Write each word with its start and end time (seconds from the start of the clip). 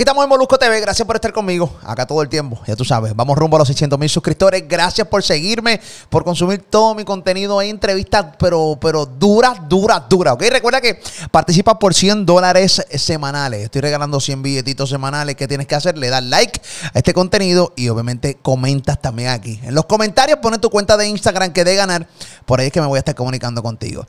Aquí 0.00 0.04
estamos 0.04 0.24
en 0.24 0.30
Molusco 0.30 0.58
TV. 0.58 0.80
Gracias 0.80 1.06
por 1.06 1.16
estar 1.16 1.30
conmigo 1.30 1.70
acá 1.82 2.06
todo 2.06 2.22
el 2.22 2.30
tiempo. 2.30 2.58
Ya 2.66 2.74
tú 2.74 2.86
sabes, 2.86 3.14
vamos 3.14 3.36
rumbo 3.36 3.56
a 3.56 3.58
los 3.58 3.68
600 3.68 3.98
mil 3.98 4.08
suscriptores. 4.08 4.66
Gracias 4.66 5.06
por 5.06 5.22
seguirme, 5.22 5.78
por 6.08 6.24
consumir 6.24 6.62
todo 6.70 6.94
mi 6.94 7.04
contenido. 7.04 7.60
entrevistas, 7.60 8.24
pero, 8.38 8.78
pero 8.80 9.04
duras, 9.04 9.58
duras, 9.68 10.04
duras. 10.08 10.32
Ok, 10.32 10.44
recuerda 10.50 10.80
que 10.80 11.02
participas 11.30 11.74
por 11.78 11.92
100 11.92 12.24
dólares 12.24 12.82
semanales. 12.94 13.64
Estoy 13.64 13.82
regalando 13.82 14.20
100 14.20 14.40
billetitos 14.40 14.88
semanales. 14.88 15.36
¿Qué 15.36 15.46
tienes 15.46 15.66
que 15.66 15.74
hacer? 15.74 15.98
Le 15.98 16.08
das 16.08 16.24
like 16.24 16.62
a 16.94 16.98
este 16.98 17.12
contenido 17.12 17.74
y 17.76 17.90
obviamente 17.90 18.38
comentas 18.40 19.02
también 19.02 19.28
aquí. 19.28 19.60
En 19.64 19.74
los 19.74 19.84
comentarios 19.84 20.38
pones 20.38 20.62
tu 20.62 20.70
cuenta 20.70 20.96
de 20.96 21.08
Instagram 21.08 21.52
que 21.52 21.62
de 21.62 21.74
ganar. 21.74 22.08
Por 22.46 22.58
ahí 22.58 22.68
es 22.68 22.72
que 22.72 22.80
me 22.80 22.86
voy 22.86 22.96
a 22.96 23.00
estar 23.00 23.14
comunicando 23.14 23.62
contigo. 23.62 24.06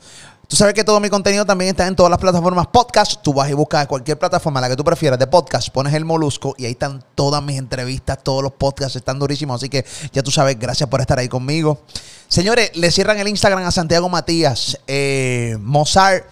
Tú 0.51 0.57
sabes 0.57 0.73
que 0.73 0.83
todo 0.83 0.99
mi 0.99 1.09
contenido 1.09 1.45
también 1.45 1.69
está 1.69 1.87
en 1.87 1.95
todas 1.95 2.09
las 2.09 2.19
plataformas 2.19 2.67
podcast. 2.67 3.21
Tú 3.23 3.33
vas 3.33 3.49
y 3.49 3.53
buscas 3.53 3.87
cualquier 3.87 4.19
plataforma, 4.19 4.59
la 4.59 4.67
que 4.67 4.75
tú 4.75 4.83
prefieras 4.83 5.17
de 5.17 5.25
podcast, 5.25 5.69
pones 5.69 5.93
el 5.93 6.03
molusco 6.03 6.55
y 6.57 6.65
ahí 6.65 6.73
están 6.73 7.01
todas 7.15 7.41
mis 7.41 7.57
entrevistas, 7.57 8.21
todos 8.21 8.43
los 8.43 8.51
podcasts 8.51 8.97
están 8.97 9.17
durísimos. 9.17 9.61
Así 9.61 9.69
que 9.69 9.85
ya 10.11 10.21
tú 10.21 10.29
sabes, 10.29 10.59
gracias 10.59 10.89
por 10.89 10.99
estar 10.99 11.17
ahí 11.17 11.29
conmigo. 11.29 11.79
Señores, 12.27 12.75
le 12.75 12.91
cierran 12.91 13.17
el 13.17 13.29
Instagram 13.29 13.63
a 13.63 13.71
Santiago 13.71 14.09
Matías, 14.09 14.77
eh, 14.87 15.55
Mozart 15.61 16.25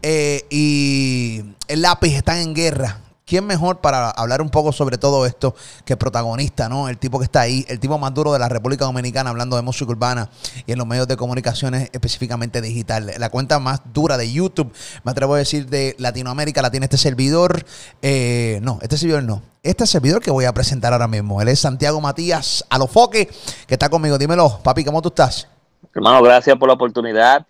eh, 0.00 0.46
y 0.48 1.44
el 1.68 1.82
lápiz 1.82 2.14
están 2.14 2.38
en 2.38 2.54
guerra. 2.54 3.05
¿Quién 3.28 3.44
mejor 3.44 3.80
para 3.80 4.10
hablar 4.10 4.40
un 4.40 4.50
poco 4.50 4.70
sobre 4.70 4.98
todo 4.98 5.26
esto 5.26 5.56
que 5.84 5.96
protagonista, 5.96 6.68
¿no? 6.68 6.88
El 6.88 6.96
tipo 6.96 7.18
que 7.18 7.24
está 7.24 7.40
ahí, 7.40 7.64
el 7.66 7.80
tipo 7.80 7.98
más 7.98 8.14
duro 8.14 8.32
de 8.32 8.38
la 8.38 8.48
República 8.48 8.84
Dominicana 8.84 9.30
hablando 9.30 9.56
de 9.56 9.62
música 9.62 9.90
urbana 9.90 10.30
y 10.64 10.70
en 10.70 10.78
los 10.78 10.86
medios 10.86 11.08
de 11.08 11.16
comunicaciones 11.16 11.90
específicamente 11.92 12.60
digital. 12.60 13.10
La 13.18 13.28
cuenta 13.30 13.58
más 13.58 13.80
dura 13.92 14.16
de 14.16 14.30
YouTube, 14.30 14.72
me 15.02 15.10
atrevo 15.10 15.34
a 15.34 15.38
decir, 15.38 15.66
de 15.66 15.96
Latinoamérica 15.98 16.62
la 16.62 16.70
tiene 16.70 16.84
este 16.84 16.98
servidor. 16.98 17.66
Eh, 18.00 18.60
no, 18.62 18.78
este 18.80 18.96
servidor 18.96 19.24
no. 19.24 19.42
Este 19.64 19.88
servidor 19.88 20.22
que 20.22 20.30
voy 20.30 20.44
a 20.44 20.54
presentar 20.54 20.92
ahora 20.92 21.08
mismo. 21.08 21.42
Él 21.42 21.48
es 21.48 21.58
Santiago 21.58 22.00
Matías 22.00 22.64
Alofoque, 22.70 23.28
que 23.66 23.74
está 23.74 23.88
conmigo. 23.88 24.18
Dímelo, 24.18 24.60
papi, 24.62 24.84
¿cómo 24.84 25.02
tú 25.02 25.08
estás? 25.08 25.48
Hermano, 25.92 26.22
gracias 26.22 26.56
por 26.56 26.68
la 26.68 26.74
oportunidad. 26.74 27.44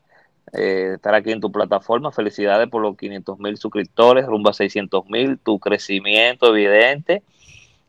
Eh, 0.53 0.93
estar 0.95 1.15
aquí 1.15 1.33
en 1.33 1.41
tu 1.41 1.51
plataforma. 1.51 2.13
Felicidades 2.13 2.69
por 2.69 2.83
los 2.83 2.97
500 2.97 3.39
mil 3.39 3.57
suscriptores, 3.57 4.27
rumbo 4.27 4.51
a 4.51 4.53
600 4.53 5.07
mil, 5.07 5.39
tu 5.39 5.59
crecimiento 5.59 6.55
evidente. 6.55 7.23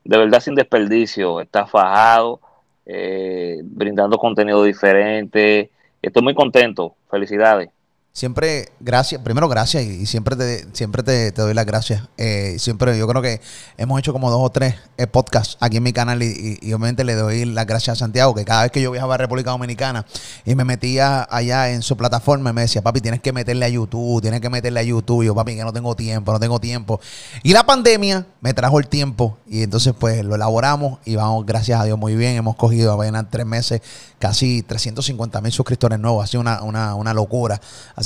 De 0.03 0.17
verdad 0.17 0.39
sin 0.39 0.55
desperdicio, 0.55 1.41
estás 1.41 1.69
fajado, 1.69 2.39
eh, 2.85 3.59
brindando 3.63 4.17
contenido 4.17 4.63
diferente. 4.63 5.71
Estoy 6.01 6.23
muy 6.23 6.33
contento. 6.33 6.95
Felicidades. 7.09 7.69
Siempre, 8.17 8.71
gracias, 8.79 9.21
primero 9.21 9.47
gracias 9.47 9.83
y, 9.83 10.07
siempre 10.07 10.35
te, 10.35 10.65
siempre 10.73 11.03
te, 11.03 11.31
doy 11.33 11.53
las 11.53 11.67
gracias. 11.67 12.01
Eh, 12.17 12.55
siempre, 12.57 12.97
yo 12.97 13.07
creo 13.07 13.21
que 13.21 13.41
hemos 13.77 13.99
hecho 13.99 14.11
como 14.11 14.31
dos 14.31 14.39
o 14.41 14.49
tres 14.49 14.73
eh, 14.97 15.05
podcasts 15.05 15.55
aquí 15.59 15.77
en 15.77 15.83
mi 15.83 15.93
canal 15.93 16.23
y, 16.23 16.57
obviamente 16.63 17.03
le 17.03 17.13
doy 17.13 17.45
las 17.45 17.67
gracias 17.67 17.95
a 17.95 17.99
Santiago, 17.99 18.33
que 18.33 18.43
cada 18.43 18.63
vez 18.63 18.71
que 18.71 18.81
yo 18.81 18.89
viajaba 18.89 19.13
a 19.13 19.17
República 19.19 19.51
Dominicana 19.51 20.03
y 20.45 20.55
me 20.55 20.63
metía 20.63 21.27
allá 21.29 21.69
en 21.69 21.83
su 21.83 21.95
plataforma, 21.95 22.51
me 22.53 22.61
decía, 22.61 22.81
papi, 22.81 23.01
tienes 23.01 23.21
que 23.21 23.31
meterle 23.31 23.65
a 23.65 23.69
YouTube, 23.69 24.19
tienes 24.19 24.41
que 24.41 24.49
meterle 24.49 24.79
a 24.79 24.83
YouTube. 24.83 25.23
Yo, 25.23 25.35
papi, 25.35 25.55
que 25.55 25.63
no 25.63 25.71
tengo 25.71 25.95
tiempo, 25.95 26.31
no 26.31 26.39
tengo 26.39 26.59
tiempo. 26.59 26.99
Y 27.43 27.53
la 27.53 27.67
pandemia 27.67 28.25
me 28.41 28.51
trajo 28.55 28.79
el 28.79 28.87
tiempo 28.87 29.37
y 29.45 29.61
entonces 29.61 29.93
pues 29.93 30.25
lo 30.25 30.33
elaboramos 30.33 30.97
y 31.05 31.15
vamos, 31.15 31.45
gracias 31.45 31.79
a 31.79 31.83
Dios, 31.83 31.99
muy 31.99 32.15
bien. 32.15 32.35
Hemos 32.35 32.55
cogido 32.55 32.93
apenas 32.93 33.27
tres 33.29 33.45
meses 33.45 33.79
casi 34.17 34.63
350 34.63 35.39
mil 35.39 35.51
suscriptores 35.51 35.99
nuevos, 35.99 36.23
ha 36.23 36.27
sido 36.27 36.41
una, 36.41 36.63
una, 36.63 36.95
una 36.95 37.13
locura. 37.13 37.61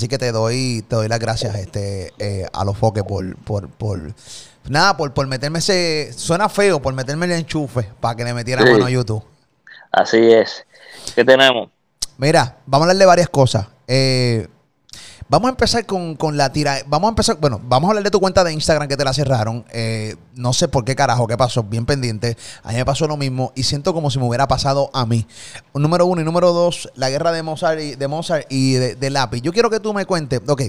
Que 0.07 0.17
te 0.17 0.31
doy, 0.31 0.83
te 0.87 0.95
doy 0.95 1.07
las 1.07 1.19
gracias 1.19 1.55
este, 1.55 2.13
eh, 2.19 2.45
a 2.51 2.63
los 2.63 2.77
foques 2.77 3.03
por, 3.03 3.35
por, 3.37 3.69
por 3.69 4.13
nada, 4.69 4.97
por, 4.97 5.13
por 5.13 5.27
meterme 5.27 5.59
ese, 5.59 6.11
suena 6.13 6.49
feo, 6.49 6.81
por 6.81 6.93
meterme 6.93 7.25
el 7.25 7.33
enchufe 7.33 7.89
para 7.99 8.15
que 8.15 8.23
le 8.23 8.33
metiera 8.33 8.63
mano 8.63 8.85
a 8.85 8.89
YouTube. 8.89 9.23
Así 9.91 10.31
es. 10.31 10.65
¿Qué 11.15 11.25
tenemos? 11.25 11.69
Mira, 12.17 12.57
vamos 12.65 12.85
a 12.85 12.91
hablar 12.91 12.99
de 12.99 13.05
varias 13.05 13.29
cosas. 13.29 13.67
Eh, 13.87 14.47
Vamos 15.31 15.47
a 15.47 15.51
empezar 15.51 15.85
con, 15.85 16.17
la 16.35 16.51
tira. 16.51 16.79
Vamos 16.87 17.07
a 17.07 17.11
empezar. 17.11 17.37
Bueno, 17.39 17.61
vamos 17.63 17.87
a 17.87 17.91
hablar 17.91 18.03
de 18.03 18.11
tu 18.11 18.19
cuenta 18.19 18.43
de 18.43 18.51
Instagram 18.51 18.89
que 18.89 18.97
te 18.97 19.05
la 19.05 19.13
cerraron. 19.13 19.63
Eh, 19.71 20.17
no 20.35 20.51
sé 20.51 20.67
por 20.67 20.83
qué 20.83 20.93
carajo, 20.93 21.25
qué 21.25 21.37
pasó. 21.37 21.63
Bien 21.63 21.85
pendiente. 21.85 22.35
A 22.63 22.71
mí 22.71 22.75
me 22.75 22.83
pasó 22.83 23.07
lo 23.07 23.15
mismo 23.15 23.53
y 23.55 23.63
siento 23.63 23.93
como 23.93 24.11
si 24.11 24.19
me 24.19 24.25
hubiera 24.25 24.45
pasado 24.49 24.89
a 24.93 25.05
mí. 25.05 25.25
Número 25.73 26.05
uno 26.05 26.19
y 26.19 26.25
número 26.25 26.51
dos, 26.51 26.91
la 26.95 27.09
guerra 27.09 27.31
de 27.31 27.43
Mozart 27.43 27.79
y 27.79 27.95
de, 27.95 28.07
Mozart 28.09 28.45
y 28.49 28.73
de, 28.73 29.09
Lápiz. 29.09 29.41
Yo 29.41 29.53
quiero 29.53 29.69
que 29.69 29.79
tú 29.79 29.93
me 29.93 30.05
cuentes. 30.05 30.41
Ok. 30.45 30.63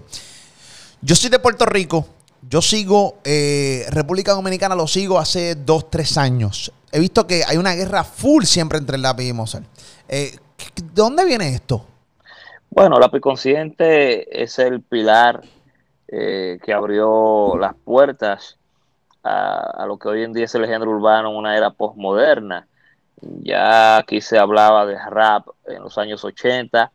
Yo 1.00 1.16
soy 1.16 1.30
de 1.30 1.40
Puerto 1.40 1.66
Rico. 1.66 2.06
Yo 2.48 2.62
sigo 2.62 3.16
eh, 3.24 3.84
República 3.90 4.30
Dominicana, 4.30 4.76
lo 4.76 4.86
sigo 4.86 5.18
hace 5.18 5.56
dos, 5.56 5.90
tres 5.90 6.16
años. 6.16 6.70
He 6.92 7.00
visto 7.00 7.26
que 7.26 7.42
hay 7.44 7.56
una 7.56 7.74
guerra 7.74 8.04
full 8.04 8.44
siempre 8.44 8.78
entre 8.78 8.94
el 8.94 9.02
lápiz 9.02 9.24
y 9.24 9.32
Mozart. 9.32 9.64
Eh, 10.06 10.38
¿De 10.76 10.84
dónde 10.94 11.24
viene 11.24 11.52
esto? 11.52 11.84
Bueno, 12.74 12.98
la 12.98 13.10
Consciente 13.10 14.42
es 14.42 14.58
el 14.58 14.80
pilar 14.80 15.42
eh, 16.08 16.58
que 16.64 16.72
abrió 16.72 17.54
las 17.58 17.74
puertas 17.74 18.56
a, 19.22 19.84
lo 19.86 19.98
que 19.98 20.08
hoy 20.08 20.22
en 20.22 20.32
día 20.32 20.46
es 20.46 20.54
el 20.54 20.64
género 20.64 20.90
urbano 20.90 21.28
en 21.28 21.36
una 21.36 21.54
era 21.54 21.68
postmoderna. 21.68 22.66
Ya 23.20 23.98
aquí 23.98 24.22
se 24.22 24.38
hablaba 24.38 24.86
de 24.86 24.96
rap 24.98 25.48
en 25.66 25.82
los 25.82 25.98
años 25.98 26.24
80, 26.24 26.90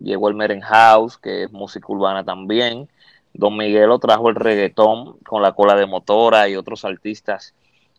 llegó 0.00 0.28
el 0.28 0.34
Meren 0.34 0.60
House, 0.60 1.16
que 1.16 1.44
es 1.44 1.50
música 1.50 1.86
urbana 1.88 2.22
también. 2.22 2.86
Don 3.32 3.56
Miguelo 3.56 3.98
trajo 3.98 4.28
el 4.28 4.34
reggaetón 4.34 5.16
con 5.20 5.40
la 5.40 5.52
cola 5.52 5.76
de 5.76 5.86
motora 5.86 6.46
y 6.50 6.56
otros 6.56 6.84
artistas 6.84 7.54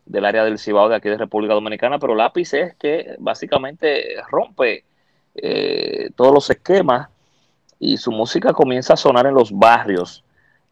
del 0.05 0.23
área 0.23 0.43
del 0.43 0.59
Cibao 0.59 0.87
de 0.87 0.97
aquí 0.97 1.09
de 1.09 1.17
República 1.17 1.55
Dominicana, 1.55 1.97
pero 1.97 2.13
Lápiz 2.13 2.53
es 2.53 2.75
que 2.75 3.15
básicamente 3.17 4.17
rompe 4.29 4.85
eh, 5.39 6.09
todos 6.15 6.33
los 6.33 6.49
esquemas 6.49 7.09
y 7.79 7.97
su 7.97 8.11
música 8.11 8.53
comienza 8.53 8.93
a 8.93 8.97
sonar 8.97 9.27
en 9.27 9.35
los 9.35 9.51
barrios, 9.51 10.23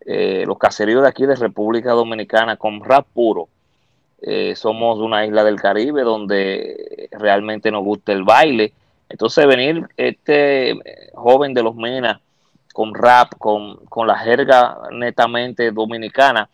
eh, 0.06 0.44
los 0.48 0.58
caseríos 0.58 1.03
de 1.03 1.09
aquí 1.09 1.26
de 1.26 1.36
República 1.36 1.92
Dominicana 1.92 2.58
con 2.58 2.84
rap 2.84 3.06
puro. 3.14 3.48
Eh, 4.22 4.56
somos 4.56 5.00
una 5.00 5.24
isla 5.25 5.44
del 5.44 5.62
Caribe 5.62 6.02
donde 6.02 7.09
realmente 7.12 7.70
nos 7.70 7.84
gusta 7.84 8.12
el 8.12 8.24
baile. 8.24 8.74
Entonces 9.08 9.46
venir 9.46 9.88
este 9.98 10.74
joven 11.14 11.54
de 11.54 11.62
los 11.62 11.75
Menas 11.75 12.20
con 12.74 12.94
rap, 12.96 13.34
con, 13.38 13.78
la 14.08 14.18
jerga 14.18 14.80
netamente 14.92 15.72
dominicana, 15.72 16.50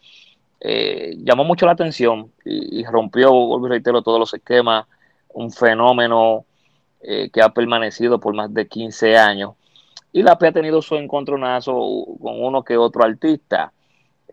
llamó 1.18 1.44
mucho 1.44 1.66
la 1.66 1.72
atención 1.72 2.32
y, 2.46 2.82
y 2.82 2.86
rompió, 2.86 3.32
vuelvo 3.32 3.66
y 3.68 3.70
reitero, 3.72 4.04
todos 4.04 4.20
los 4.20 4.34
esquemas, 4.34 4.86
un 5.30 5.52
fenómeno 5.52 6.46
eh, 7.04 7.30
que 7.32 7.42
ha 7.42 7.50
permanecido 7.50 8.20
por 8.20 8.34
más 8.34 8.54
de 8.54 8.68
15 8.68 9.18
años. 9.18 9.54
Y 10.14 10.24
la 10.24 10.38
P 10.38 10.48
ha 10.48 10.52
tenido 10.52 10.82
su 10.82 10.96
encontronazo 10.96 11.74
con 12.22 12.44
uno 12.44 12.64
que 12.64 12.78
otro 12.78 13.04
artista. 13.04 13.72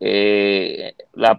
Eh, 0.00 0.94
la 1.14 1.38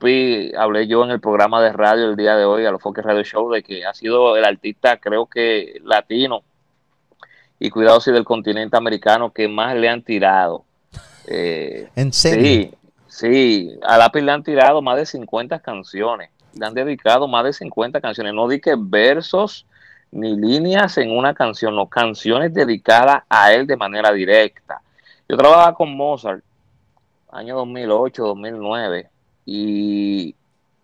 hablé 0.58 0.88
yo 0.88 1.04
en 1.04 1.12
el 1.12 1.20
programa 1.22 1.62
de 1.62 1.72
radio 1.72 2.10
el 2.10 2.16
día 2.16 2.36
de 2.36 2.46
hoy, 2.46 2.66
a 2.66 2.72
los 2.72 2.82
Foques 2.82 3.06
Radio 3.06 3.24
Show, 3.24 3.52
de 3.52 3.64
que 3.64 3.86
ha 3.86 3.94
sido 3.94 4.36
el 4.36 4.44
artista, 4.44 4.98
creo 4.98 5.28
que 5.28 5.80
latino, 5.84 6.44
y 7.60 7.70
cuidado 7.70 8.02
si 8.02 8.12
del 8.12 8.26
continente 8.26 8.76
americano, 8.76 9.32
que 9.32 9.48
más 9.48 9.76
le 9.76 9.88
han 9.88 10.02
tirado. 10.02 10.64
Eh, 11.28 11.90
¿En 11.96 12.12
serio? 12.12 12.44
Sí, 12.44 12.74
sí, 13.08 13.80
a 13.84 13.98
la 13.98 14.10
PI 14.10 14.22
le 14.22 14.32
han 14.32 14.44
tirado 14.44 14.82
más 14.82 14.98
de 14.98 15.06
50 15.06 15.60
canciones, 15.60 16.32
le 16.54 16.66
han 16.66 16.74
dedicado 16.74 17.28
más 17.28 17.46
de 17.46 17.54
50 17.54 18.02
canciones, 18.02 18.34
no 18.34 18.48
di 18.48 18.60
que 18.60 18.76
versos 18.78 19.66
ni 20.12 20.36
líneas 20.36 20.98
en 20.98 21.16
una 21.16 21.34
canción, 21.34 21.76
no, 21.76 21.88
canciones 21.88 22.54
dedicadas 22.54 23.24
a 23.30 23.54
él 23.54 23.68
de 23.68 23.78
manera 23.78 24.12
directa. 24.12 24.82
Yo 25.28 25.38
trabajaba 25.38 25.76
con 25.76 25.96
Mozart 25.96 26.44
año 27.32 27.56
2008, 27.58 28.24
2009 28.24 29.10
y 29.46 30.36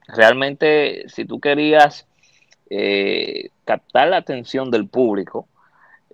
realmente 0.07 1.05
si 1.07 1.25
tú 1.25 1.39
querías 1.39 2.05
eh, 2.69 3.49
captar 3.65 4.09
la 4.09 4.17
atención 4.17 4.69
del 4.69 4.87
público, 4.87 5.47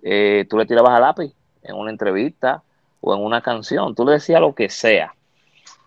eh, 0.02 0.46
tú 0.48 0.56
le 0.56 0.66
tirabas 0.66 0.92
a 0.92 1.00
lápiz 1.00 1.34
en 1.62 1.76
una 1.76 1.90
entrevista 1.90 2.62
o 3.00 3.14
en 3.14 3.22
una 3.22 3.42
canción, 3.42 3.94
tú 3.94 4.06
le 4.06 4.12
decías 4.12 4.40
lo 4.40 4.54
que 4.54 4.70
sea. 4.70 5.14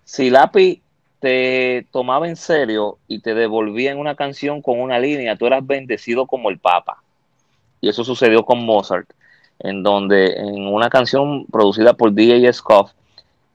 Si 0.03 0.29
lápiz 0.29 0.81
te 1.19 1.87
tomaba 1.91 2.27
en 2.27 2.35
serio 2.35 2.99
y 3.07 3.19
te 3.19 3.33
devolvía 3.33 3.91
en 3.91 3.97
una 3.97 4.15
canción 4.15 4.61
con 4.61 4.79
una 4.79 4.99
línea, 4.99 5.35
tú 5.35 5.47
eras 5.47 5.65
bendecido 5.65 6.27
como 6.27 6.51
el 6.51 6.59
Papa 6.59 7.01
y 7.85 7.89
eso 7.89 8.03
sucedió 8.03 8.43
con 8.43 8.65
Mozart, 8.65 9.07
en 9.59 9.83
donde 9.83 10.33
en 10.37 10.65
una 10.65 10.89
canción 10.89 11.45
producida 11.45 11.93
por 11.93 12.11
DJ 12.11 12.51
Scoff, 12.51 12.93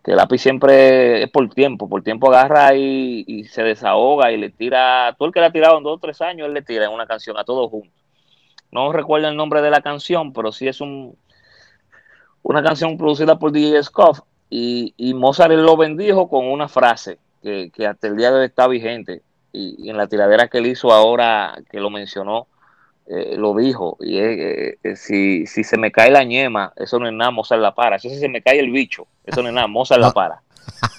que 0.04 0.12
el 0.12 0.18
lápiz 0.18 0.38
siempre 0.38 1.24
es 1.24 1.30
por 1.30 1.48
tiempo, 1.48 1.88
por 1.88 2.04
tiempo 2.04 2.28
agarra 2.28 2.76
y, 2.76 3.42
se 3.50 3.64
desahoga 3.64 4.30
y 4.30 4.36
le 4.36 4.50
tira, 4.50 5.16
todo 5.18 5.26
el 5.26 5.34
que 5.34 5.40
le 5.40 5.46
ha 5.46 5.50
tirado 5.50 5.78
en 5.78 5.82
dos 5.82 5.96
o 5.96 5.98
tres 5.98 6.20
años, 6.20 6.46
él 6.46 6.54
le 6.54 6.62
tira 6.62 6.84
en 6.84 6.92
una 6.92 7.08
canción 7.08 7.36
a 7.38 7.44
todos 7.44 7.68
juntos. 7.70 7.92
No 8.70 8.92
recuerdo 8.92 9.26
el 9.26 9.36
nombre 9.36 9.62
de 9.62 9.70
la 9.70 9.80
canción, 9.80 10.32
pero 10.32 10.52
sí 10.52 10.68
es 10.68 10.80
un, 10.80 11.16
una 12.44 12.62
canción 12.62 12.96
producida 12.96 13.36
por 13.36 13.50
DJ 13.50 13.82
Scoff 13.82 14.20
y, 14.48 14.94
y 14.96 15.12
Mozart 15.12 15.54
lo 15.54 15.76
bendijo 15.76 16.28
con 16.28 16.46
una 16.46 16.68
frase 16.68 17.18
que, 17.42 17.72
que, 17.74 17.84
hasta 17.84 18.06
el 18.06 18.16
día 18.16 18.30
de 18.30 18.38
hoy 18.38 18.46
está 18.46 18.68
vigente 18.68 19.22
y, 19.52 19.74
y, 19.76 19.90
en 19.90 19.96
la 19.96 20.06
tiradera 20.06 20.46
que 20.46 20.58
él 20.58 20.68
hizo 20.68 20.92
ahora, 20.92 21.58
que 21.68 21.80
lo 21.80 21.90
mencionó, 21.90 22.46
eh, 23.12 23.34
lo 23.36 23.56
dijo, 23.56 23.96
y 24.00 24.18
es, 24.18 24.76
eh, 24.84 24.94
si, 24.94 25.44
si 25.44 25.64
se 25.64 25.76
me 25.76 25.90
cae 25.90 26.12
la 26.12 26.22
ñema, 26.22 26.72
eso 26.76 26.96
no 27.00 27.08
es 27.08 27.12
nada, 27.12 27.32
Mozart 27.32 27.60
la 27.60 27.74
para, 27.74 27.96
eso 27.96 28.08
si 28.08 28.20
se 28.20 28.28
me 28.28 28.40
cae 28.40 28.60
el 28.60 28.70
bicho, 28.70 29.08
eso 29.24 29.42
no 29.42 29.48
es 29.48 29.54
nada, 29.54 29.66
Mozart 29.66 30.00
no. 30.00 30.06
la 30.06 30.12
para. 30.12 30.42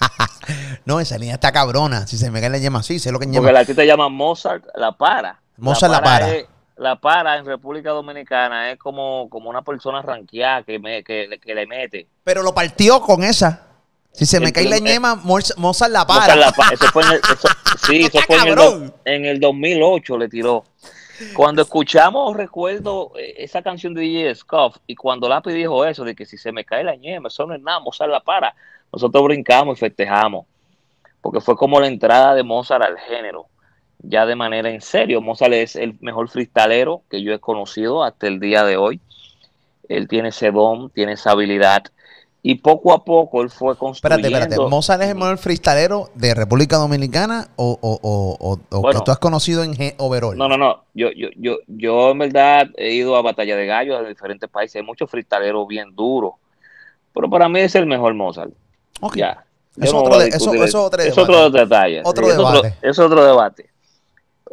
no, 0.84 1.00
esa 1.00 1.16
línea 1.16 1.36
está 1.36 1.52
cabrona, 1.52 2.06
si 2.06 2.18
se 2.18 2.30
me 2.30 2.42
cae 2.42 2.50
la 2.50 2.58
ñema, 2.58 2.82
sí, 2.82 2.98
sé 2.98 3.10
lo 3.12 3.18
que 3.18 3.24
ñema. 3.24 3.40
Porque 3.40 3.54
la 3.54 3.60
artista 3.60 3.82
llama 3.84 4.10
Mozart 4.10 4.62
la 4.74 4.92
para. 4.92 5.40
Mozart 5.56 5.90
la 5.90 6.02
para. 6.02 6.26
La 6.26 6.26
para. 6.26 6.36
Es, 6.36 6.46
la 6.76 6.96
para 7.00 7.38
en 7.38 7.46
República 7.46 7.90
Dominicana 7.92 8.70
es 8.72 8.78
como, 8.78 9.30
como 9.30 9.48
una 9.48 9.62
persona 9.62 10.02
ranqueada 10.02 10.64
que, 10.64 10.78
me, 10.78 11.02
que, 11.02 11.40
que, 11.42 11.54
le 11.54 11.66
mete. 11.66 12.08
Pero 12.24 12.42
lo 12.42 12.52
partió 12.52 13.00
con 13.00 13.24
esa. 13.24 13.68
Si 14.12 14.26
se 14.26 14.38
me 14.38 14.48
el, 14.48 14.52
cae 14.52 14.68
la 14.68 14.80
ñema, 14.80 15.14
Mozart 15.14 15.90
la 15.90 16.06
para. 16.06 16.20
Mozart 16.20 16.40
la 16.40 16.52
para. 16.52 16.74
Eso 16.74 16.86
fue 16.88 17.04
en 17.04 17.12
el, 17.12 17.20
eso, 17.20 17.48
sí, 17.86 18.02
eso 18.02 18.18
fue 18.26 18.36
en 18.36 18.58
el, 18.58 18.92
en 19.06 19.24
el 19.24 19.40
2008 19.40 20.18
le 20.18 20.28
tiró. 20.28 20.64
Cuando 21.34 21.62
escuchamos, 21.62 22.36
recuerdo 22.36 23.12
eh, 23.16 23.34
esa 23.38 23.62
canción 23.62 23.94
de 23.94 24.02
DJ 24.02 24.34
Scuff 24.34 24.76
y 24.86 24.94
cuando 24.94 25.28
Lápiz 25.28 25.52
dijo 25.52 25.84
eso, 25.84 26.04
de 26.04 26.14
que 26.14 26.26
si 26.26 26.36
se 26.36 26.52
me 26.52 26.64
cae 26.64 26.84
la 26.84 26.96
ñema, 26.96 27.28
eso 27.28 27.46
no 27.46 27.54
es 27.54 27.60
nada, 27.62 27.80
Mozart 27.80 28.10
la 28.10 28.20
para. 28.20 28.54
Nosotros 28.92 29.24
brincamos 29.24 29.78
y 29.78 29.80
festejamos. 29.80 30.46
Porque 31.20 31.40
fue 31.40 31.56
como 31.56 31.80
la 31.80 31.86
entrada 31.86 32.34
de 32.34 32.42
Mozart 32.42 32.82
al 32.82 32.98
género 32.98 33.46
ya 34.02 34.26
de 34.26 34.36
manera 34.36 34.70
en 34.70 34.80
serio. 34.80 35.20
Mozart 35.20 35.52
es 35.54 35.76
el 35.76 35.96
mejor 36.00 36.28
freestalero 36.28 37.02
que 37.08 37.22
yo 37.22 37.32
he 37.32 37.38
conocido 37.38 38.02
hasta 38.02 38.26
el 38.26 38.40
día 38.40 38.64
de 38.64 38.76
hoy. 38.76 39.00
Él 39.88 40.08
tiene 40.08 40.28
ese 40.28 40.50
don, 40.50 40.90
tiene 40.90 41.12
esa 41.12 41.32
habilidad. 41.32 41.84
Y 42.44 42.56
poco 42.56 42.92
a 42.92 43.04
poco 43.04 43.42
él 43.42 43.50
fue 43.50 43.76
construyendo... 43.76 44.26
Espérate, 44.26 44.46
espérate. 44.46 44.70
¿Mozart 44.70 45.02
es 45.02 45.10
el 45.10 45.14
mejor 45.14 45.38
freestalero 45.38 46.10
de 46.14 46.34
República 46.34 46.76
Dominicana 46.76 47.48
o, 47.54 47.78
o, 47.80 47.98
o, 48.02 48.58
o 48.68 48.80
bueno, 48.80 48.98
que 48.98 49.04
tú 49.04 49.12
has 49.12 49.18
conocido 49.18 49.62
en 49.62 49.76
overall? 49.98 50.36
No, 50.36 50.48
no, 50.48 50.56
no. 50.56 50.84
Yo, 50.92 51.10
yo, 51.12 51.28
yo, 51.36 51.58
yo 51.68 52.10
en 52.10 52.18
verdad 52.18 52.68
he 52.76 52.94
ido 52.94 53.14
a 53.14 53.22
Batalla 53.22 53.54
de 53.54 53.66
Gallos 53.66 54.02
de 54.02 54.08
diferentes 54.08 54.50
países. 54.50 54.76
Hay 54.76 54.82
muchos 54.82 55.08
freestaleros 55.08 55.68
bien 55.68 55.94
duros. 55.94 56.34
Pero 57.14 57.30
para 57.30 57.48
mí 57.48 57.60
es 57.60 57.74
el 57.76 57.86
mejor 57.86 58.14
Mozart. 58.14 58.50
Okay. 59.00 59.20
Ya. 59.20 59.44
Eso, 59.80 60.02
otro, 60.02 60.18
de, 60.18 60.28
eso, 60.28 60.52
eso 60.52 60.84
otro, 60.84 61.02
es 61.02 61.16
otro 61.16 61.48
detalle. 61.48 62.02
Otro 62.04 62.28
es 62.28 62.36
debate. 62.36 62.58
Otro, 62.58 62.90
es 62.90 62.98
otro 62.98 63.24
debate 63.24 63.71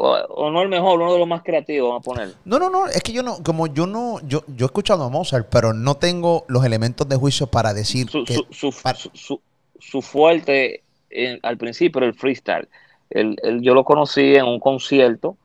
o, 0.01 0.13
o, 0.13 0.49
no 0.49 0.61
el 0.61 0.69
mejor, 0.69 1.01
uno 1.01 1.11
de 1.11 1.19
los 1.19 1.27
más 1.27 1.43
creativos, 1.43 1.89
vamos 1.89 2.01
a 2.01 2.05
poner. 2.05 2.35
No, 2.45 2.57
no, 2.57 2.69
no, 2.69 2.87
es 2.87 3.03
que 3.03 3.11
yo 3.11 3.21
no, 3.21 3.43
como 3.43 3.67
yo 3.67 3.85
no, 3.85 4.19
yo, 4.25 4.43
yo 4.47 4.65
he 4.65 4.67
escuchado 4.67 5.03
a 5.03 5.09
Mozart, 5.09 5.47
pero 5.51 5.73
no 5.73 5.95
tengo 5.95 6.45
los 6.47 6.63
elementos 6.63 7.07
de 7.09 7.17
juicio 7.17 7.47
para 7.47 7.73
decir 7.73 8.09
su, 8.09 8.23
que 8.23 8.35
su, 8.35 8.45
su, 8.51 8.81
para... 8.81 8.97
su, 8.97 9.41
su 9.77 10.01
fuerte 10.01 10.83
en, 11.09 11.39
al 11.43 11.57
principio 11.57 11.99
era 11.99 12.07
el 12.07 12.13
freestyle. 12.13 12.69
El, 13.09 13.35
el, 13.43 13.61
yo 13.61 13.73
lo 13.73 13.83
conocí 13.83 14.35
en 14.35 14.45
un 14.45 14.61
concierto, 14.61 15.35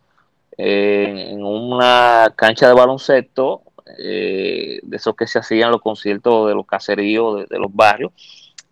eh, 0.57 1.31
en 1.31 1.45
una 1.45 2.33
cancha 2.37 2.69
de 2.69 2.75
baloncesto, 2.75 3.63
eh, 3.99 4.79
de 4.83 4.97
esos 4.97 5.17
que 5.17 5.27
se 5.27 5.41
hacían 5.41 5.73
los 5.73 5.81
conciertos 5.81 6.47
de 6.47 6.55
los 6.55 6.65
caseríos, 6.65 7.41
de, 7.41 7.47
de 7.47 7.59
los 7.59 7.75
barrios, 7.75 8.13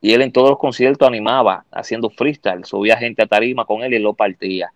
y 0.00 0.12
él 0.12 0.22
en 0.22 0.30
todos 0.30 0.50
los 0.50 0.58
conciertos 0.60 1.08
animaba 1.08 1.64
haciendo 1.72 2.08
freestyle, 2.08 2.64
subía 2.64 2.96
gente 2.96 3.22
a 3.22 3.26
tarima 3.26 3.64
con 3.64 3.82
él 3.82 3.94
y 3.94 3.98
lo 3.98 4.14
partía. 4.14 4.72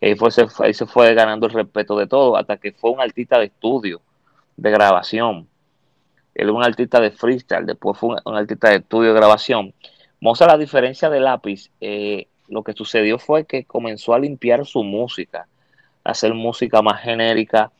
Ahí, 0.00 0.14
fue, 0.14 0.30
se, 0.30 0.46
se 0.48 0.86
fue 0.86 1.14
ganando 1.14 1.46
el 1.46 1.52
respeto 1.52 1.96
de 1.96 2.06
todo, 2.06 2.36
hasta 2.36 2.56
que 2.56 2.72
fue 2.72 2.90
un 2.90 3.00
artista 3.00 3.38
de 3.38 3.46
estudio, 3.46 4.00
de 4.56 4.70
grabación. 4.70 5.48
Él 6.34 6.50
un 6.50 6.62
artista 6.62 7.00
de 7.00 7.10
freestyle, 7.10 7.66
después 7.66 7.98
fue 7.98 8.10
un, 8.10 8.20
un 8.24 8.36
artista 8.36 8.70
de 8.70 8.76
estudio 8.76 9.12
de 9.12 9.18
grabación. 9.18 9.74
Mozart, 10.20 10.52
la 10.52 10.58
diferencia 10.58 11.10
de 11.10 11.20
Lápiz, 11.20 11.70
eh, 11.80 12.28
lo 12.48 12.62
que 12.62 12.72
sucedió 12.72 13.18
fue 13.18 13.44
que 13.44 13.64
comenzó 13.64 14.14
a 14.14 14.18
limpiar 14.18 14.64
su 14.66 14.82
música, 14.82 15.46
hacer 16.04 16.34
música 16.34 16.80
más 16.82 17.02
genérica, 17.02 17.72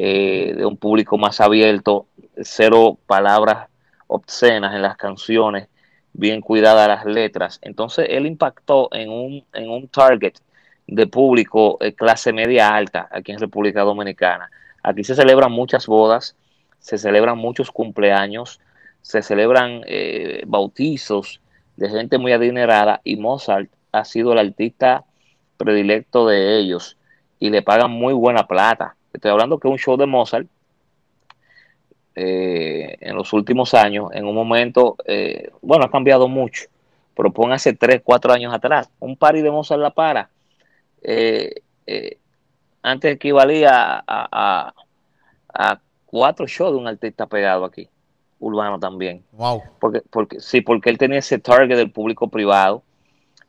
eh, 0.00 0.54
de 0.56 0.64
un 0.64 0.76
público 0.76 1.18
más 1.18 1.40
abierto, 1.40 2.06
cero 2.40 2.96
palabras 3.06 3.68
obscenas 4.06 4.74
en 4.74 4.82
las 4.82 4.96
canciones, 4.96 5.68
bien 6.12 6.40
cuidadas 6.40 6.88
las 6.88 7.04
letras. 7.04 7.58
Entonces 7.62 8.06
él 8.08 8.26
impactó 8.26 8.88
en 8.92 9.10
un, 9.10 9.44
en 9.52 9.70
un 9.70 9.88
target 9.88 10.34
de 10.88 11.06
público 11.06 11.76
eh, 11.80 11.92
clase 11.92 12.32
media 12.32 12.74
alta 12.74 13.08
aquí 13.12 13.30
en 13.30 13.38
República 13.38 13.82
Dominicana. 13.82 14.50
Aquí 14.82 15.04
se 15.04 15.14
celebran 15.14 15.52
muchas 15.52 15.86
bodas, 15.86 16.34
se 16.80 16.96
celebran 16.96 17.36
muchos 17.36 17.70
cumpleaños, 17.70 18.58
se 19.02 19.22
celebran 19.22 19.82
eh, 19.86 20.42
bautizos 20.46 21.40
de 21.76 21.90
gente 21.90 22.18
muy 22.18 22.32
adinerada 22.32 23.00
y 23.04 23.16
Mozart 23.16 23.68
ha 23.92 24.04
sido 24.04 24.32
el 24.32 24.38
artista 24.38 25.04
predilecto 25.58 26.26
de 26.26 26.58
ellos 26.58 26.96
y 27.38 27.50
le 27.50 27.62
pagan 27.62 27.90
muy 27.90 28.14
buena 28.14 28.46
plata. 28.46 28.96
Estoy 29.12 29.30
hablando 29.30 29.58
que 29.58 29.68
un 29.68 29.78
show 29.78 29.96
de 29.96 30.06
Mozart 30.06 30.46
eh, 32.14 32.96
en 33.00 33.14
los 33.14 33.32
últimos 33.34 33.74
años, 33.74 34.08
en 34.12 34.24
un 34.24 34.34
momento, 34.34 34.96
bueno, 35.60 35.84
ha 35.84 35.90
cambiado 35.90 36.28
mucho, 36.28 36.64
pero 37.14 37.30
pon 37.30 37.52
hace 37.52 37.74
3, 37.74 38.00
4 38.02 38.32
años 38.32 38.54
atrás, 38.54 38.88
un 38.98 39.16
party 39.16 39.42
de 39.42 39.50
Mozart 39.50 39.80
la 39.80 39.90
para 39.90 40.30
eh, 41.02 41.62
eh, 41.86 42.18
antes 42.82 43.14
equivalía 43.14 43.70
a, 43.72 44.02
a, 44.06 44.74
a, 45.52 45.80
cuatro 46.06 46.46
shows 46.46 46.72
de 46.72 46.78
un 46.78 46.86
artista 46.86 47.26
pegado 47.26 47.64
aquí, 47.64 47.88
urbano 48.38 48.78
también. 48.78 49.24
Wow. 49.32 49.62
Porque, 49.80 50.02
porque, 50.10 50.40
sí, 50.40 50.60
porque 50.60 50.90
él 50.90 50.98
tenía 50.98 51.18
ese 51.18 51.38
target 51.38 51.76
del 51.76 51.90
público 51.90 52.28
privado 52.28 52.82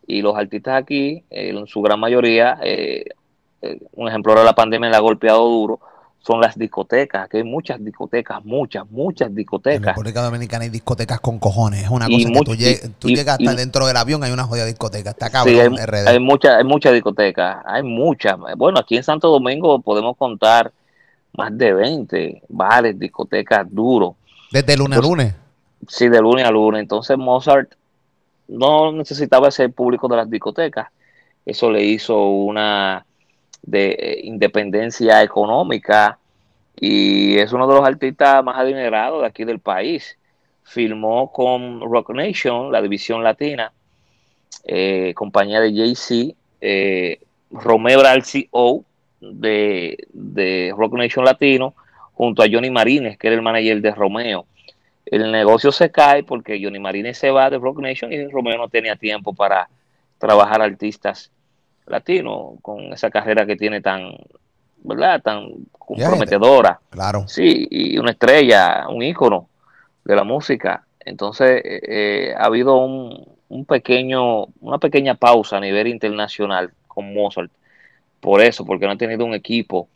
y 0.08 0.22
los 0.22 0.36
artistas 0.36 0.82
aquí, 0.82 1.24
eh, 1.30 1.50
en 1.50 1.68
su 1.68 1.82
gran 1.82 2.00
mayoría, 2.00 2.60
eh, 2.64 3.06
un 3.94 4.08
ejemplo 4.08 4.34
de 4.36 4.44
la 4.44 4.56
pandemia 4.56 4.90
le 4.90 4.96
ha 4.96 5.00
golpeado 5.00 5.46
duro, 5.48 5.80
son 6.22 6.42
las 6.42 6.58
discotecas. 6.58 7.26
Aquí 7.26 7.38
hay 7.38 7.44
muchas 7.44 7.84
discotecas, 7.84 8.44
muchas, 8.44 8.90
muchas 8.90 9.34
discotecas. 9.34 9.78
En 9.78 9.84
República 9.84 10.22
Dominicana 10.22 10.64
hay 10.64 10.70
discotecas 10.70 11.20
con 11.20 11.40
cojones. 11.40 11.84
Es 11.84 11.90
una 11.90 12.06
cosa 12.06 12.18
y 12.20 12.26
que 12.26 12.42
tú, 12.42 12.56
lleg 12.56 12.92
tú 13.00 13.10
y, 13.10 13.16
llegas 13.16 13.40
hasta 13.40 13.54
y, 13.54 13.56
dentro 13.56 13.88
del 13.88 13.98
avión, 13.98 14.24
hay 14.24 14.32
una 14.32 14.44
jodida 14.44 14.66
discoteca. 14.66 15.12
Está 15.12 15.30
cabrón, 15.30 15.56
sí, 15.56 15.60
hay, 15.60 15.86
RD. 15.86 16.08
Hay 16.08 16.20
muchas 16.20 16.58
hay 16.58 16.64
mucha 16.64 16.92
discotecas, 16.92 17.64
hay 17.66 17.84
muchas. 17.84 18.38
Bueno, 18.58 18.80
aquí 18.80 18.98
en 18.98 19.04
Santo 19.04 19.30
Domingo 19.30 19.80
podemos 19.82 20.18
contar 20.18 20.72
más 21.34 21.58
de 21.58 21.74
20 21.74 22.44
bares, 22.50 23.00
discotecas 23.00 23.66
duros. 23.70 24.14
¿Desde 24.52 24.76
lunes 24.76 24.98
Entonces, 24.98 25.06
a 25.06 25.24
lunes? 25.24 25.36
Sí, 25.88 26.10
de 26.10 26.22
lunes 26.22 26.46
a 26.46 26.52
lunes. 26.52 26.82
Entonces 26.82 27.18
Mozart 27.18 27.72
no 28.48 28.92
necesitaba 28.92 29.52
ser 29.52 29.72
público 29.72 30.08
de 30.08 30.18
las 30.18 30.30
discotecas. 30.30 30.88
Eso 31.46 31.72
le 31.72 31.84
hizo 31.84 32.28
una 32.28 33.06
de 33.62 33.92
eh, 33.92 34.22
independencia 34.24 35.22
económica 35.22 36.18
y 36.80 37.38
es 37.38 37.52
uno 37.52 37.68
de 37.68 37.76
los 37.76 37.86
artistas 37.86 38.44
más 38.44 38.58
adinerados 38.58 39.22
de 39.22 39.28
aquí 39.28 39.44
del 39.44 39.60
país. 39.60 40.18
Filmó 40.64 41.32
con 41.32 41.82
Rock 41.82 42.12
Nation, 42.12 42.72
la 42.72 42.82
división 42.82 43.24
latina, 43.24 43.74
eh, 44.66 45.14
compañía 45.16 45.60
de 45.60 45.74
Jay-Z, 45.74 46.36
eh, 46.62 47.20
Romeo 47.52 48.02
era 48.02 48.14
el 48.14 48.24
CEO 48.24 48.84
de, 49.20 49.98
de, 50.14 50.74
Rock 50.78 50.94
Nation 50.94 51.26
Latino, 51.26 51.74
junto 52.14 52.44
a 52.44 52.48
Johnny 52.52 52.70
Marines, 52.70 53.18
que 53.18 53.28
era 53.28 53.36
el 53.36 53.42
manager 53.42 53.82
de 53.82 53.92
Romeo. 53.92 54.46
El 55.06 55.32
negocio 55.32 55.72
se 55.72 55.90
cae 55.90 56.24
porque 56.24 56.62
Johnny 56.64 56.80
Marines 56.80 57.18
se 57.18 57.32
va 57.32 57.50
de 57.50 57.58
Rock 57.58 57.80
Nation 57.80 58.14
y 58.14 58.28
Romeo 58.28 58.58
no 58.58 58.70
tenía 58.70 58.96
tiempo 58.96 59.34
para 59.34 59.68
trabajar 60.20 60.62
artistas 60.62 61.32
latino 61.90 62.58
con 62.62 62.94
esa 62.94 63.10
carrera 63.10 63.46
que 63.46 63.56
tiene 63.56 63.82
tan, 63.82 64.16
¿verdad? 64.84 65.22
Tan 65.22 65.50
comprometedora. 65.78 66.80
Claro. 66.90 67.28
Sí, 67.28 67.68
y 67.70 67.98
una 67.98 68.12
estrella, 68.12 68.88
un 68.90 69.04
ícono 69.04 69.50
de 70.06 70.16
la 70.16 70.24
música. 70.24 70.86
Entonces, 71.00 71.62
eh, 71.64 72.34
ha 72.38 72.46
habido 72.46 72.78
un, 72.78 73.28
un, 73.50 73.66
pequeño, 73.66 74.46
una 74.62 74.78
pequeña 74.78 75.16
pausa 75.16 75.58
a 75.58 75.60
nivel 75.60 75.88
internacional 75.88 76.72
con 76.88 77.14
Mozart. 77.14 77.52
Por 78.20 78.42
eso, 78.42 78.66
porque 78.66 78.86
no 78.86 78.94
ha 78.94 78.98
tenido 78.98 79.26
un 79.26 79.34
equipo, 79.34 79.88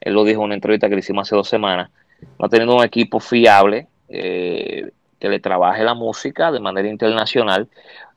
él 0.00 0.14
lo 0.14 0.24
dijo 0.24 0.40
en 0.40 0.46
una 0.46 0.54
entrevista 0.54 0.88
que 0.88 0.94
le 0.94 1.00
hicimos 1.00 1.28
hace 1.28 1.36
dos 1.36 1.48
semanas, 1.48 1.90
no 2.38 2.46
ha 2.46 2.48
tenido 2.48 2.74
un 2.74 2.84
equipo 2.84 3.20
fiable 3.20 3.86
eh, 4.08 4.90
que 5.18 5.28
le 5.28 5.40
trabaje 5.40 5.84
la 5.84 5.94
música 5.94 6.50
de 6.50 6.60
manera 6.60 6.88
internacional 6.88 7.68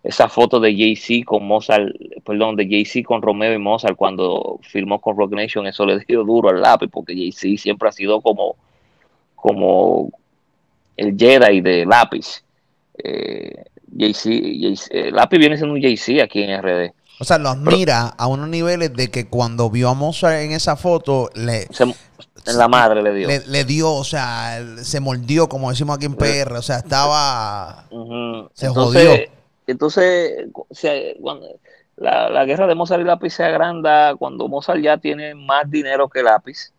esa 0.04 0.30
foto 0.30 0.60
de 0.60 0.74
Jay-Z 0.74 1.26
con 1.26 1.46
Mozart, 1.46 1.94
perdón, 2.26 2.56
de 2.56 2.66
Jay-Z 2.66 3.06
con 3.06 3.22
Romeo 3.22 3.54
y 3.54 3.58
Mozart 3.58 3.96
cuando 3.96 4.60
filmó 4.64 5.02
con 5.02 5.18
Rock 5.18 5.34
Nation, 5.34 5.68
eso 5.68 5.86
le 5.86 6.00
dio 6.00 6.24
duro 6.24 6.50
al 6.50 6.62
lápiz, 6.62 6.88
porque 6.88 7.14
Jay-Z 7.14 7.62
siempre 7.62 7.90
ha 7.90 7.92
sido 7.92 8.22
como 8.22 8.56
como 9.36 10.12
el 10.98 11.16
Jedi 11.18 11.62
de 11.62 11.86
lápiz. 11.86 12.44
Eh, 13.02 13.64
JC, 13.92 15.12
lápiz 15.12 15.38
viene 15.38 15.58
siendo 15.58 15.74
un 15.74 15.82
JC 15.82 16.22
aquí 16.22 16.44
en 16.44 16.62
RD. 16.62 16.94
O 17.22 17.24
sea, 17.24 17.38
lo 17.38 17.50
admira 17.50 18.08
a 18.18 18.28
unos 18.28 18.48
niveles 18.48 18.94
de 18.94 19.10
que 19.10 19.28
cuando 19.28 19.70
vio 19.70 19.90
a 19.90 19.94
Mozart 19.94 20.42
en 20.42 20.52
esa 20.52 20.78
foto, 20.78 21.30
le, 21.36 21.68
en 22.46 22.58
la 22.58 22.68
madre 22.68 23.02
le 23.02 23.14
dio. 23.14 23.28
Le, 23.46 23.66
dio, 23.66 23.92
o 23.94 24.04
sea, 24.04 24.64
se 24.82 25.00
mordió, 25.00 25.50
como 25.50 25.70
decimos 25.70 25.98
aquí 25.98 26.06
en 26.06 26.16
PR. 26.16 26.54
O 26.54 26.62
sea, 26.62 26.78
estaba. 26.78 27.86
Se 28.54 28.68
entonces, 28.68 28.74
jodió. 28.74 29.39
Entonces, 29.70 30.48
la, 31.96 32.30
la, 32.30 32.46
guerra 32.46 32.66
de 32.68 32.76
Mozart 32.76 33.02
y 33.02 33.06
lápiz 33.06 33.32
se 33.32 33.44
agranda 33.44 34.16
cuando 34.16 34.48
Mozart 34.48 34.82
ya 34.82 34.98
tiene 34.98 35.36
más 35.36 35.70
dinero 35.70 36.10
que 36.10 36.24
lápiz, 36.24 36.74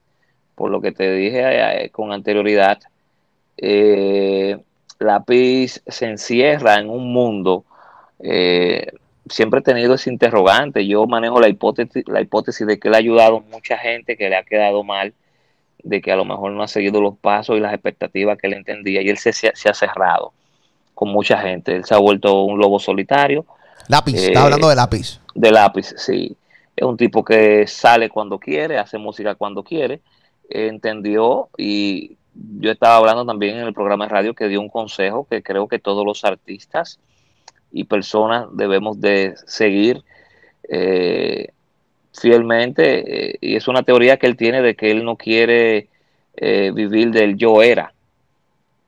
por 0.56 0.70
lo 0.70 0.80
que 0.80 0.92
te 0.92 1.12
dije 1.12 1.84
eh, 1.84 1.90
con 1.90 2.12
anterioridad. 2.12 2.80
Eh, 3.56 4.58
lápiz 4.98 5.82
se 5.86 6.06
encierra 6.06 6.80
en 6.80 6.90
un 6.90 7.12
mundo. 7.12 7.64
Eh, 8.18 8.92
siempre 9.28 9.60
he 9.60 9.62
tenido 9.62 9.94
ese 9.94 10.10
interrogante. 10.10 10.86
Yo 10.86 11.06
manejo 11.06 11.40
la 11.40 11.48
hipótesis, 11.48 12.66
de 12.66 12.78
que 12.80 12.88
él 12.88 12.94
ha 12.94 12.98
ayudado 12.98 13.40
mucha 13.40 13.78
gente 13.78 14.16
que 14.16 14.28
le 14.28 14.36
ha 14.36 14.42
quedado 14.42 14.82
mal, 14.82 15.14
de 15.82 16.00
que 16.00 16.12
a 16.12 16.16
lo 16.16 16.24
mejor 16.24 16.52
no 16.52 16.62
ha 16.62 16.68
seguido 16.68 17.00
los 17.00 17.16
pasos 17.18 17.56
y 17.56 17.60
las 17.60 17.72
expectativas 17.72 18.36
que 18.36 18.48
él 18.48 18.54
entendía 18.54 19.00
y 19.02 19.10
él 19.10 19.18
se, 19.18 19.32
se 19.32 19.48
ha 19.48 19.74
cerrado 19.74 20.32
con 21.00 21.08
mucha 21.08 21.38
gente. 21.38 21.76
Él 21.76 21.84
se 21.86 21.94
ha 21.94 21.98
vuelto 21.98 22.42
un 22.42 22.58
lobo 22.58 22.78
solitario. 22.78 23.46
Lápiz, 23.88 24.16
está 24.16 24.42
hablando 24.42 24.68
de 24.68 24.76
lápiz. 24.76 25.18
De 25.34 25.50
lápiz, 25.50 25.94
sí. 25.96 26.36
Es 26.76 26.84
un 26.84 26.98
tipo 26.98 27.24
que 27.24 27.66
sale 27.66 28.10
cuando 28.10 28.38
quiere, 28.38 28.76
hace 28.76 28.98
música 28.98 29.34
cuando 29.34 29.62
quiere. 29.62 30.02
Entendió 30.50 31.48
y 31.56 32.18
yo 32.34 32.70
estaba 32.70 32.96
hablando 32.96 33.24
también 33.24 33.56
en 33.56 33.66
el 33.66 33.72
programa 33.72 34.04
de 34.04 34.10
radio 34.10 34.34
que 34.34 34.48
dio 34.48 34.60
un 34.60 34.68
consejo 34.68 35.26
que 35.26 35.42
creo 35.42 35.68
que 35.68 35.78
todos 35.78 36.04
los 36.04 36.22
artistas 36.22 36.98
y 37.72 37.84
personas 37.84 38.48
debemos 38.52 39.00
de 39.00 39.36
seguir 39.46 40.04
eh, 40.68 41.48
fielmente 42.12 43.30
eh, 43.30 43.38
y 43.40 43.56
es 43.56 43.68
una 43.68 43.84
teoría 43.84 44.18
que 44.18 44.26
él 44.26 44.36
tiene 44.36 44.60
de 44.60 44.76
que 44.76 44.90
él 44.90 45.02
no 45.02 45.16
quiere 45.16 45.88
eh, 46.36 46.72
vivir 46.74 47.10
del 47.10 47.38
yo 47.38 47.62
era 47.62 47.94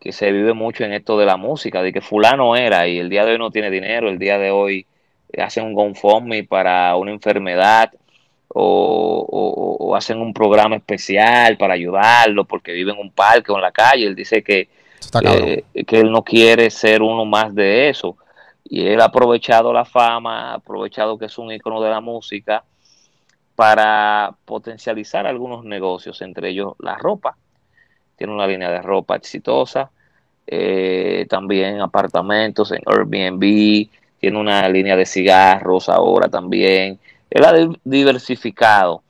que 0.02 0.12
se 0.12 0.32
vive 0.32 0.52
mucho 0.52 0.84
en 0.84 0.92
esto 0.92 1.16
de 1.16 1.26
la 1.26 1.36
música 1.36 1.82
de 1.82 1.92
que 1.92 2.00
fulano 2.00 2.56
era 2.56 2.88
y 2.88 2.98
el 2.98 3.08
día 3.08 3.24
de 3.24 3.32
hoy 3.32 3.38
no 3.38 3.50
tiene 3.50 3.70
dinero 3.70 4.08
el 4.08 4.18
día 4.18 4.38
de 4.38 4.50
hoy 4.50 4.86
hacen 5.38 5.64
un 5.64 5.74
GoFundMe 5.74 6.44
para 6.44 6.96
una 6.96 7.12
enfermedad 7.12 7.92
o, 8.48 9.94
hacen 9.96 10.18
un 10.18 10.32
programa 10.32 10.76
especial 10.76 11.56
para 11.58 11.74
ayudarlo 11.74 12.44
porque 12.44 12.72
vive 12.72 12.92
en 12.92 12.98
un 12.98 13.10
parque 13.10 13.52
o 13.52 13.56
en 13.56 13.62
la 13.62 13.72
calle 13.72 14.06
él 14.06 14.16
dice 14.16 14.42
que 14.42 14.68
que 15.86 16.00
él 16.00 16.10
no 16.10 16.22
quiere 16.22 16.70
ser 16.70 17.02
uno 17.02 17.24
más 17.24 17.54
de 17.54 17.88
eso 17.88 18.16
y 18.64 18.86
él 18.86 19.02
ha 19.02 19.06
aprovechado 19.06 19.70
la 19.72 19.84
fama, 19.84 20.52
ha 20.52 20.54
aprovechado 20.54 21.18
que 21.18 21.26
es 21.26 21.36
un 21.36 21.52
ícono 21.52 21.82
de 21.82 21.90
la 21.90 22.00
música 22.00 22.64
para 23.54 24.34
potencializar 24.46 25.26
algunos 25.26 25.64
negocios, 25.64 26.22
entre 26.22 26.48
ellos 26.48 26.72
la 26.78 26.96
ropa. 26.96 27.36
Tiene 28.16 28.32
una 28.32 28.46
línea 28.46 28.70
de 28.70 28.82
ropa 28.82 29.16
exitosa, 29.16 29.90
eh, 30.46 31.26
también 31.28 31.80
apartamentos 31.80 32.72
en 32.72 32.82
Airbnb, 32.86 33.88
tiene 34.18 34.38
una 34.38 34.68
línea 34.68 34.96
de 34.96 35.06
cigarros 35.06 35.88
ahora 35.88 36.28
también. 36.28 36.98
Él 37.30 37.44
ha 37.44 37.52
diversificado 37.84 39.02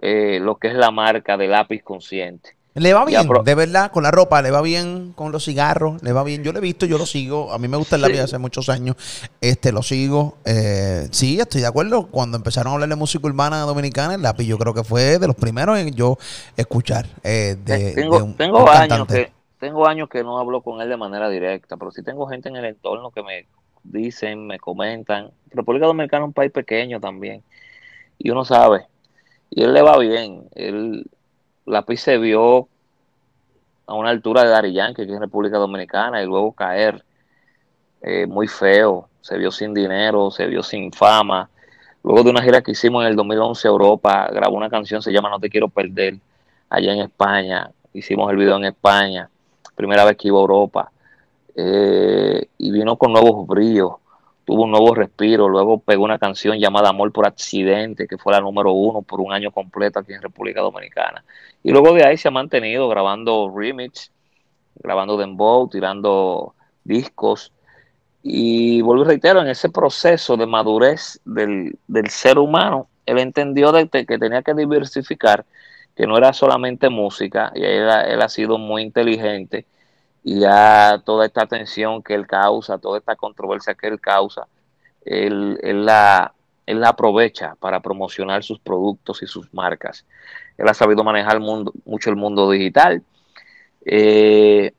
eh, 0.00 0.38
lo 0.40 0.56
que 0.56 0.68
es 0.68 0.74
la 0.74 0.90
marca 0.90 1.36
de 1.36 1.48
lápiz 1.48 1.82
consciente. 1.82 2.57
Le 2.78 2.94
va 2.94 3.04
bien, 3.04 3.28
de 3.44 3.54
verdad, 3.54 3.90
con 3.90 4.02
la 4.02 4.10
ropa, 4.10 4.40
le 4.42 4.50
va 4.50 4.62
bien, 4.62 5.12
con 5.14 5.32
los 5.32 5.44
cigarros, 5.44 6.02
le 6.02 6.12
va 6.12 6.22
bien. 6.22 6.44
Yo 6.44 6.52
lo 6.52 6.58
he 6.58 6.62
visto, 6.62 6.86
yo 6.86 6.98
lo 6.98 7.06
sigo. 7.06 7.52
A 7.52 7.58
mí 7.58 7.68
me 7.68 7.76
gusta 7.76 7.96
el 7.96 8.02
lápiz 8.02 8.20
hace 8.20 8.38
muchos 8.38 8.68
años. 8.68 8.96
Este, 9.40 9.72
lo 9.72 9.82
sigo. 9.82 10.38
Eh, 10.44 11.08
sí, 11.10 11.40
estoy 11.40 11.60
de 11.60 11.66
acuerdo. 11.66 12.06
Cuando 12.06 12.36
empezaron 12.36 12.70
a 12.70 12.74
hablar 12.74 12.88
de 12.88 12.96
música 12.96 13.26
urbana 13.26 13.60
dominicana, 13.60 14.14
el 14.14 14.22
lápiz 14.22 14.44
yo 14.44 14.58
creo 14.58 14.74
que 14.74 14.84
fue 14.84 15.18
de 15.18 15.26
los 15.26 15.36
primeros 15.36 15.78
en 15.78 15.94
yo 15.94 16.18
escuchar. 16.56 17.06
Eh, 17.24 17.56
de, 17.64 17.92
tengo, 17.94 18.34
tengo 18.36 18.68
años 18.68 19.06
que 19.06 19.32
tengo 19.58 19.86
años 19.86 20.08
que 20.08 20.22
no 20.22 20.38
hablo 20.38 20.62
con 20.62 20.80
él 20.80 20.88
de 20.88 20.96
manera 20.96 21.28
directa, 21.28 21.76
pero 21.76 21.90
sí 21.90 22.02
tengo 22.02 22.28
gente 22.28 22.48
en 22.48 22.56
el 22.56 22.64
entorno 22.64 23.10
que 23.10 23.22
me 23.22 23.46
dicen, 23.82 24.46
me 24.46 24.58
comentan. 24.58 25.30
República 25.50 25.86
Dominicana 25.86 26.24
es 26.24 26.28
un 26.28 26.32
país 26.32 26.52
pequeño 26.52 27.00
también. 27.00 27.42
Y 28.18 28.30
uno 28.30 28.44
sabe. 28.44 28.86
Y 29.50 29.62
él 29.62 29.74
le 29.74 29.82
va 29.82 29.98
bien. 29.98 30.48
Él 30.54 31.10
Lápiz 31.68 32.00
se 32.00 32.18
vio 32.18 32.68
a 33.86 33.94
una 33.94 34.10
altura 34.10 34.42
de 34.42 34.48
Dari 34.48 34.72
Yankee, 34.72 35.06
que 35.06 35.14
es 35.14 35.20
República 35.20 35.58
Dominicana, 35.58 36.22
y 36.22 36.26
luego 36.26 36.52
caer 36.52 37.04
eh, 38.02 38.26
muy 38.26 38.48
feo. 38.48 39.08
Se 39.20 39.36
vio 39.36 39.50
sin 39.50 39.74
dinero, 39.74 40.30
se 40.30 40.46
vio 40.46 40.62
sin 40.62 40.92
fama. 40.92 41.48
Luego 42.02 42.22
de 42.22 42.30
una 42.30 42.42
gira 42.42 42.62
que 42.62 42.72
hicimos 42.72 43.02
en 43.02 43.10
el 43.10 43.16
2011 43.16 43.68
a 43.68 43.70
Europa, 43.70 44.28
grabó 44.32 44.56
una 44.56 44.70
canción, 44.70 45.02
se 45.02 45.12
llama 45.12 45.30
No 45.30 45.40
Te 45.40 45.50
Quiero 45.50 45.68
Perder, 45.68 46.18
allá 46.70 46.92
en 46.92 47.00
España. 47.00 47.70
Hicimos 47.92 48.30
el 48.30 48.36
video 48.36 48.56
en 48.56 48.66
España, 48.66 49.28
primera 49.74 50.04
vez 50.04 50.16
que 50.16 50.28
iba 50.28 50.38
a 50.38 50.42
Europa. 50.42 50.92
Eh, 51.54 52.48
y 52.58 52.70
vino 52.70 52.96
con 52.96 53.12
nuevos 53.12 53.46
brillos 53.46 53.94
tuvo 54.48 54.62
un 54.64 54.70
nuevo 54.70 54.94
respiro, 54.94 55.46
luego 55.46 55.78
pegó 55.78 56.04
una 56.04 56.18
canción 56.18 56.58
llamada 56.58 56.88
Amor 56.88 57.12
por 57.12 57.26
Accidente, 57.26 58.08
que 58.08 58.16
fue 58.16 58.32
la 58.32 58.40
número 58.40 58.72
uno 58.72 59.02
por 59.02 59.20
un 59.20 59.30
año 59.30 59.52
completo 59.52 59.98
aquí 59.98 60.14
en 60.14 60.22
República 60.22 60.62
Dominicana. 60.62 61.22
Y 61.62 61.70
luego 61.70 61.92
de 61.92 62.06
ahí 62.06 62.16
se 62.16 62.28
ha 62.28 62.30
mantenido 62.30 62.88
grabando 62.88 63.52
remix, 63.54 64.10
grabando 64.76 65.18
dembow, 65.18 65.68
tirando 65.68 66.54
discos. 66.82 67.52
Y 68.22 68.80
vuelvo 68.80 69.02
y 69.02 69.08
reitero, 69.08 69.42
en 69.42 69.48
ese 69.48 69.68
proceso 69.68 70.38
de 70.38 70.46
madurez 70.46 71.20
del, 71.26 71.76
ser 72.08 72.38
humano, 72.38 72.88
él 73.04 73.18
entendió 73.18 73.70
de 73.70 73.86
que 73.90 74.18
tenía 74.18 74.40
que 74.40 74.54
diversificar, 74.54 75.44
que 75.94 76.06
no 76.06 76.16
era 76.16 76.32
solamente 76.32 76.88
música, 76.88 77.52
y 77.54 77.64
él 77.64 78.22
ha 78.22 78.28
sido 78.30 78.56
muy 78.56 78.80
inteligente 78.80 79.66
y 80.28 80.40
ya 80.40 81.00
toda 81.06 81.24
esta 81.24 81.46
tensión 81.46 82.02
que 82.02 82.12
él 82.12 82.26
causa, 82.26 82.76
toda 82.76 82.98
esta 82.98 83.16
controversia 83.16 83.74
que 83.74 83.86
él 83.86 83.98
causa, 83.98 84.46
él, 85.02 85.58
la, 85.86 86.34
él 86.66 86.80
la 86.80 86.90
aprovecha 86.90 87.54
para 87.58 87.80
promocionar 87.80 88.44
sus 88.44 88.58
productos 88.58 89.22
y 89.22 89.26
sus 89.26 89.54
marcas. 89.54 90.04
Él 90.58 90.68
ha 90.68 90.74
sabido 90.74 91.02
manejar 91.02 91.40
mundo, 91.40 91.72
mucho 91.86 92.10
el 92.10 92.16
mundo 92.16 92.50
digital. 92.50 93.02
Eh, 93.86 94.72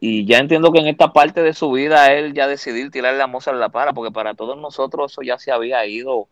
y 0.00 0.26
ya 0.26 0.36
entiendo 0.36 0.70
que 0.70 0.80
en 0.80 0.88
esta 0.88 1.14
parte 1.14 1.42
de 1.42 1.54
su 1.54 1.72
vida 1.72 2.12
él 2.12 2.34
ya 2.34 2.46
decidió 2.46 2.90
tirarle 2.90 3.18
la 3.18 3.26
moza 3.26 3.52
a 3.52 3.54
la 3.54 3.70
para, 3.70 3.94
porque 3.94 4.12
para 4.12 4.34
todos 4.34 4.58
nosotros 4.58 5.12
eso 5.12 5.22
ya 5.22 5.38
se 5.38 5.50
había 5.50 5.86
ido 5.86 6.28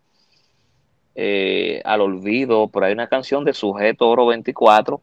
eh, 1.15 1.81
al 1.85 2.01
olvido. 2.01 2.67
Pero 2.67 2.85
hay 2.85 2.93
una 2.93 3.07
canción 3.07 3.45
de 3.45 3.55
Sujeto 3.55 4.07
Oro 4.07 4.27
24 4.27 5.01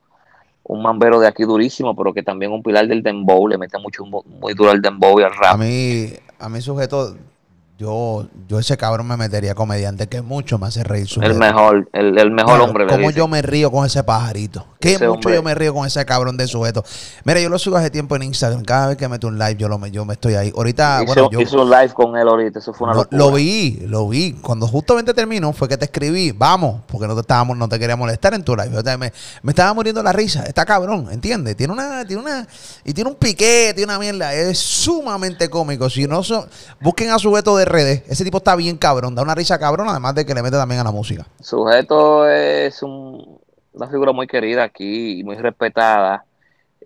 un 0.71 0.83
mambero 0.83 1.19
de 1.19 1.27
aquí 1.27 1.43
durísimo, 1.43 1.97
pero 1.97 2.15
que 2.15 2.23
también 2.23 2.53
un 2.53 2.63
pilar 2.63 2.87
del 2.87 3.03
dembow, 3.03 3.49
le 3.49 3.59
mete 3.59 3.77
mucho 3.79 4.05
muy 4.05 4.55
duro 4.55 4.71
al 4.71 4.81
dembow 4.81 5.19
y 5.19 5.25
al 5.25 5.35
rap. 5.35 5.55
A 5.55 5.57
mí, 5.57 6.13
a 6.39 6.49
mí 6.49 6.61
sujeto 6.61 7.17
yo, 7.81 8.27
yo 8.47 8.59
ese 8.59 8.77
cabrón 8.77 9.09
me 9.09 9.17
metería 9.17 9.55
comediante 9.55 10.07
que 10.07 10.21
mucho 10.21 10.59
me 10.59 10.67
hace 10.67 10.85
reír. 10.85 11.09
Su 11.09 11.23
el 11.23 11.35
mejor, 11.35 11.89
el, 11.95 12.31
mejor 12.31 12.61
hombre. 12.61 12.87
Cómo 12.87 13.11
yo 13.11 13.27
me 13.27 13.41
río 13.41 13.71
con 13.71 13.87
ese 13.87 14.05
pajarito. 14.05 14.67
Qué 14.81 14.99
mucho 14.99 15.31
yo 15.31 15.43
me 15.43 15.55
río 15.55 15.73
con 15.73 15.87
ese 15.87 16.05
cabrón 16.05 16.37
de 16.37 16.47
sujeto. 16.47 16.85
Mira, 17.25 17.41
yo 17.41 17.49
lo 17.49 17.59
subo 17.59 17.77
hace 17.77 17.89
tiempo 17.89 18.17
en 18.17 18.25
Instagram. 18.25 18.65
Cada 18.65 18.89
vez 18.89 18.99
que 18.99 19.09
meto 19.09 19.29
un 19.29 19.39
live, 19.39 19.57
yo 19.57 19.67
lo 19.67 19.87
yo 19.87 20.05
me 20.05 20.13
estoy 20.13 20.35
ahí. 20.35 20.53
Ahorita, 20.55 21.05
bueno, 21.07 21.31
yo 21.31 21.41
hice 21.41 21.57
un 21.57 21.71
live 21.71 21.89
con 21.95 22.19
él 22.19 22.29
ahorita. 22.29 22.59
Eso 22.59 22.75
fue 22.75 22.89
una 22.89 22.97
locura. 22.97 23.17
Lo 23.17 23.33
vi, 23.33 23.83
lo 23.87 24.07
vi. 24.09 24.35
Cuando 24.35 24.67
justamente 24.67 25.15
terminó, 25.15 25.55
fue 25.55 25.67
que 25.67 25.79
te 25.79 25.87
escribí, 25.87 26.33
vamos, 26.33 26.83
porque 26.87 27.07
no 27.07 27.15
te 27.15 27.23
estábamos, 27.23 27.57
no 27.57 27.67
te 27.67 27.79
quería 27.79 27.97
molestar 27.97 28.35
en 28.35 28.45
tu 28.45 28.55
live. 28.55 28.69
me, 28.99 29.13
me 29.43 29.53
estaba 29.53 29.73
muriendo 29.73 30.03
la 30.03 30.13
risa. 30.13 30.43
Está 30.43 30.67
cabrón, 30.67 31.09
¿entiendes? 31.11 31.57
Tiene 31.57 31.73
una, 31.73 32.05
tiene 32.05 32.21
una, 32.21 32.47
y 32.85 32.93
tiene 32.93 33.09
un 33.09 33.17
piquete, 33.17 33.73
tiene 33.73 33.91
una 33.91 33.99
mierda. 33.99 34.35
Es 34.35 34.59
sumamente 34.59 35.49
cómico. 35.49 35.89
Si 35.89 36.07
no 36.07 36.23
son, 36.23 36.47
busquen 36.81 37.11
a 37.11 37.19
sujeto 37.19 37.57
de 37.57 37.70
redes. 37.71 38.03
Ese 38.09 38.25
tipo 38.25 38.39
está 38.39 38.57
bien 38.57 38.77
cabrón, 38.77 39.15
da 39.15 39.23
una 39.23 39.35
risa 39.35 39.59
cabrón, 39.59 39.89
además 39.89 40.15
de 40.15 40.27
que 40.27 40.35
le 40.35 40.43
mete 40.43 40.57
también 40.57 40.81
a 40.81 40.85
la 40.85 40.93
música. 40.93 41.27
Sujeto 41.41 42.29
es 42.29 42.83
una 42.83 43.89
figura 43.91 44.13
muy 44.13 44.27
querida 44.27 44.65
aquí 44.65 45.21
y 45.21 45.25
muy 45.25 45.37
respetada. 45.37 46.25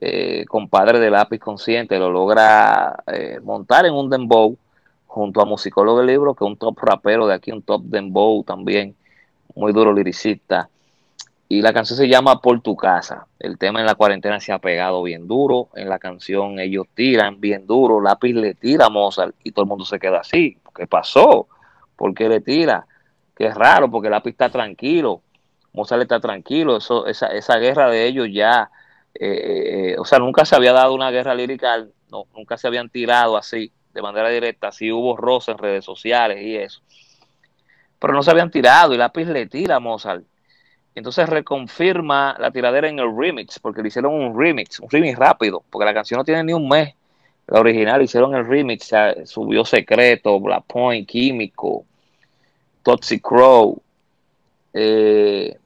Eh, 0.00 0.45
compadre 0.49 0.99
de 0.99 1.11
lápiz 1.11 1.38
consciente, 1.38 1.99
lo 1.99 2.11
logra 2.11 2.97
eh, 3.07 3.38
montar 3.43 3.87
en 3.87 3.95
un 3.95 4.11
dembow 4.11 4.57
junto 5.07 5.41
a 5.41 5.45
musicólogo 5.45 5.99
del 5.99 6.09
libro, 6.09 6.35
que 6.35 6.45
es 6.45 6.50
un 6.50 6.57
top 6.57 6.79
rapero 6.81 7.26
de 7.26 7.35
aquí, 7.35 7.53
un 7.53 7.62
top 7.62 7.83
dembow 7.85 8.43
también, 8.43 8.97
muy 9.55 9.73
duro 9.73 9.93
liricista. 9.93 10.69
Y 11.49 11.62
la 11.62 11.73
canción 11.73 11.97
se 11.97 12.09
llama 12.09 12.41
Por 12.41 12.61
tu 12.61 12.75
casa. 12.75 13.26
El 13.38 13.59
tema 13.59 13.79
en 13.79 13.87
la 13.87 13.95
cuarentena 13.95 14.41
se 14.41 14.50
ha 14.50 14.59
pegado 14.59 15.03
bien 15.03 15.29
duro. 15.29 15.69
En 15.76 15.88
la 15.88 15.99
canción 15.99 16.59
ellos 16.59 16.87
tiran 16.95 17.41
bien 17.41 17.67
duro. 17.67 18.00
Lápiz 18.00 18.33
le 18.33 18.55
tira 18.55 18.87
a 18.87 18.91
Mozart 18.91 19.37
y 19.45 19.53
todo 19.53 19.64
el 19.64 19.69
mundo 19.69 19.85
se 19.85 19.99
queda 19.99 20.21
así. 20.21 20.59
¿Qué 20.75 20.87
pasó? 20.87 21.49
¿Por 21.97 22.14
qué 22.14 22.28
le 22.28 22.40
tira? 22.40 22.87
Que 23.37 23.47
es 23.47 23.54
raro, 23.54 23.90
porque 23.90 24.11
Lápiz 24.11 24.33
está 24.33 24.49
tranquilo. 24.49 25.23
Mozart 25.73 26.02
está 26.02 26.21
tranquilo. 26.21 26.78
Esa, 26.78 27.57
guerra 27.59 27.90
de 27.90 28.07
ellos 28.07 28.28
ya 28.33 28.71
eh, 29.14 29.97
o 29.99 30.04
sea, 30.04 30.19
nunca 30.19 30.45
se 30.45 30.57
había 30.57 30.73
dado 30.73 30.93
una 30.93 31.11
guerra 31.11 31.35
lirical, 31.35 31.93
no, 32.11 32.25
nunca 32.35 32.57
se 32.57 32.66
habían 32.66 32.88
tirado 32.88 33.37
así, 33.37 33.71
de 33.93 34.02
manera 34.02 34.28
directa, 34.28 34.73
sí 34.73 34.90
hubo 34.90 35.16
roce 35.16 35.52
en 35.52 35.59
redes 35.59 35.85
sociales 35.85 36.43
y 36.43 36.57
eso, 36.57 36.83
pero 38.00 38.12
no 38.12 38.23
se 38.23 38.33
habían 38.33 38.50
tirado 38.50 38.93
y 38.93 38.97
Lápiz 38.97 39.26
le 39.26 39.47
tira 39.47 39.76
a 39.76 39.81
Mozart. 39.81 40.25
Entonces 40.97 41.28
reconfirma 41.28 42.37
la 42.38 42.52
tiradera 42.52 42.88
en 42.88 43.00
el 43.00 43.16
remix, 43.16 43.59
porque 43.59 43.83
le 43.83 43.88
hicieron 43.88 44.14
un 44.14 44.38
remix, 44.38 44.78
un 44.78 44.88
remix 44.88 45.19
rápido, 45.19 45.64
porque 45.69 45.85
la 45.85 45.95
canción 45.95 46.19
no 46.19 46.25
tiene 46.25 46.45
ni 46.45 46.52
un 46.52 46.69
mes. 46.69 46.95
La 47.47 47.61
original 47.61 48.03
hicieron 48.03 48.35
el 48.35 48.47
remix, 48.47 48.91
subió 49.25 49.65
Secreto, 49.65 50.41
Black 50.41 50.65
Point, 50.67 51.09
Químico, 51.09 51.85
Toxic 52.83 53.21
Crow. 53.23 53.81
Eh, 54.73 55.57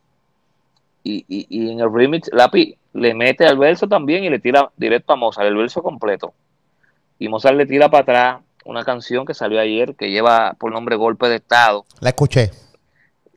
y, 1.05 1.25
y, 1.29 1.71
en 1.71 1.81
el 1.81 1.93
remix, 1.93 2.29
Lápiz 2.33 2.77
le 2.93 3.15
mete 3.15 3.47
al 3.47 3.57
verso 3.57 3.89
también 3.89 4.25
y 4.25 4.31
le 4.31 4.41
tira 4.41 4.71
directo 4.77 5.13
a 5.13 5.17
Mozart, 5.17 5.47
el 5.47 5.57
verso 5.57 5.83
completo. 5.83 6.35
Y 7.19 7.29
Mozart 7.29 7.57
le 7.57 7.67
tira 7.67 7.89
para 7.89 8.03
atrás 8.03 8.43
una 8.65 8.85
canción 8.85 9.25
que 9.25 9.35
salió 9.35 9.61
ayer 9.61 9.95
que 9.95 10.11
lleva 10.11 10.55
por 10.59 10.73
nombre 10.73 10.97
Golpe 10.97 11.29
de 11.29 11.37
Estado. 11.37 11.87
La 12.01 12.11
escuché. 12.11 12.51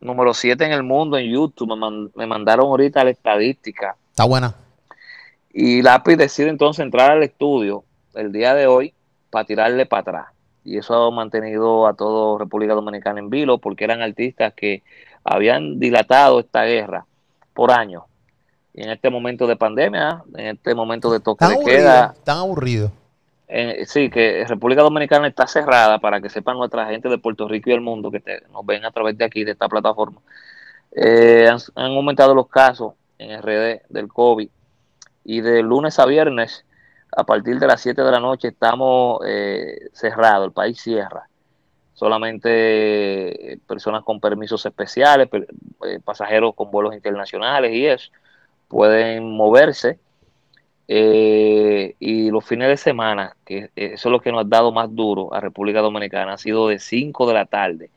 Número 0.01 0.33
7 0.33 0.65
en 0.65 0.71
el 0.71 0.83
mundo 0.83 1.17
en 1.17 1.31
YouTube. 1.31 2.11
Me, 2.15 2.25
mandaron 2.25 2.65
ahorita 2.65 3.03
la 3.03 3.11
estadística. 3.11 3.95
Está 4.09 4.25
buena. 4.25 4.55
Y 5.53 5.81
Lápiz 5.81 6.17
decide 6.17 6.49
entonces 6.49 6.83
entrar 6.83 7.11
al 7.11 7.23
estudio 7.23 7.83
el 8.13 8.31
día 8.31 8.53
de 8.53 8.67
hoy 8.67 8.93
para 9.29 9.45
tirarle 9.45 9.85
para 9.85 10.01
atrás. 10.01 10.25
Y 10.63 10.77
eso 10.77 10.93
ha 10.93 11.11
mantenido 11.11 11.87
a 11.87 11.93
toda 11.93 12.39
República 12.39 12.73
Dominicana 12.73 13.19
en 13.19 13.29
vilo 13.29 13.57
porque 13.57 13.83
eran 13.83 14.01
artistas 14.01 14.53
que 14.53 14.83
habían 15.23 15.79
dilatado 15.79 16.39
esta 16.39 16.63
guerra 16.63 17.05
por 17.53 17.71
años 17.71 18.03
y 18.73 18.83
en 18.83 18.89
este 18.89 19.09
momento 19.09 19.47
de 19.47 19.55
pandemia, 19.55 20.23
en 20.35 20.47
este 20.47 20.73
momento 20.75 21.11
de 21.11 21.19
toque 21.19 21.45
de 21.45 21.59
queda. 21.59 22.15
Tan 22.23 22.37
aburrido. 22.37 22.91
Eh, 23.47 23.83
sí, 23.85 24.09
que 24.09 24.45
República 24.47 24.81
Dominicana 24.81 25.27
está 25.27 25.45
cerrada 25.45 25.99
para 25.99 26.21
que 26.21 26.29
sepan 26.29 26.57
nuestra 26.57 26.87
gente 26.87 27.09
de 27.09 27.17
Puerto 27.17 27.49
Rico 27.49 27.69
y 27.69 27.73
el 27.73 27.81
mundo 27.81 28.09
que 28.09 28.23
nos 28.51 28.65
ven 28.65 28.85
a 28.85 28.91
través 28.91 29.17
de 29.17 29.25
aquí, 29.25 29.43
de 29.43 29.51
esta 29.51 29.67
plataforma. 29.67 30.21
Eh, 30.93 31.49
han, 31.49 31.91
aumentado 31.91 32.33
los 32.33 32.47
casos 32.47 32.93
en 33.17 33.41
RD 33.41 33.81
del 33.89 34.07
COVID 34.07 34.49
y 35.25 35.41
de 35.41 35.63
lunes 35.63 35.99
a 35.99 36.05
viernes, 36.05 36.63
a 37.11 37.23
partir 37.23 37.59
de 37.59 37.67
las 37.67 37.81
7 37.81 38.01
de 38.01 38.11
la 38.11 38.19
noche, 38.19 38.49
estamos 38.49 39.19
eh, 39.25 39.89
cerrados, 39.93 40.47
el 40.47 40.53
país 40.53 40.79
cierra. 40.81 41.27
Solamente 41.93 43.59
personas 43.67 44.03
con 44.03 44.19
permisos 44.19 44.65
especiales, 44.65 45.29
pasajeros 46.03 46.55
con 46.55 46.71
vuelos 46.71 46.95
internacionales 46.95 47.73
y 47.73 47.85
eso 47.85 48.11
pueden 48.67 49.35
moverse. 49.35 49.99
Eh, 50.87 51.95
y 51.99 52.31
los 52.31 52.43
fines 52.43 52.67
de 52.67 52.77
semana, 52.77 53.35
que 53.45 53.69
eso 53.75 54.09
es 54.09 54.11
lo 54.11 54.19
que 54.19 54.31
nos 54.31 54.41
ha 54.41 54.47
dado 54.47 54.71
más 54.71 54.93
duro 54.93 55.33
a 55.33 55.39
República 55.39 55.79
Dominicana, 55.79 56.33
ha 56.33 56.37
sido 56.37 56.67
de 56.67 56.79
5 56.79 57.27
de 57.27 57.33
la 57.33 57.45
tarde 57.45 57.91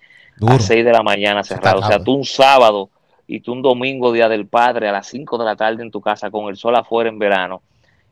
a 0.47 0.59
6 0.59 0.85
de 0.85 0.92
la 0.92 1.02
mañana 1.02 1.42
cerrado. 1.42 1.80
O 1.80 1.87
sea, 1.87 2.02
tú 2.02 2.14
un 2.14 2.25
sábado 2.25 2.90
y 3.26 3.40
tú 3.40 3.52
un 3.52 3.62
domingo, 3.62 4.12
Día 4.12 4.28
del 4.28 4.47
Padre, 4.47 4.88
a 4.88 4.92
las 4.92 5.06
5 5.09 5.38
de 5.38 5.44
la 5.44 5.56
tarde 5.56 5.83
en 5.83 5.90
tu 5.90 6.00
casa 6.00 6.30
con 6.30 6.49
el 6.49 6.56
sol 6.56 6.76
afuera 6.76 7.09
en 7.09 7.18
verano 7.18 7.62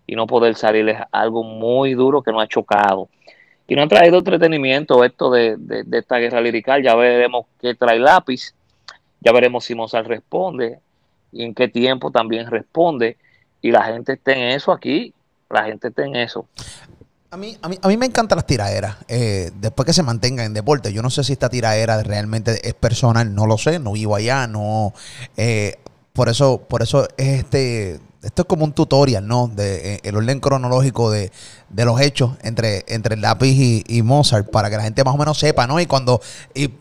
y 0.07 0.17
no 0.17 0.27
poder 0.27 0.55
salir 0.55 0.89
es 0.89 0.99
algo 1.11 1.43
muy 1.43 1.95
duro 1.95 2.23
que 2.23 2.33
nos 2.33 2.43
ha 2.43 2.49
chocado. 2.49 3.09
Y 3.69 3.75
no 3.75 3.83
ha 3.83 3.89
traído 3.89 4.19
entretenimiento 4.19 5.05
esto 5.05 5.31
de, 5.31 5.57
de 5.57 5.99
esta 5.99 6.19
guerra 6.19 6.41
lirical. 6.41 6.83
Ya 6.83 6.95
veremos 6.95 7.47
qué 7.61 7.75
trae 7.75 7.99
lápiz, 7.99 8.55
ya 9.21 9.33
veremos 9.33 9.65
si 9.65 9.75
Mozart 9.75 10.07
responde 10.07 10.81
y 11.31 11.45
en 11.45 11.55
qué 11.55 11.69
tiempo 11.69 12.11
también 12.11 12.51
responde. 12.51 13.17
Y 13.61 13.71
la 13.71 13.85
gente 13.85 14.15
está 14.15 14.33
en 14.33 14.51
eso 14.51 14.73
aquí, 14.73 15.15
la 15.49 15.65
gente 15.65 15.89
está 15.89 16.05
en 16.05 16.17
eso. 16.17 16.47
A 17.31 17.37
mí, 17.39 17.57
a 17.63 17.69
mí, 17.69 17.79
a 17.81 17.89
mí 17.89 17.97
me 17.97 18.05
encantan 18.05 18.37
las 18.37 18.47
tiraderas, 18.47 18.97
eh, 19.09 19.53
después 19.55 19.87
que 19.87 19.95
se 19.95 20.03
mantengan 20.03 20.47
en 20.47 20.53
deporte. 20.53 20.93
Yo 20.93 21.01
no 21.01 21.09
sé 21.09 21.25
si 21.25 21.33
esta 21.33 21.49
tiradera 21.49 22.03
realmente 22.03 22.69
es 22.69 22.75
personal, 22.75 23.35
no 23.35 23.47
lo 23.47 23.57
sé, 23.57 23.79
no 23.79 23.93
vivo 23.93 24.17
allá. 24.17 24.47
Eh, 25.39 25.77
por 26.13 26.29
eso, 26.29 26.61
por 26.69 26.83
eso 26.83 27.09
es 27.17 27.39
este 27.39 28.01
esto 28.23 28.43
es 28.43 28.49
como 28.49 28.65
un 28.65 28.73
tutorial, 28.73 29.27
¿no? 29.27 29.49
De 29.49 29.95
eh, 29.95 30.01
el 30.05 30.17
orden 30.17 30.39
cronológico 30.39 31.11
de, 31.11 31.33
los 31.71 32.01
hechos 32.01 32.33
entre, 32.43 32.85
entre 32.87 33.17
lápiz 33.17 33.83
y, 33.87 34.03
Mozart 34.03 34.49
para 34.51 34.71
que 34.71 34.77
la 34.77 34.85
gente 34.85 35.03
más 35.03 35.15
o 35.15 35.19
menos 35.19 35.39
sepa, 35.39 35.67
¿no? 35.67 35.81
Y 35.81 35.87
cuando 35.87 36.21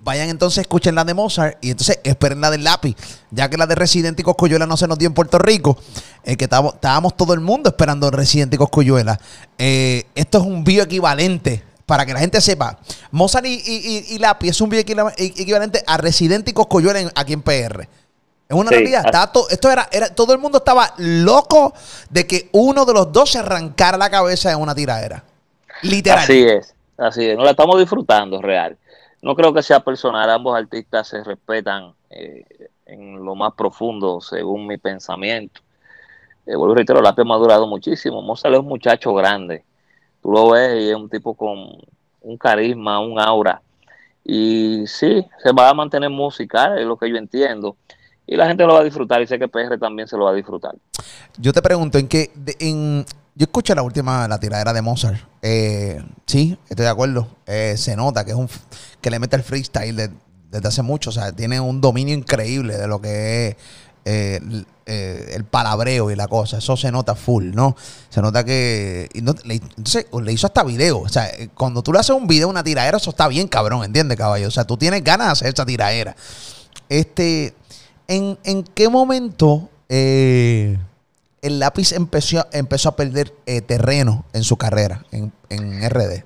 vayan 0.04 0.30
entonces 0.30 0.60
escuchen 0.60 0.96
la 0.96 1.04
de 1.04 1.14
Mozart 1.14 1.58
y 1.62 1.72
entonces 1.72 2.00
esperen 2.04 2.42
la 2.42 2.52
del 2.52 2.64
lápiz, 2.64 2.96
ya 3.32 3.50
que 3.50 3.58
la 3.58 3.66
de 3.66 3.76
Resident 3.76 4.20
y 4.20 4.24
Coscuyuela 4.24 4.68
no 4.68 4.78
se 4.78 4.88
nos 4.88 5.00
dio 5.00 5.08
en 5.08 5.14
Puerto 5.14 5.40
Rico, 5.40 5.78
eh, 6.24 6.38
que 6.38 6.46
estábamos, 6.46 7.18
todo 7.18 7.34
el 7.34 7.40
mundo 7.40 7.70
esperando 7.70 8.12
Resident 8.12 8.54
y 8.54 8.58
Coscuyuela. 8.58 9.20
Eh, 9.58 10.06
esto 10.14 10.38
es 10.38 10.44
un 10.44 10.64
bioequivalente 10.64 11.64
para 11.88 12.06
que 12.06 12.14
la 12.14 12.20
gente 12.20 12.40
sepa. 12.40 12.80
Mozart 13.12 13.46
y, 13.48 14.06
y, 14.08 14.18
Lápiz 14.20 14.50
es 14.50 14.62
un 14.62 14.70
bioequivalente 14.70 15.84
a 15.88 15.98
Resident 15.98 16.48
y 16.48 16.54
Coscuyuela 16.54 17.12
aquí 17.16 17.34
en 17.34 17.42
PR. 17.42 17.88
Es 18.52 18.58
una 18.58 18.70
realidad. 18.70 19.06
esto 19.50 19.72
era, 19.72 19.88
era, 19.94 20.14
todo 20.14 20.34
el 20.34 20.40
mundo 20.40 20.58
estaba 20.58 20.94
loco 20.98 21.74
de 22.10 22.28
que 22.28 22.50
uno 22.52 22.84
de 22.84 22.94
los 22.94 23.10
dos 23.10 23.32
se 23.32 23.40
arrancara 23.40 23.98
la 23.98 24.10
cabeza 24.10 24.52
en 24.52 24.60
una 24.60 24.76
tiradera. 24.76 25.24
Literal. 25.84 26.20
Así 26.20 26.44
es, 26.44 26.76
así 26.98 27.30
es. 27.30 27.38
No 27.38 27.46
la 27.46 27.52
estamos 27.52 27.80
disfrutando, 27.80 28.42
real. 28.42 28.78
No 29.22 29.36
creo 29.36 29.54
que 29.54 29.64
sea 29.64 29.80
personal. 29.80 30.30
Ambos 30.30 30.58
artistas 30.58 31.08
se 31.08 31.24
respetan 31.24 31.94
eh, 32.10 32.44
en 32.88 33.24
lo 33.24 33.36
más 33.36 33.54
profundo, 33.54 34.20
según 34.20 34.68
mi 34.68 34.78
pensamiento. 34.78 35.62
Eh, 36.46 36.54
vuelvo 36.58 36.74
a 36.74 36.76
reiterar, 36.76 37.02
la 37.02 37.12
ha 37.12 37.38
durado 37.38 37.68
muchísimo. 37.68 38.22
Mozart 38.22 38.54
es 38.54 38.60
un 38.60 38.68
muchacho 38.68 39.14
grande. 39.14 39.64
Tú 40.22 40.30
lo 40.30 40.50
ves 40.50 40.78
y 40.78 40.90
es 40.90 40.96
un 40.96 41.10
tipo 41.10 41.36
con 41.36 41.78
un 42.20 42.38
carisma, 42.38 43.00
un 43.00 43.18
aura. 43.18 43.62
Y 44.26 44.84
sí, 44.88 45.26
se 45.42 45.54
va 45.54 45.70
a 45.70 45.74
mantener 45.74 46.10
musical, 46.10 46.78
es 46.78 46.86
lo 46.86 46.98
que 46.98 47.10
yo 47.10 47.16
entiendo 47.16 47.78
y 48.32 48.38
la 48.38 48.48
gente 48.48 48.66
lo 48.66 48.76
va 48.76 48.80
a 48.80 48.84
disfrutar 48.86 49.22
y 49.22 49.28
sé 49.28 49.38
que 49.38 49.50
PR 49.50 49.78
también 49.78 50.08
se 50.08 50.16
lo 50.16 50.24
va 50.24 50.32
a 50.32 50.34
disfrutar. 50.34 50.74
Yo 51.38 51.52
te 51.52 51.62
pregunto, 51.62 51.98
¿en 51.98 52.08
qué? 52.08 52.32
yo 53.36 53.44
escuché 53.44 53.76
la 53.76 53.82
última, 53.82 54.26
la 54.30 54.40
tiradera 54.40 54.72
de 54.72 54.82
Mozart. 54.82 55.20
Eh, 55.42 56.02
sí, 56.26 56.58
estoy 56.70 56.86
de 56.86 56.90
acuerdo. 56.90 57.28
Eh, 57.46 57.76
se 57.76 57.94
nota 57.98 58.24
que 58.24 58.32
es 58.32 58.38
un 58.38 58.48
que 59.02 59.12
le 59.12 59.20
mete 59.20 59.36
el 59.36 59.44
freestyle 59.44 60.12
desde 60.50 60.66
hace 60.66 60.82
mucho. 60.82 61.10
O 61.10 61.14
sea, 61.14 61.34
tiene 61.34 61.60
un 61.60 61.82
dominio 61.82 62.16
increíble 62.16 62.78
de 62.78 62.88
lo 62.88 63.02
que 63.02 63.50
es 63.50 63.56
eh, 64.06 64.40
el 64.86 65.44
palabreo 65.44 66.10
y 66.10 66.16
la 66.16 66.30
cosa. 66.30 66.60
Eso 66.60 66.78
se 66.78 66.90
nota 66.90 67.16
full, 67.16 67.52
¿no? 67.54 67.76
Se 68.08 68.22
nota 68.22 68.46
que. 68.46 69.10
entonces, 69.14 70.06
le 70.24 70.32
hizo 70.32 70.48
hasta 70.48 70.64
video. 70.64 71.00
O 71.00 71.10
sea, 71.10 71.30
cuando 71.54 71.84
tú 71.84 71.92
le 71.92 72.00
haces 72.00 72.16
un 72.16 72.28
video, 72.28 72.48
una 72.48 72.64
tiradera, 72.64 72.96
eso 72.96 73.10
está 73.10 73.28
bien, 73.28 73.50
cabrón, 73.50 73.84
¿entiendes, 73.84 74.18
caballo? 74.18 74.48
O 74.48 74.52
sea, 74.52 74.64
tú 74.64 74.78
tienes 74.78 75.04
ganas 75.04 75.28
de 75.28 75.32
hacer 75.34 75.54
esa 75.54 75.66
tiradera. 75.66 76.16
Este. 76.88 77.56
¿En, 78.14 78.64
qué 78.76 78.90
momento 78.90 79.70
eh, 79.88 80.78
el 81.42 81.60
lápiz 81.60 81.94
empezó, 81.94 82.46
empezó 82.52 82.90
a 82.90 82.96
perder 82.98 83.32
eh, 83.46 83.62
terreno 83.62 84.26
en 84.34 84.44
su 84.44 84.58
carrera 84.58 85.06
en, 85.14 85.32
RD? 85.90 86.26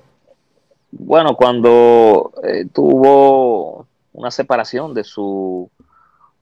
Bueno, 0.90 1.36
cuando 1.36 2.32
eh, 2.42 2.66
tuvo 2.72 3.86
una 4.14 4.32
separación 4.32 4.94
de 4.94 5.04
su 5.04 5.70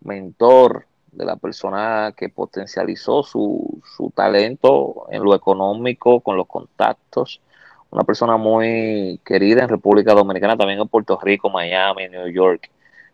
mentor, 0.00 0.86
de 1.12 1.26
la 1.26 1.36
persona 1.36 2.14
que 2.16 2.30
potencializó 2.30 3.22
su, 3.22 3.82
su, 3.96 4.10
talento 4.16 5.04
en 5.10 5.22
lo 5.22 5.34
económico, 5.34 6.20
con 6.20 6.38
los 6.38 6.46
contactos. 6.46 7.42
Una 7.90 8.04
persona 8.04 8.38
muy 8.38 9.20
querida 9.22 9.62
en 9.62 9.68
República 9.68 10.14
Dominicana, 10.14 10.56
también 10.56 10.80
en 10.80 10.88
Puerto 10.88 11.18
Rico, 11.22 11.50
Miami, 11.50 12.08
New 12.08 12.28
York, 12.28 12.70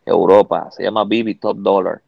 Europa. 0.07 0.71
Se 0.71 0.85
llama 0.85 1.05
Vivi 1.05 1.35
Top 1.35 1.57
Dollar. 1.57 2.01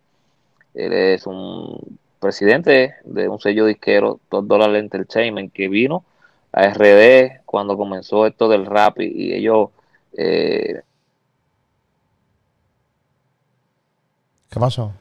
Él 0.74 0.92
es 0.92 1.26
un 1.26 1.98
presidente 2.18 2.94
de 3.04 3.28
un 3.28 3.40
sello 3.40 3.66
disquero, 3.66 4.20
Top 4.28 4.46
Dollar 4.46 4.74
Entertainment, 4.76 5.52
que 5.52 5.68
vino 5.68 6.04
a 6.52 6.68
RD 6.68 7.42
cuando 7.44 7.76
comenzó 7.76 8.26
esto 8.26 8.48
del 8.48 8.66
rap 8.66 9.00
y, 9.00 9.34
ellos... 9.34 9.70
Eh, 10.16 10.82
¿Qué 14.50 14.60
pasó? 14.60 14.92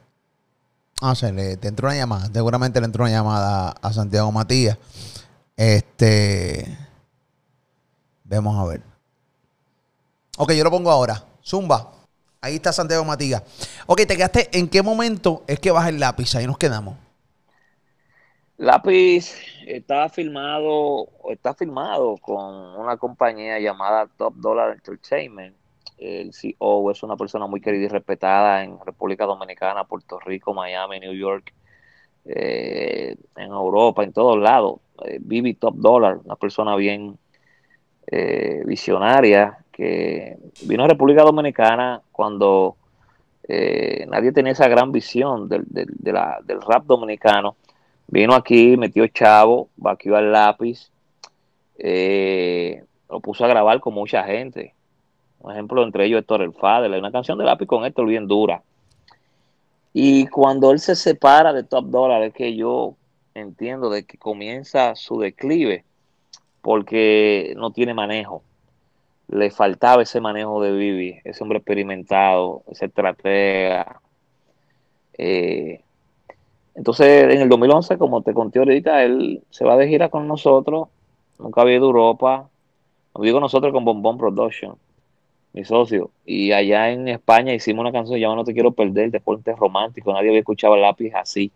Ah, 1.01 1.15
se 1.15 1.33
le 1.33 1.53
entró 1.53 1.87
una 1.87 1.97
llamada. 1.97 2.29
Seguramente 2.31 2.79
le 2.79 2.85
entró 2.85 3.03
una 3.03 3.11
llamada 3.11 3.69
a 3.69 3.91
Santiago 3.91 4.31
Matías. 4.31 4.77
Este. 5.57 6.77
Vemos 8.23 8.57
a 8.57 8.65
ver. 8.65 8.81
Ok, 10.37 10.53
yo 10.53 10.63
lo 10.63 10.71
pongo 10.71 10.91
ahora. 10.91 11.23
Zumba. 11.43 12.00
Ahí 12.43 12.55
está 12.55 12.73
Santiago 12.73 13.05
Matías. 13.05 13.43
Ok, 13.85 14.01
te 14.07 14.17
quedaste. 14.17 14.49
¿En 14.57 14.67
qué 14.67 14.81
momento 14.81 15.43
es 15.45 15.59
que 15.59 15.69
baja 15.69 15.89
el 15.89 15.99
lápiz? 15.99 16.33
Ahí 16.35 16.47
nos 16.47 16.57
quedamos. 16.57 16.95
Lápiz 18.57 19.35
estaba 19.67 20.09
filmado, 20.09 21.07
está 21.29 21.53
filmado 21.53 22.17
con 22.17 22.43
una 22.79 22.97
compañía 22.97 23.59
llamada 23.59 24.07
Top 24.17 24.33
Dollar 24.37 24.71
Entertainment. 24.71 25.55
El 25.99 26.33
CEO 26.33 26.89
es 26.89 27.03
una 27.03 27.15
persona 27.15 27.45
muy 27.45 27.61
querida 27.61 27.85
y 27.85 27.87
respetada 27.89 28.63
en 28.63 28.79
República 28.83 29.25
Dominicana, 29.25 29.83
Puerto 29.83 30.19
Rico, 30.19 30.53
Miami, 30.55 30.99
New 30.99 31.13
York. 31.13 31.53
eh, 32.25 33.15
en 33.35 33.51
Europa, 33.51 34.03
en 34.03 34.13
todos 34.13 34.37
lados. 34.39 34.79
Eh, 35.05 35.19
Vivi 35.21 35.55
Top 35.55 35.75
Dollar, 35.77 36.17
una 36.23 36.35
persona 36.35 36.75
bien 36.75 37.17
eh, 38.07 38.63
visionaria 38.65 39.59
vino 40.63 40.83
a 40.83 40.87
República 40.87 41.23
Dominicana 41.23 42.01
cuando 42.11 42.75
eh, 43.47 44.05
nadie 44.09 44.31
tenía 44.31 44.53
esa 44.53 44.67
gran 44.67 44.91
visión 44.91 45.49
del, 45.49 45.63
del, 45.67 46.61
rap 46.61 46.85
dominicano. 46.85 47.55
Vino 48.07 48.33
aquí, 48.33 48.77
metió 48.77 49.07
chavo, 49.07 49.69
vaqueó 49.77 50.15
al 50.15 50.31
lápiz, 50.31 50.91
eh, 51.77 52.83
lo 53.09 53.19
puso 53.19 53.45
a 53.45 53.47
grabar 53.47 53.79
con 53.79 53.93
mucha 53.93 54.23
gente. 54.23 54.73
Un 55.39 55.51
ejemplo, 55.51 55.83
entre 55.83 56.05
ellos 56.05 56.19
Héctor 56.19 56.43
El 56.43 56.53
Fadel. 56.53 56.93
Hay 56.93 56.99
una 56.99 57.11
canción 57.11 57.37
de 57.37 57.45
lápiz 57.45 57.65
con 57.65 57.83
Héctor 57.85 58.05
bien 58.05 58.27
dura. 58.27 58.61
Y 59.93 60.27
cuando 60.27 60.71
él 60.71 60.79
se 60.79 60.95
separa 60.95 61.51
de 61.51 61.63
Top 61.63 61.85
Dollar, 61.85 62.21
es 62.23 62.33
que 62.33 62.55
yo 62.55 62.95
entiendo 63.33 63.89
de 63.89 64.05
que 64.05 64.17
comienza 64.17 64.95
su 64.95 65.19
declive 65.19 65.83
porque 66.61 67.53
no 67.57 67.71
tiene 67.71 67.93
manejo. 67.93 68.43
Le 69.31 69.49
faltaba 69.49 70.03
ese 70.03 70.19
manejo 70.21 70.61
de 70.61 70.71
Vivi, 70.73 71.19
ese 71.23 71.41
hombre 71.43 71.59
experimentado, 71.59 72.63
ese 72.69 72.85
estratega. 72.85 74.01
Eh, 75.17 75.81
entonces, 76.75 77.33
en 77.33 77.41
el 77.41 77.49
2011, 77.49 77.97
como 77.97 78.21
te 78.21 78.33
conté 78.33 78.59
ahorita, 78.59 79.03
él 79.03 79.41
se 79.49 79.65
va 79.65 79.77
de 79.77 79.87
gira 79.87 80.09
con 80.09 80.27
nosotros. 80.27 80.89
Nunca 81.39 81.61
había 81.61 81.77
ido 81.77 81.85
a 81.85 81.87
Europa. 81.87 82.49
No 83.15 83.23
digo 83.23 83.39
nosotros 83.39 83.73
con 83.73 83.85
Bombón 83.85 84.17
Production, 84.17 84.75
mi 85.53 85.63
socio. 85.65 86.11
Y 86.25 86.51
allá 86.51 86.91
en 86.91 87.07
España 87.07 87.53
hicimos 87.53 87.81
una 87.81 87.91
canción 87.91 88.19
llamada 88.19 88.37
No 88.37 88.43
Te 88.43 88.53
Quiero 88.53 88.71
Perder, 88.71 89.11
Deporte 89.11 89.55
Romántico. 89.55 90.13
Nadie 90.13 90.29
había 90.29 90.39
escuchado 90.39 90.75
lápiz 90.75 91.13
así. 91.13 91.51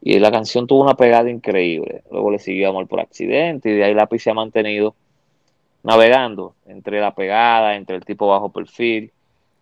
Y 0.00 0.18
la 0.18 0.30
canción 0.30 0.66
tuvo 0.66 0.82
una 0.82 0.94
pegada 0.94 1.30
increíble. 1.30 2.02
Luego 2.10 2.30
le 2.30 2.38
siguió 2.38 2.70
Amor 2.70 2.86
por 2.86 3.00
Accidente 3.00 3.70
y 3.70 3.74
de 3.74 3.84
ahí 3.84 3.94
Lápiz 3.94 4.22
se 4.22 4.30
ha 4.30 4.34
mantenido 4.34 4.94
navegando 5.86 6.56
entre 6.66 7.00
la 7.00 7.14
pegada, 7.14 7.76
entre 7.76 7.94
el 7.94 8.04
tipo 8.04 8.26
bajo 8.26 8.48
perfil, 8.48 9.12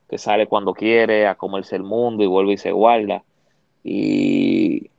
que 0.09 0.17
sale 0.17 0.47
cuando 0.47 0.73
quiere 0.73 1.27
a 1.27 1.35
comerse 1.35 1.77
el 1.77 1.83
mundo 1.83 2.25
y 2.25 2.27
vuelve 2.27 2.55
y 2.55 2.57
se 2.57 2.73
guarda. 2.73 3.23
Y, 3.85 4.91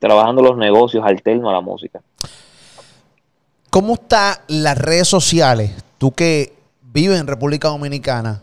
trabajando 0.00 0.42
los 0.42 0.56
negocios 0.56 1.04
alternos 1.04 1.48
a 1.48 1.52
la 1.52 1.60
música. 1.60 2.00
¿Cómo 3.70 3.94
están 3.94 4.34
las 4.48 4.76
redes 4.76 5.06
sociales? 5.06 5.70
Tú 5.98 6.10
que 6.10 6.52
vives 6.82 7.20
en 7.20 7.28
República 7.28 7.68
Dominicana 7.68 8.42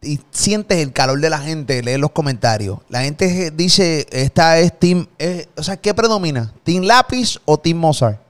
y 0.00 0.18
sientes 0.30 0.78
el 0.78 0.92
calor 0.92 1.20
de 1.20 1.28
la 1.28 1.38
gente, 1.38 1.82
lees 1.82 2.00
los 2.00 2.12
comentarios. 2.12 2.78
La 2.88 3.02
gente 3.02 3.50
dice, 3.50 4.06
esta 4.10 4.58
es 4.58 4.78
Team, 4.78 5.06
eh, 5.18 5.46
o 5.56 5.62
sea, 5.62 5.76
¿qué 5.76 5.92
predomina? 5.92 6.50
¿Team 6.64 6.84
Lápiz 6.84 7.38
o 7.44 7.58
Team 7.58 7.76
Mozart? 7.76 8.27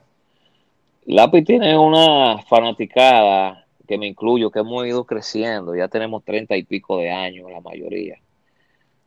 Lápiz 1.10 1.42
tiene 1.42 1.76
una 1.78 2.42
fanaticada 2.42 3.64
que 3.86 3.96
me 3.96 4.06
incluyo, 4.06 4.50
que 4.50 4.58
hemos 4.58 4.86
ido 4.86 5.04
creciendo. 5.04 5.74
Ya 5.74 5.88
tenemos 5.88 6.22
treinta 6.22 6.54
y 6.54 6.64
pico 6.64 6.98
de 6.98 7.10
años, 7.10 7.50
la 7.50 7.62
mayoría. 7.62 8.18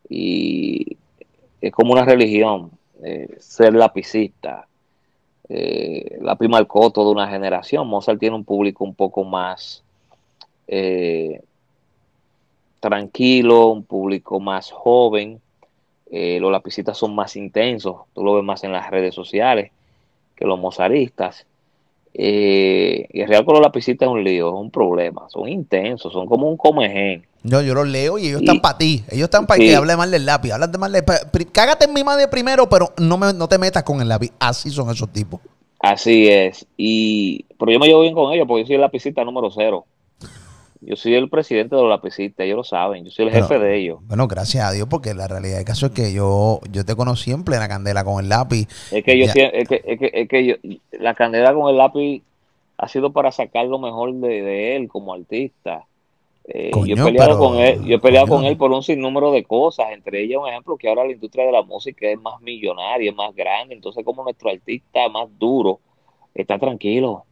Y 0.09 0.97
es 1.61 1.71
como 1.71 1.93
una 1.93 2.03
religión, 2.03 2.71
eh, 3.03 3.35
ser 3.39 3.75
lapicista. 3.75 4.67
Eh, 5.47 6.17
Lápiz 6.21 6.47
marcó 6.47 6.89
toda 6.89 7.11
una 7.11 7.27
generación. 7.27 7.87
Mozart 7.87 8.19
tiene 8.19 8.35
un 8.35 8.45
público 8.45 8.83
un 8.83 8.95
poco 8.95 9.23
más 9.23 9.83
eh, 10.67 11.43
tranquilo, 12.79 13.67
un 13.67 13.83
público 13.83 14.39
más 14.39 14.71
joven. 14.71 15.39
Eh, 16.09 16.39
los 16.39 16.51
lapicistas 16.51 16.97
son 16.97 17.13
más 17.13 17.35
intensos, 17.35 18.01
tú 18.15 18.23
lo 18.23 18.33
ves 18.33 18.43
más 18.43 18.63
en 18.63 18.71
las 18.71 18.89
redes 18.89 19.13
sociales 19.13 19.71
que 20.35 20.45
los 20.45 20.59
mozaristas. 20.59 21.45
Eh, 22.13 23.07
y 23.11 23.21
el 23.21 23.27
real 23.27 23.45
con 23.45 23.55
los 23.55 23.63
lapicistas 23.63 24.07
es 24.07 24.11
un 24.11 24.23
lío, 24.23 24.49
es 24.49 24.55
un 24.55 24.69
problema, 24.69 25.27
son 25.29 25.47
intensos, 25.47 26.11
son 26.11 26.27
como 26.27 26.49
un 26.49 26.57
comején. 26.57 27.25
Yo, 27.43 27.61
yo 27.61 27.73
los 27.73 27.87
leo 27.87 28.17
y 28.17 28.27
ellos 28.27 28.41
están 28.41 28.59
para 28.59 28.77
ti, 28.77 29.03
ellos 29.09 29.25
están 29.25 29.47
para 29.47 29.59
sí. 29.59 29.67
que 29.67 29.75
hable 29.75 29.95
mal 29.95 30.11
del 30.11 30.25
lápiz, 30.25 30.51
hablan 30.51 30.71
de 30.71 30.77
mal 30.77 30.91
de, 30.91 31.03
cágate 31.51 31.85
en 31.85 31.93
mi 31.93 32.03
madre 32.03 32.27
primero, 32.27 32.69
pero 32.69 32.93
no, 32.97 33.17
me, 33.17 33.33
no 33.33 33.47
te 33.47 33.57
metas 33.57 33.83
con 33.83 34.01
el 34.01 34.09
lápiz, 34.09 34.31
así 34.39 34.69
son 34.69 34.89
esos 34.89 35.11
tipos. 35.11 35.39
Así 35.79 36.27
es, 36.27 36.67
y 36.77 37.45
pero 37.57 37.71
yo 37.71 37.79
me 37.79 37.87
llevo 37.87 38.01
bien 38.01 38.13
con 38.13 38.31
ellos 38.33 38.45
porque 38.47 38.63
yo 38.63 38.67
soy 38.67 38.75
el 38.75 38.81
lapicista 38.81 39.23
número 39.23 39.49
cero. 39.49 39.85
Yo 40.83 40.95
soy 40.95 41.13
el 41.13 41.29
presidente 41.29 41.75
de 41.75 41.81
los 41.81 41.89
lapicistas, 41.91 42.43
ellos 42.43 42.57
lo 42.57 42.63
saben, 42.63 43.05
yo 43.05 43.11
soy 43.11 43.25
el 43.25 43.31
bueno, 43.31 43.47
jefe 43.47 43.59
de 43.59 43.77
ellos. 43.77 43.99
Bueno, 44.07 44.27
gracias 44.27 44.65
a 44.65 44.71
Dios, 44.71 44.87
porque 44.89 45.13
la 45.13 45.27
realidad 45.27 45.57
del 45.57 45.65
caso 45.65 45.85
es 45.85 45.91
que 45.91 46.11
yo, 46.11 46.59
yo 46.71 46.83
te 46.83 46.95
conocí 46.95 47.31
en 47.31 47.43
plena 47.43 47.67
candela 47.67 48.03
con 48.03 48.23
el 48.23 48.29
lápiz. 48.29 48.67
Es 48.91 49.03
que 49.03 49.15
yo 49.15 49.25
es 49.25 49.33
que, 49.33 49.51
es 49.53 49.99
que, 49.99 50.11
es 50.11 50.27
que 50.27 50.45
yo, 50.45 50.55
la 50.93 51.13
candela 51.13 51.53
con 51.53 51.69
el 51.69 51.77
lápiz 51.77 52.23
ha 52.77 52.87
sido 52.87 53.11
para 53.11 53.31
sacar 53.31 53.67
lo 53.67 53.77
mejor 53.77 54.11
de, 54.15 54.41
de 54.41 54.75
él 54.75 54.87
como 54.87 55.13
artista. 55.13 55.85
Eh, 56.45 56.71
Coño, 56.71 56.95
yo 56.95 57.03
he 57.03 57.11
peleado 57.11 57.29
pero, 57.29 57.39
con 57.39 57.59
él, 57.59 57.85
yo 57.85 57.95
he 57.97 57.99
peleado 57.99 58.25
Coño. 58.25 58.37
con 58.39 58.45
él 58.47 58.57
por 58.57 58.71
un 58.71 58.81
sinnúmero 58.81 59.31
de 59.31 59.43
cosas, 59.43 59.91
entre 59.91 60.23
ellas 60.23 60.39
un 60.41 60.49
ejemplo 60.49 60.77
que 60.77 60.89
ahora 60.89 61.05
la 61.05 61.11
industria 61.11 61.45
de 61.45 61.51
la 61.51 61.61
música 61.61 62.09
es 62.09 62.19
más 62.19 62.41
millonaria, 62.41 63.11
es 63.11 63.15
más 63.15 63.35
grande, 63.35 63.75
entonces 63.75 64.03
como 64.03 64.23
nuestro 64.23 64.49
artista 64.49 65.07
más 65.09 65.29
duro 65.37 65.79
está 66.33 66.57
tranquilo 66.57 67.25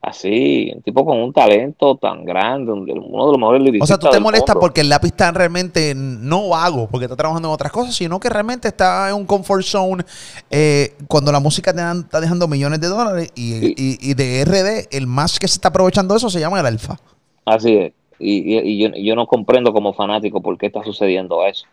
así, 0.00 0.72
un 0.74 0.82
tipo 0.82 1.04
con 1.04 1.18
un 1.18 1.32
talento 1.32 1.96
tan 1.96 2.24
grande, 2.24 2.72
uno 2.72 2.86
de 2.86 2.94
los 2.94 3.38
mejores. 3.38 3.82
O 3.82 3.86
sea, 3.86 3.98
tú 3.98 4.08
te 4.10 4.20
molestas 4.20 4.56
porque 4.58 4.80
el 4.80 4.88
lápiz 4.88 5.08
está 5.08 5.30
realmente 5.30 5.94
no 5.94 6.48
vago, 6.48 6.88
porque 6.90 7.04
está 7.04 7.16
trabajando 7.16 7.48
en 7.48 7.54
otras 7.54 7.72
cosas, 7.72 7.94
sino 7.94 8.18
que 8.18 8.28
realmente 8.28 8.68
está 8.68 9.10
en 9.10 9.16
un 9.16 9.26
comfort 9.26 9.62
zone 9.62 10.04
eh, 10.50 10.94
cuando 11.06 11.30
la 11.32 11.40
música 11.40 11.72
te 11.72 11.80
está 11.80 12.20
dejando 12.20 12.48
millones 12.48 12.80
de 12.80 12.88
dólares 12.88 13.32
y, 13.34 13.52
sí. 13.52 13.74
y, 13.76 14.10
y, 14.10 14.14
de 14.14 14.44
RD, 14.44 14.96
el 14.96 15.06
más 15.06 15.38
que 15.38 15.48
se 15.48 15.54
está 15.54 15.68
aprovechando 15.68 16.14
de 16.14 16.18
eso 16.18 16.30
se 16.30 16.40
llama 16.40 16.60
el 16.60 16.66
alfa. 16.66 16.96
Así 17.44 17.74
es. 17.74 17.92
Y, 18.18 18.58
y 18.58 18.78
yo, 18.78 18.90
yo, 18.94 19.14
no 19.14 19.26
comprendo 19.26 19.72
como 19.72 19.94
fanático 19.94 20.42
por 20.42 20.58
qué 20.58 20.66
está 20.66 20.82
sucediendo 20.84 21.44
eso. 21.46 21.66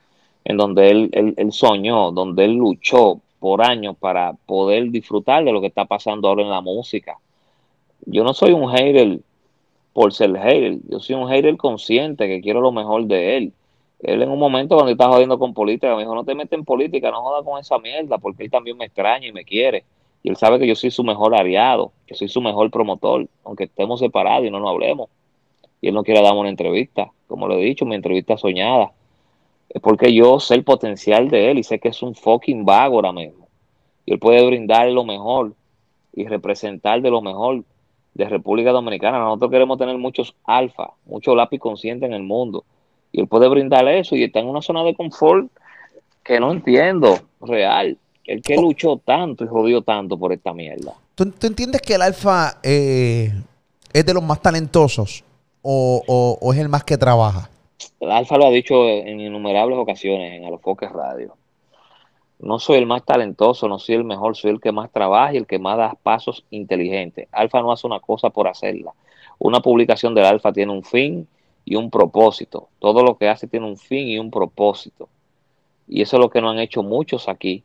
En 0.46 0.56
donde 0.56 0.90
él, 0.90 1.10
él, 1.12 1.34
él 1.36 1.52
soñó, 1.52 2.12
donde 2.12 2.46
él 2.46 2.54
luchó 2.54 3.20
por 3.40 3.62
años 3.62 3.98
para 4.00 4.34
poder 4.46 4.90
disfrutar 4.92 5.44
de 5.44 5.52
lo 5.52 5.60
que 5.60 5.68
está 5.68 5.86
pasando 5.86 6.30
ahora 6.30 6.44
en 6.44 6.50
la 6.50 6.62
música 6.62 7.18
yo 8.08 8.24
no 8.24 8.34
soy 8.34 8.54
un 8.54 8.70
hater 8.70 9.20
por 9.94 10.14
ser 10.14 10.36
hater, 10.38 10.78
yo 10.88 11.00
soy 11.00 11.16
un 11.16 11.28
hater 11.28 11.58
consciente 11.58 12.28
que 12.28 12.42
quiero 12.42 12.62
lo 12.62 12.72
mejor 12.72 13.06
de 13.06 13.38
él. 13.38 13.54
Él 14.00 14.22
en 14.22 14.30
un 14.30 14.40
momento 14.40 14.76
cuando 14.76 14.92
estaba 14.92 15.14
jodiendo 15.14 15.38
con 15.38 15.54
política 15.54 15.94
me 15.96 16.04
dijo, 16.04 16.16
no 16.16 16.24
te 16.24 16.36
metes 16.36 16.58
en 16.58 16.64
política, 16.64 17.12
no 17.12 17.22
jodas 17.22 17.44
con 17.44 17.60
esa 17.60 17.78
mierda, 17.80 18.18
porque 18.18 18.44
él 18.44 18.52
también 18.52 18.78
me 18.78 18.86
extraña 18.86 19.28
y 19.28 19.32
me 19.32 19.44
quiere. 19.44 19.84
Y 20.24 20.30
él 20.30 20.38
sabe 20.38 20.60
que 20.60 20.68
yo 20.68 20.76
soy 20.76 20.92
su 20.92 21.04
mejor 21.04 21.36
aliado, 21.36 21.92
que 22.06 22.16
soy 22.16 22.30
su 22.30 22.42
mejor 22.42 22.72
promotor, 22.72 23.28
aunque 23.44 23.66
estemos 23.66 24.00
separados 24.00 24.46
y 24.46 24.52
no 24.52 24.60
nos 24.60 24.70
hablemos. 24.70 25.10
Y 25.82 25.90
él 25.90 25.94
no 25.94 26.04
quiere 26.04 26.22
darme 26.22 26.40
una 26.40 26.50
entrevista, 26.50 27.12
como 27.28 27.48
lo 27.48 27.56
he 27.56 27.64
dicho, 27.64 27.86
mi 27.86 27.96
entrevista 27.96 28.38
soñada. 28.38 28.92
Es 29.70 29.82
porque 29.82 30.14
yo 30.14 30.40
sé 30.40 30.56
el 30.56 30.64
potencial 30.64 31.30
de 31.30 31.52
él 31.52 31.60
y 31.60 31.64
sé 31.64 31.80
que 31.80 31.90
es 31.90 32.02
un 32.02 32.16
fucking 32.16 32.64
vago 32.64 32.96
ahora 32.96 33.12
mismo. 33.12 33.48
Y 34.06 34.14
él 34.14 34.20
puede 34.20 34.46
brindar 34.46 34.88
lo 34.92 35.04
mejor 35.04 35.54
y 36.14 36.26
representar 36.26 37.02
de 37.02 37.10
lo 37.10 37.22
mejor 37.22 37.64
de 38.18 38.26
República 38.26 38.72
Dominicana. 38.72 39.20
Nosotros 39.20 39.52
queremos 39.52 39.78
tener 39.78 39.98
muchos 39.98 40.36
alfa, 40.44 40.90
muchos 41.06 41.36
lápiz 41.36 41.60
conscientes 41.60 42.08
en 42.08 42.14
el 42.14 42.24
mundo. 42.24 42.66
Y 43.12 43.22
él 43.22 43.28
puede 43.28 43.48
brindarle 43.48 44.00
eso 44.00 44.16
y 44.16 44.24
está 44.24 44.40
en 44.40 44.48
una 44.48 44.62
zona 44.62 44.84
de 44.84 44.96
confort 44.96 45.48
que 46.24 46.40
no 46.40 46.52
entiendo, 46.52 47.20
real. 47.42 47.98
El 48.26 48.42
que 48.42 48.56
luchó 48.58 48.98
tanto 48.98 49.46
y 49.46 49.48
jodió 49.48 49.82
tanto 49.82 50.18
por 50.18 50.34
esta 50.34 50.54
mierda. 50.54 50.94
¿Tú, 51.16 51.32
tú 51.32 51.48
entiendes 51.48 51.82
que 51.82 51.94
el 51.94 52.02
alfa 52.02 52.60
eh, 52.62 53.32
es 53.94 54.06
de 54.06 54.14
los 54.14 54.24
más 54.24 54.42
talentosos 54.42 55.24
o, 55.62 56.04
o, 56.06 56.38
o, 56.42 56.54
es 56.54 56.60
el 56.60 56.68
más 56.68 56.84
que 56.84 56.98
trabaja? 56.98 57.50
El 58.00 58.12
alfa 58.12 58.38
lo 58.38 58.48
ha 58.48 58.50
dicho 58.50 58.90
en 58.90 59.22
innumerables 59.22 59.78
ocasiones 59.78 60.34
en 60.34 60.46
Alofoques 60.46 60.92
Radio 60.92 61.36
no 62.40 62.60
soy 62.60 62.78
el 62.78 62.86
más 62.86 63.04
talentoso, 63.04 63.68
no 63.68 63.80
soy 63.80 63.96
el 63.96 64.04
mejor, 64.04 64.36
soy 64.36 64.52
el 64.52 64.62
que 64.62 64.72
más 64.72 64.92
trabaja 64.92 65.34
y 65.34 65.38
el 65.38 65.48
que 65.48 65.60
más 65.60 65.78
da 65.78 65.98
pasos 66.02 66.44
inteligentes. 66.52 67.28
Alfa 67.32 67.62
no 67.62 67.72
hace 67.72 67.88
una 67.88 68.00
cosa 68.00 68.30
por 68.30 68.48
hacerla. 68.48 68.94
Una 69.40 69.60
publicación 69.60 70.14
del 70.14 70.26
Alfa 70.26 70.54
tiene 70.54 70.72
un 70.72 70.84
fin 70.84 71.28
y 71.66 71.76
un 71.76 71.90
propósito. 71.90 72.70
Todo 72.80 73.04
lo 73.04 73.18
que 73.18 73.28
hace 73.28 73.48
tiene 73.48 73.66
un 73.66 73.78
fin 73.78 74.08
y 74.08 74.20
un 74.20 74.30
propósito. 74.30 75.10
Y 75.88 76.02
eso 76.02 76.18
es 76.18 76.22
lo 76.22 76.30
que 76.30 76.42
no 76.42 76.50
han 76.50 76.60
hecho 76.60 76.84
muchos 76.84 77.28
aquí, 77.28 77.64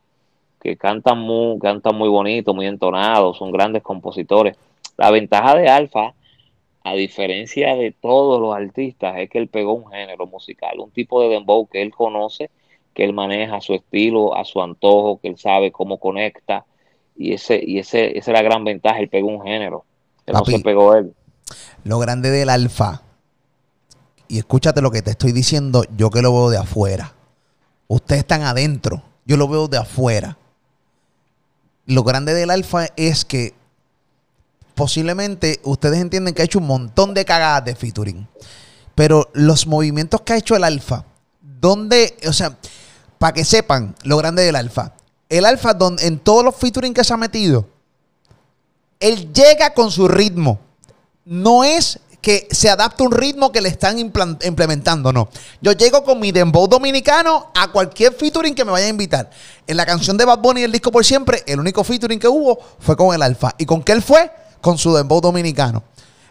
que 0.61 0.77
cantan 0.77 1.19
muy, 1.19 1.59
cantan 1.59 1.95
muy 1.95 2.09
bonito, 2.09 2.53
muy 2.53 2.65
entonados, 2.65 3.37
son 3.37 3.51
grandes 3.51 3.83
compositores. 3.83 4.57
La 4.97 5.11
ventaja 5.11 5.55
de 5.55 5.69
Alfa, 5.69 6.13
a 6.83 6.93
diferencia 6.95 7.75
de 7.75 7.91
todos 7.91 8.41
los 8.41 8.55
artistas, 8.55 9.17
es 9.17 9.29
que 9.29 9.37
él 9.37 9.47
pegó 9.47 9.73
un 9.73 9.91
género 9.91 10.25
musical, 10.25 10.79
un 10.79 10.91
tipo 10.91 11.21
de 11.21 11.29
dembow 11.29 11.67
que 11.67 11.81
él 11.81 11.91
conoce 11.93 12.49
que 12.93 13.03
él 13.03 13.13
maneja 13.13 13.57
a 13.57 13.61
su 13.61 13.73
estilo, 13.73 14.35
a 14.35 14.45
su 14.45 14.61
antojo, 14.61 15.19
que 15.21 15.29
él 15.29 15.37
sabe 15.37 15.71
cómo 15.71 15.99
conecta. 15.99 16.65
Y 17.15 17.33
ese, 17.33 17.61
y 17.63 17.79
ese, 17.79 18.17
esa 18.17 18.31
es 18.31 18.35
la 18.35 18.41
gran 18.41 18.63
ventaja, 18.63 18.99
él 18.99 19.09
pegó 19.09 19.27
un 19.27 19.43
género. 19.43 19.85
Papi, 20.25 20.51
no 20.51 20.57
se 20.57 20.63
pegó 20.63 20.95
él. 20.95 21.13
Lo 21.83 21.99
grande 21.99 22.29
del 22.29 22.49
alfa, 22.49 23.01
y 24.27 24.39
escúchate 24.39 24.81
lo 24.81 24.91
que 24.91 25.01
te 25.01 25.11
estoy 25.11 25.31
diciendo, 25.31 25.83
yo 25.95 26.09
que 26.09 26.21
lo 26.21 26.33
veo 26.33 26.49
de 26.49 26.57
afuera. 26.57 27.13
Ustedes 27.87 28.21
están 28.21 28.41
adentro, 28.41 29.03
yo 29.25 29.37
lo 29.37 29.47
veo 29.47 29.67
de 29.67 29.77
afuera. 29.77 30.37
Lo 31.85 32.03
grande 32.03 32.33
del 32.33 32.49
Alfa 32.49 32.87
es 32.95 33.25
que 33.25 33.53
posiblemente 34.73 35.59
ustedes 35.63 35.99
entienden 35.99 36.33
que 36.33 36.41
ha 36.41 36.45
hecho 36.45 36.59
un 36.59 36.67
montón 36.67 37.13
de 37.13 37.25
cagadas 37.25 37.65
de 37.65 37.75
featuring. 37.75 38.27
Pero 38.95 39.29
los 39.33 39.67
movimientos 39.67 40.21
que 40.21 40.33
ha 40.33 40.37
hecho 40.37 40.55
el 40.55 40.63
Alfa, 40.63 41.05
donde, 41.41 42.15
o 42.27 42.33
sea, 42.33 42.57
para 43.23 43.31
que 43.31 43.45
sepan 43.45 43.95
lo 44.03 44.17
grande 44.17 44.43
del 44.43 44.57
Alfa, 44.57 44.91
el 45.29 45.45
Alfa 45.45 45.73
donde, 45.73 46.05
en 46.07 46.19
todos 46.19 46.43
los 46.43 46.57
featuring 46.57 46.93
que 46.93 47.05
se 47.05 47.13
ha 47.13 47.15
metido, 47.15 47.69
él 48.99 49.31
llega 49.31 49.73
con 49.73 49.91
su 49.91 50.09
ritmo. 50.09 50.59
No 51.23 51.63
es 51.63 52.01
que 52.19 52.49
se 52.51 52.69
adapte 52.69 53.01
un 53.01 53.13
ritmo 53.13 53.49
que 53.53 53.61
le 53.61 53.69
están 53.69 53.97
implementando, 53.97 55.13
no. 55.13 55.29
Yo 55.61 55.71
llego 55.71 56.03
con 56.03 56.19
mi 56.19 56.33
dembow 56.33 56.67
dominicano 56.67 57.49
a 57.55 57.71
cualquier 57.71 58.13
featuring 58.13 58.55
que 58.55 58.65
me 58.65 58.71
vaya 58.71 58.87
a 58.87 58.89
invitar. 58.89 59.29
En 59.67 59.77
la 59.77 59.85
canción 59.85 60.17
de 60.17 60.25
Bad 60.25 60.39
Bunny, 60.39 60.63
el 60.63 60.73
disco 60.73 60.91
por 60.91 61.05
siempre, 61.05 61.43
el 61.47 61.61
único 61.61 61.85
featuring 61.85 62.19
que 62.19 62.27
hubo 62.27 62.59
fue 62.79 62.97
con 62.97 63.15
el 63.15 63.21
Alfa. 63.21 63.55
¿Y 63.57 63.65
con 63.65 63.83
qué 63.83 63.93
él 63.93 64.01
fue? 64.01 64.29
Con 64.59 64.77
su 64.77 64.93
dembow 64.93 65.21
dominicano. 65.21 65.81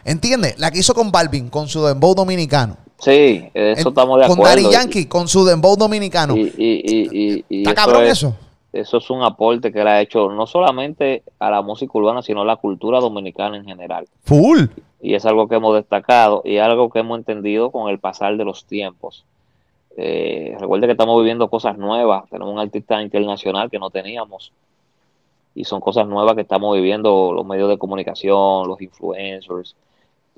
¿Entiendes? 0.05 0.59
La 0.59 0.69
que 0.69 0.77
hizo 0.77 0.93
con 0.93 1.11
Balvin, 1.11 1.49
con 1.49 1.67
su 1.67 1.83
dembow 1.83 2.13
dominicano. 2.13 2.77
Sí, 3.03 3.49
eso 3.53 3.81
En- 3.81 3.87
estamos 3.89 4.19
de 4.19 4.27
con 4.27 4.33
acuerdo. 4.39 4.55
Daddy 4.63 4.71
Yankee, 4.73 5.05
con 5.07 5.27
su 5.27 5.43
dembow 5.45 5.75
dominicano. 5.75 6.35
Y, 6.37 6.53
y, 6.57 7.43
y, 7.49 7.59
¿Está 7.63 7.71
eso 7.71 7.75
cabrón 7.75 8.03
es- 8.05 8.11
eso? 8.11 8.35
Eso 8.71 8.97
es 8.97 9.09
un 9.11 9.21
aporte 9.21 9.71
que 9.71 9.81
él 9.81 9.87
ha 9.87 10.01
hecho 10.01 10.29
no 10.31 10.47
solamente 10.47 11.21
a 11.37 11.51
la 11.51 11.61
música 11.61 11.91
urbana, 11.95 12.23
sino 12.23 12.41
a 12.41 12.45
la 12.45 12.55
cultura 12.55 12.99
dominicana 12.99 13.55
en 13.57 13.65
general. 13.65 14.07
Full. 14.23 14.61
Y 14.99 15.13
es 15.13 15.25
algo 15.27 15.47
que 15.47 15.55
hemos 15.55 15.75
destacado 15.75 16.41
y 16.43 16.57
algo 16.57 16.89
que 16.89 16.99
hemos 16.99 17.19
entendido 17.19 17.69
con 17.69 17.89
el 17.91 17.99
pasar 17.99 18.35
de 18.35 18.45
los 18.45 18.65
tiempos. 18.65 19.25
Eh, 19.95 20.55
recuerde 20.59 20.87
que 20.87 20.93
estamos 20.93 21.19
viviendo 21.21 21.49
cosas 21.49 21.77
nuevas. 21.77 22.27
Tenemos 22.31 22.51
un 22.51 22.59
artista 22.59 22.99
internacional 23.01 23.69
que 23.69 23.77
no 23.77 23.91
teníamos. 23.91 24.51
Y 25.53 25.65
son 25.65 25.79
cosas 25.79 26.07
nuevas 26.07 26.33
que 26.33 26.41
estamos 26.41 26.75
viviendo 26.75 27.31
los 27.31 27.45
medios 27.45 27.69
de 27.69 27.77
comunicación, 27.77 28.67
los 28.67 28.81
influencers, 28.81 29.75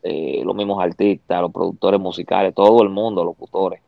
eh, 0.06 0.42
los 0.46 0.56
mismos 0.56 0.82
artistas, 0.82 1.42
los 1.42 1.52
productores 1.52 2.00
musicales, 2.00 2.54
todo 2.54 2.84
el 2.84 2.90
mundo, 2.90 3.24
locutores. 3.24 3.82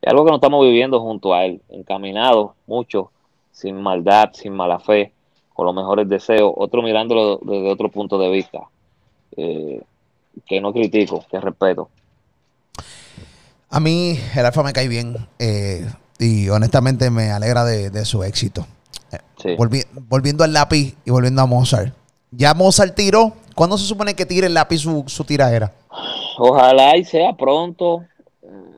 Es 0.00 0.10
algo 0.10 0.24
que 0.24 0.30
no 0.30 0.36
estamos 0.36 0.64
viviendo 0.64 1.00
junto 1.00 1.34
a 1.34 1.44
él, 1.44 1.60
encaminados 1.68 2.52
mucho, 2.66 3.10
sin 3.52 3.80
maldad, 3.80 4.30
sin 4.32 4.52
mala 4.52 4.78
fe, 4.78 5.12
con 5.52 5.66
los 5.66 5.74
mejores 5.74 6.08
deseos, 6.08 6.52
otro 6.56 6.82
mirándolo 6.82 7.38
desde 7.42 7.70
otro 7.70 7.88
punto 7.88 8.18
de 8.18 8.28
vista, 8.30 8.60
eh, 9.36 9.82
que 10.46 10.60
no 10.60 10.72
critico, 10.72 11.24
que 11.30 11.40
respeto. 11.40 11.88
A 13.70 13.80
mí 13.80 14.18
el 14.36 14.46
Alfa 14.46 14.62
me 14.62 14.72
cae 14.72 14.88
bien 14.88 15.16
eh, 15.38 15.88
y 16.18 16.48
honestamente 16.48 17.10
me 17.10 17.30
alegra 17.30 17.64
de, 17.64 17.90
de 17.90 18.04
su 18.04 18.22
éxito. 18.22 18.66
Sí. 19.36 19.56
volvi- 19.56 19.86
volviendo 20.08 20.44
al 20.44 20.52
lápiz 20.52 20.96
y 21.04 21.10
volviendo 21.10 21.42
a 21.42 21.46
Mozart. 21.46 21.94
Ya 22.30 22.54
Mozart 22.54 22.94
tiró. 22.94 23.32
¿Cuándo 23.54 23.78
se 23.78 23.86
supone 23.86 24.14
que 24.14 24.26
tire 24.26 24.46
el 24.46 24.54
lápiz 24.54 24.78
su, 24.78 25.04
su 25.06 25.24
tiradera? 25.24 25.72
Ojalá 26.38 26.96
y 26.96 27.04
sea 27.04 27.32
pronto. 27.34 28.02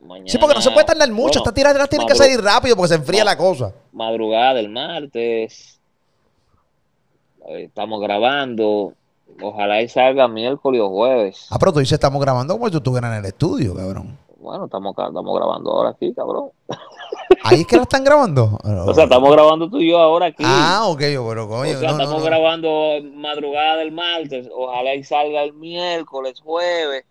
Mañana, 0.03 0.29
Sí, 0.29 0.37
porque 0.37 0.55
no 0.55 0.61
se 0.61 0.71
puede 0.71 0.85
tardar 0.85 1.09
mucho. 1.09 1.23
bueno, 1.23 1.37
Estas 1.39 1.53
tiraderas 1.53 1.89
tienen 1.89 2.07
que 2.07 2.15
salir 2.15 2.41
rápido 2.41 2.75
porque 2.75 2.89
se 2.89 2.95
enfría 2.95 3.23
la 3.25 3.35
cosa. 3.37 3.73
madrugada 3.91 4.53
del 4.55 4.69
martes. 4.69 5.79
Eh, 7.47 7.63
Estamos 7.65 7.99
grabando. 8.01 8.93
Ojalá 9.41 9.81
y 9.81 9.89
salga 9.89 10.27
miércoles 10.27 10.81
o 10.81 10.89
jueves. 10.89 11.47
Ah, 11.49 11.57
pero 11.59 11.73
tú 11.73 11.79
dices 11.79 11.93
estamos 11.93 12.19
grabando 12.21 12.53
como 12.53 12.65
si 12.67 12.71
tú 12.71 12.77
estuvieras 12.77 13.11
en 13.11 13.17
el 13.19 13.25
estudio, 13.25 13.75
cabrón. 13.75 14.17
Bueno, 14.39 14.65
estamos, 14.65 14.91
estamos 14.97 15.35
grabando 15.35 15.71
ahora 15.71 15.89
aquí, 15.89 16.13
cabrón. 16.13 16.49
Ahí 17.43 17.61
es 17.61 17.67
que 17.67 17.75
la 17.75 17.83
están 17.83 18.03
grabando. 18.03 18.59
O 18.63 18.93
sea, 18.93 19.05
estamos 19.05 19.31
grabando 19.31 19.69
tú 19.69 19.79
y 19.79 19.89
yo 19.89 19.99
ahora 19.99 20.27
aquí. 20.27 20.43
Ah, 20.45 20.83
ok, 20.87 21.01
yo, 21.13 21.27
pero 21.27 21.47
coño. 21.47 21.77
o 21.77 21.79
sea, 21.79 21.91
no, 21.91 21.97
estamos 21.97 22.19
no. 22.19 22.25
grabando 22.25 22.69
madrugada 23.13 23.77
del 23.77 23.91
martes. 23.91 24.47
Ojalá 24.53 24.95
y 24.95 25.03
salga 25.03 25.43
el 25.43 25.53
miércoles, 25.53 26.39
jueves. 26.41 27.05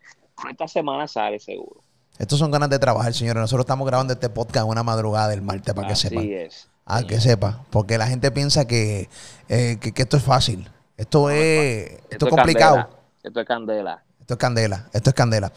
Esta 0.51 0.69
semana 0.69 1.09
sale 1.09 1.39
seguro. 1.39 1.81
Estos 2.19 2.39
son 2.39 2.51
ganas 2.51 2.71
de 2.71 2.79
trabajar, 2.79 3.13
señores. 3.13 3.41
Nosotros 3.41 3.65
estamos 3.65 3.87
grabando 3.87 4.13
este 4.13 4.29
podcast 4.31 4.65
en 4.65 4.71
una 4.71 4.83
madrugada 4.83 5.29
del 5.29 5.43
martes 5.43 5.75
para 5.75 5.87
que 5.87 5.93
Así 5.93 6.09
sepan. 6.09 6.25
es. 6.25 6.69
Ah, 6.87 7.03
que 7.03 7.21
sepa. 7.21 7.65
Porque 7.71 7.99
la 7.99 8.07
gente 8.07 8.31
piensa 8.31 8.67
que, 8.67 9.09
eh, 9.49 9.77
que, 9.81 9.93
que 9.93 10.03
esto 10.03 10.17
es 10.17 10.23
fácil. 10.23 10.69
Esto 10.97 11.29
es, 11.31 11.93
esto 12.11 12.27
es 12.27 12.31
complicado. 12.31 12.77
Candela. 12.77 12.97
Esto 13.23 13.41
es 13.41 13.47
candela. 13.47 14.05
Esto 14.21 14.33
es 14.33 14.39
candela. 14.39 14.87
Esto 14.93 15.11
es 15.11 15.15
candela. 15.15 15.53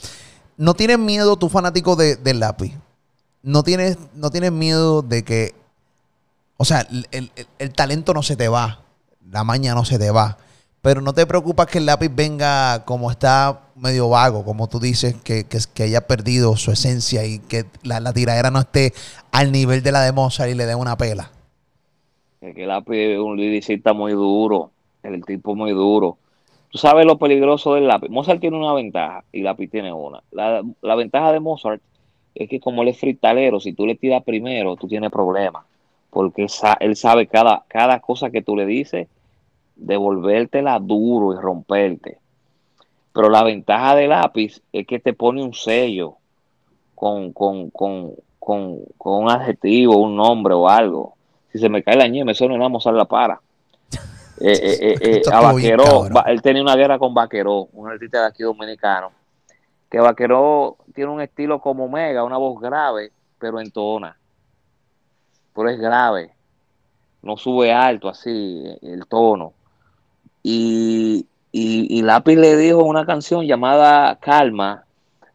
¿No 0.57 0.73
tienes 0.73 0.99
miedo, 0.99 1.37
tú 1.37 1.47
fanático 1.47 1.95
de, 1.95 2.17
del 2.17 2.41
lápiz? 2.41 2.73
¿No 3.43 3.63
tienes, 3.63 3.97
¿No 4.15 4.30
tienes 4.32 4.52
miedo 4.52 5.02
de 5.02 5.23
que, 5.23 5.54
o 6.58 6.65
sea, 6.65 6.82
el, 6.82 7.08
el- 7.12 7.32
el 7.60 7.73
talento 7.73 8.13
no 8.13 8.23
se 8.23 8.36
te 8.36 8.47
va, 8.49 8.82
la 9.32 9.43
maña 9.43 9.73
no 9.75 9.86
se 9.86 9.97
te 9.99 10.12
va, 10.12 10.38
pero 10.82 11.02
no 11.02 11.13
te 11.13 11.25
preocupas 11.25 11.67
que 11.67 11.78
el 11.80 11.86
lápiz 11.86 12.10
venga 12.13 12.84
como 12.86 13.12
está 13.12 13.62
medio 13.75 14.10
vago, 14.10 14.43
como 14.43 14.67
tú 14.67 14.80
dices, 14.80 15.15
que, 15.23 15.45
que, 15.45 15.60
que 15.73 15.84
haya 15.84 16.08
perdido 16.08 16.56
su 16.58 16.71
esencia 16.71 17.25
y 17.25 17.39
que 17.39 17.65
la, 17.84 17.99
la 17.99 18.13
tiradera 18.13 18.52
no 18.52 18.60
esté 18.60 18.93
al 19.32 19.52
nivel 19.52 19.84
de 19.84 19.91
la 19.91 20.02
de 20.02 20.12
Mozart 20.12 20.52
y 20.52 20.56
le 20.56 20.65
dé 20.65 20.75
una 20.75 20.97
pela? 20.97 21.32
Es 22.41 22.56
que 22.56 22.65
Lápiz 22.65 22.95
es 22.97 23.19
un 23.19 23.38
liricista 23.38 23.93
muy 23.93 24.13
duro, 24.13 24.71
el 25.04 25.25
tipo 25.25 25.56
muy 25.56 25.71
duro. 25.71 26.17
Tú 26.69 26.78
sabes 26.78 27.06
lo 27.06 27.17
peligroso 27.17 27.73
del 27.73 27.88
lápiz. 27.88 28.10
Mozart 28.10 28.39
tiene 28.39 28.58
una 28.58 28.73
ventaja 28.73 29.23
y 29.32 29.41
Lápiz 29.41 29.69
tiene 29.69 29.91
una. 29.91 30.23
La, 30.32 30.62
la 30.82 30.95
ventaja 30.95 31.32
de 31.34 31.39
Mozart 31.39 31.82
es 32.35 32.49
que 32.49 32.59
como 32.59 32.81
él 32.81 32.89
es 32.89 32.99
fritalero, 32.99 33.59
si 33.59 33.73
tú 33.73 33.85
le 33.85 33.95
tiras 33.95 34.23
primero, 34.23 34.75
tú 34.75 34.87
tienes 34.87 35.11
problemas. 35.11 35.65
Porque 36.09 36.43
él 36.43 36.49
sa- 36.49 36.77
él 36.79 36.95
sabe 36.95 37.27
cada, 37.27 37.63
cada 37.67 37.99
cosa 37.99 38.29
que 38.29 38.41
tú 38.41 38.55
le 38.55 38.65
dices, 38.65 39.07
devolvértela 39.75 40.79
duro 40.79 41.33
y 41.33 41.41
romperte. 41.41 42.17
Pero 43.13 43.29
la 43.29 43.43
ventaja 43.43 43.95
de 43.95 44.07
Lápiz 44.07 44.61
es 44.71 44.85
que 44.87 44.99
te 44.99 45.13
pone 45.13 45.43
un 45.43 45.53
sello 45.53 46.15
con, 46.95 47.31
con, 47.33 47.69
con, 47.69 48.11
con, 48.39 48.79
con 48.97 49.23
un 49.23 49.29
adjetivo, 49.29 49.97
un 49.97 50.15
nombre 50.15 50.53
o 50.53 50.67
algo 50.69 51.15
si 51.51 51.57
se 51.57 51.67
me 51.69 51.81
cae 51.81 51.95
la 51.95 52.07
ñema, 52.07 52.31
eso 52.31 52.47
no 52.47 52.55
nada, 52.57 52.69
Mozart 52.69 52.95
la 52.95 53.05
para. 53.05 53.39
Eh, 54.41 54.53
eh, 54.53 54.77
eh, 54.79 54.97
eh, 55.01 55.21
a 55.33 55.41
Vaqueró, 55.41 55.83
él 56.27 56.41
tenía 56.41 56.61
una 56.61 56.75
guerra 56.77 56.97
con 56.97 57.13
Vaqueró, 57.13 57.67
un 57.73 57.89
artista 57.89 58.21
de 58.21 58.27
aquí 58.27 58.43
dominicano, 58.43 59.11
que 59.91 59.99
Vaqueró 59.99 60.77
tiene 60.99 61.13
un 61.13 61.21
estilo 61.21 61.62
como 61.62 61.88
Mega, 61.88 62.25
una 62.25 62.35
voz 62.35 62.59
grave, 62.59 63.13
pero 63.39 63.62
entona. 63.62 64.17
Pero 65.55 65.69
es 65.69 65.79
grave, 65.79 66.33
no 67.21 67.38
sube 67.38 67.71
alto 67.71 68.09
así 68.09 68.65
el 68.81 69.07
tono. 69.07 69.53
Y, 70.43 71.25
y, 71.53 71.97
y 71.97 72.01
Lápiz 72.01 72.35
le 72.35 72.57
dijo 72.57 72.83
una 72.83 73.05
canción 73.05 73.45
llamada 73.45 74.13
Calma, 74.17 74.83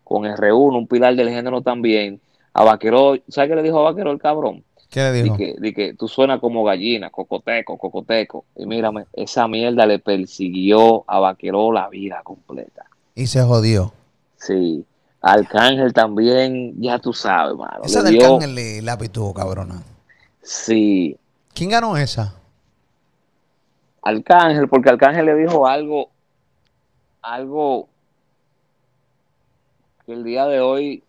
con 0.04 0.24
R1, 0.24 0.76
un 0.76 0.86
pilar 0.86 1.16
del 1.16 1.30
género 1.30 1.62
también, 1.62 2.20
a 2.52 2.62
Vaqueró, 2.62 3.14
¿sabes 3.28 3.48
qué 3.48 3.56
le 3.56 3.62
dijo 3.62 3.78
a 3.78 3.90
Vaqueró 3.90 4.10
el 4.10 4.18
cabrón? 4.18 4.64
¿Qué 4.90 5.00
le 5.00 5.12
Di 5.12 5.22
dijo? 5.22 5.38
que, 5.38 5.54
di 5.58 5.72
que 5.72 5.94
tú 5.94 6.08
suenas 6.08 6.40
como 6.40 6.62
gallina, 6.62 7.08
cocoteco, 7.08 7.78
cocoteco. 7.78 8.44
Y 8.54 8.66
mírame, 8.66 9.06
esa 9.14 9.48
mierda 9.48 9.86
le 9.86 9.98
persiguió 9.98 11.04
a 11.06 11.20
Vaqueró 11.20 11.72
la 11.72 11.88
vida 11.88 12.20
completa. 12.22 12.84
Y 13.14 13.28
se 13.28 13.42
jodió. 13.42 13.94
Sí. 14.36 14.84
Arcángel 15.26 15.92
también, 15.94 16.74
ya 16.80 16.98
tú 16.98 17.12
sabes, 17.14 17.56
mano. 17.56 17.84
Esa 17.84 18.00
le 18.00 18.10
del 18.10 18.18
dio- 18.18 18.38
Cángel 18.38 18.58
y 18.58 18.80
lápiz 18.82 19.08
tuvo 19.08 19.32
cabrona. 19.32 19.82
Sí. 20.42 21.16
¿Quién 21.54 21.70
ganó 21.70 21.96
esa? 21.96 22.34
Arcángel, 24.02 24.68
porque 24.68 24.90
Arcángel 24.90 25.24
le 25.24 25.34
dijo 25.34 25.66
algo, 25.66 26.10
algo 27.22 27.88
que 30.04 30.12
el 30.12 30.24
día 30.24 30.44
de 30.46 30.60
hoy 30.60 31.02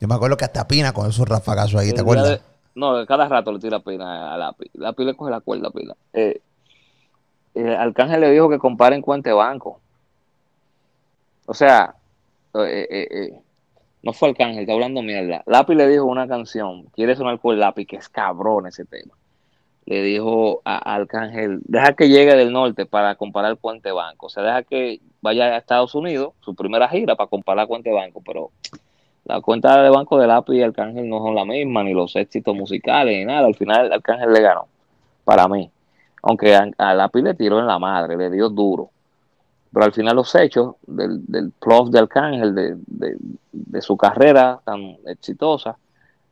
Yo 0.00 0.08
me 0.08 0.16
acuerdo 0.16 0.36
que 0.36 0.44
hasta 0.44 0.66
Pina 0.66 0.92
con 0.92 1.08
esos 1.08 1.28
rafagazos 1.28 1.80
ahí, 1.80 1.92
¿te 1.92 2.00
acuerdas? 2.00 2.28
de- 2.30 2.40
no, 2.74 3.06
cada 3.06 3.28
rato 3.28 3.52
le 3.52 3.60
tira 3.60 3.78
pina 3.78 4.34
a 4.34 4.36
lápiz. 4.36 4.68
Lápiz 4.74 5.04
le 5.04 5.14
coge 5.14 5.30
la 5.30 5.38
cuerda 5.38 5.70
pila. 5.70 5.94
Eh, 6.12 6.40
eh, 7.54 7.76
Arcángel 7.76 8.20
le 8.20 8.32
dijo 8.32 8.48
que 8.50 8.58
comparen 8.58 9.00
cuenta 9.00 9.30
de 9.30 9.36
banco. 9.36 9.78
O 11.46 11.54
sea, 11.54 11.94
eh, 12.54 12.86
eh, 12.90 13.40
no 14.04 14.12
fue 14.12 14.28
Arcángel, 14.28 14.60
está 14.60 14.74
hablando 14.74 15.00
mierda. 15.00 15.42
Lápiz 15.46 15.74
le 15.74 15.88
dijo 15.88 16.04
una 16.04 16.28
canción, 16.28 16.84
quiere 16.94 17.16
sonar 17.16 17.38
con 17.40 17.58
lápiz, 17.58 17.86
que 17.86 17.96
es 17.96 18.08
cabrón 18.10 18.66
ese 18.66 18.84
tema. 18.84 19.14
Le 19.86 20.02
dijo 20.02 20.60
a, 20.64 20.76
a 20.76 20.96
Arcángel, 20.96 21.60
deja 21.64 21.94
que 21.94 22.08
llegue 22.10 22.36
del 22.36 22.52
norte 22.52 22.84
para 22.84 23.14
comparar 23.14 23.56
cuenta 23.56 23.88
de 23.88 23.94
banco. 23.94 24.26
O 24.26 24.28
sea, 24.28 24.42
deja 24.42 24.62
que 24.62 25.00
vaya 25.22 25.46
a 25.46 25.56
Estados 25.56 25.94
Unidos, 25.94 26.34
su 26.40 26.54
primera 26.54 26.86
gira, 26.88 27.16
para 27.16 27.30
comparar 27.30 27.66
cuenta 27.66 27.88
de 27.88 27.96
banco. 27.96 28.22
Pero 28.24 28.50
la 29.24 29.40
cuenta 29.40 29.82
de 29.82 29.88
banco 29.88 30.18
de 30.18 30.26
Lápiz 30.26 30.54
y 30.54 30.62
Arcángel 30.62 31.08
no 31.08 31.20
son 31.20 31.34
la 31.34 31.46
misma, 31.46 31.82
ni 31.82 31.94
los 31.94 32.14
éxitos 32.14 32.54
musicales, 32.54 33.16
ni 33.16 33.24
nada. 33.24 33.46
Al 33.46 33.54
final 33.54 33.90
Arcángel 33.90 34.32
le 34.34 34.40
ganó, 34.42 34.68
para 35.24 35.48
mí. 35.48 35.70
Aunque 36.22 36.54
a, 36.54 36.68
a 36.76 36.94
Lápiz 36.94 37.22
le 37.22 37.32
tiró 37.32 37.58
en 37.58 37.66
la 37.66 37.78
madre, 37.78 38.18
le 38.18 38.30
dio 38.30 38.50
duro. 38.50 38.90
Pero 39.74 39.86
al 39.86 39.92
final 39.92 40.16
los 40.16 40.32
hechos 40.36 40.76
del, 40.86 41.26
del 41.26 41.52
de 41.90 41.98
Arcángel, 41.98 42.54
de, 42.54 42.76
de, 42.86 43.16
de 43.52 43.82
su 43.82 43.96
carrera 43.96 44.60
tan 44.64 44.96
exitosa, 45.06 45.76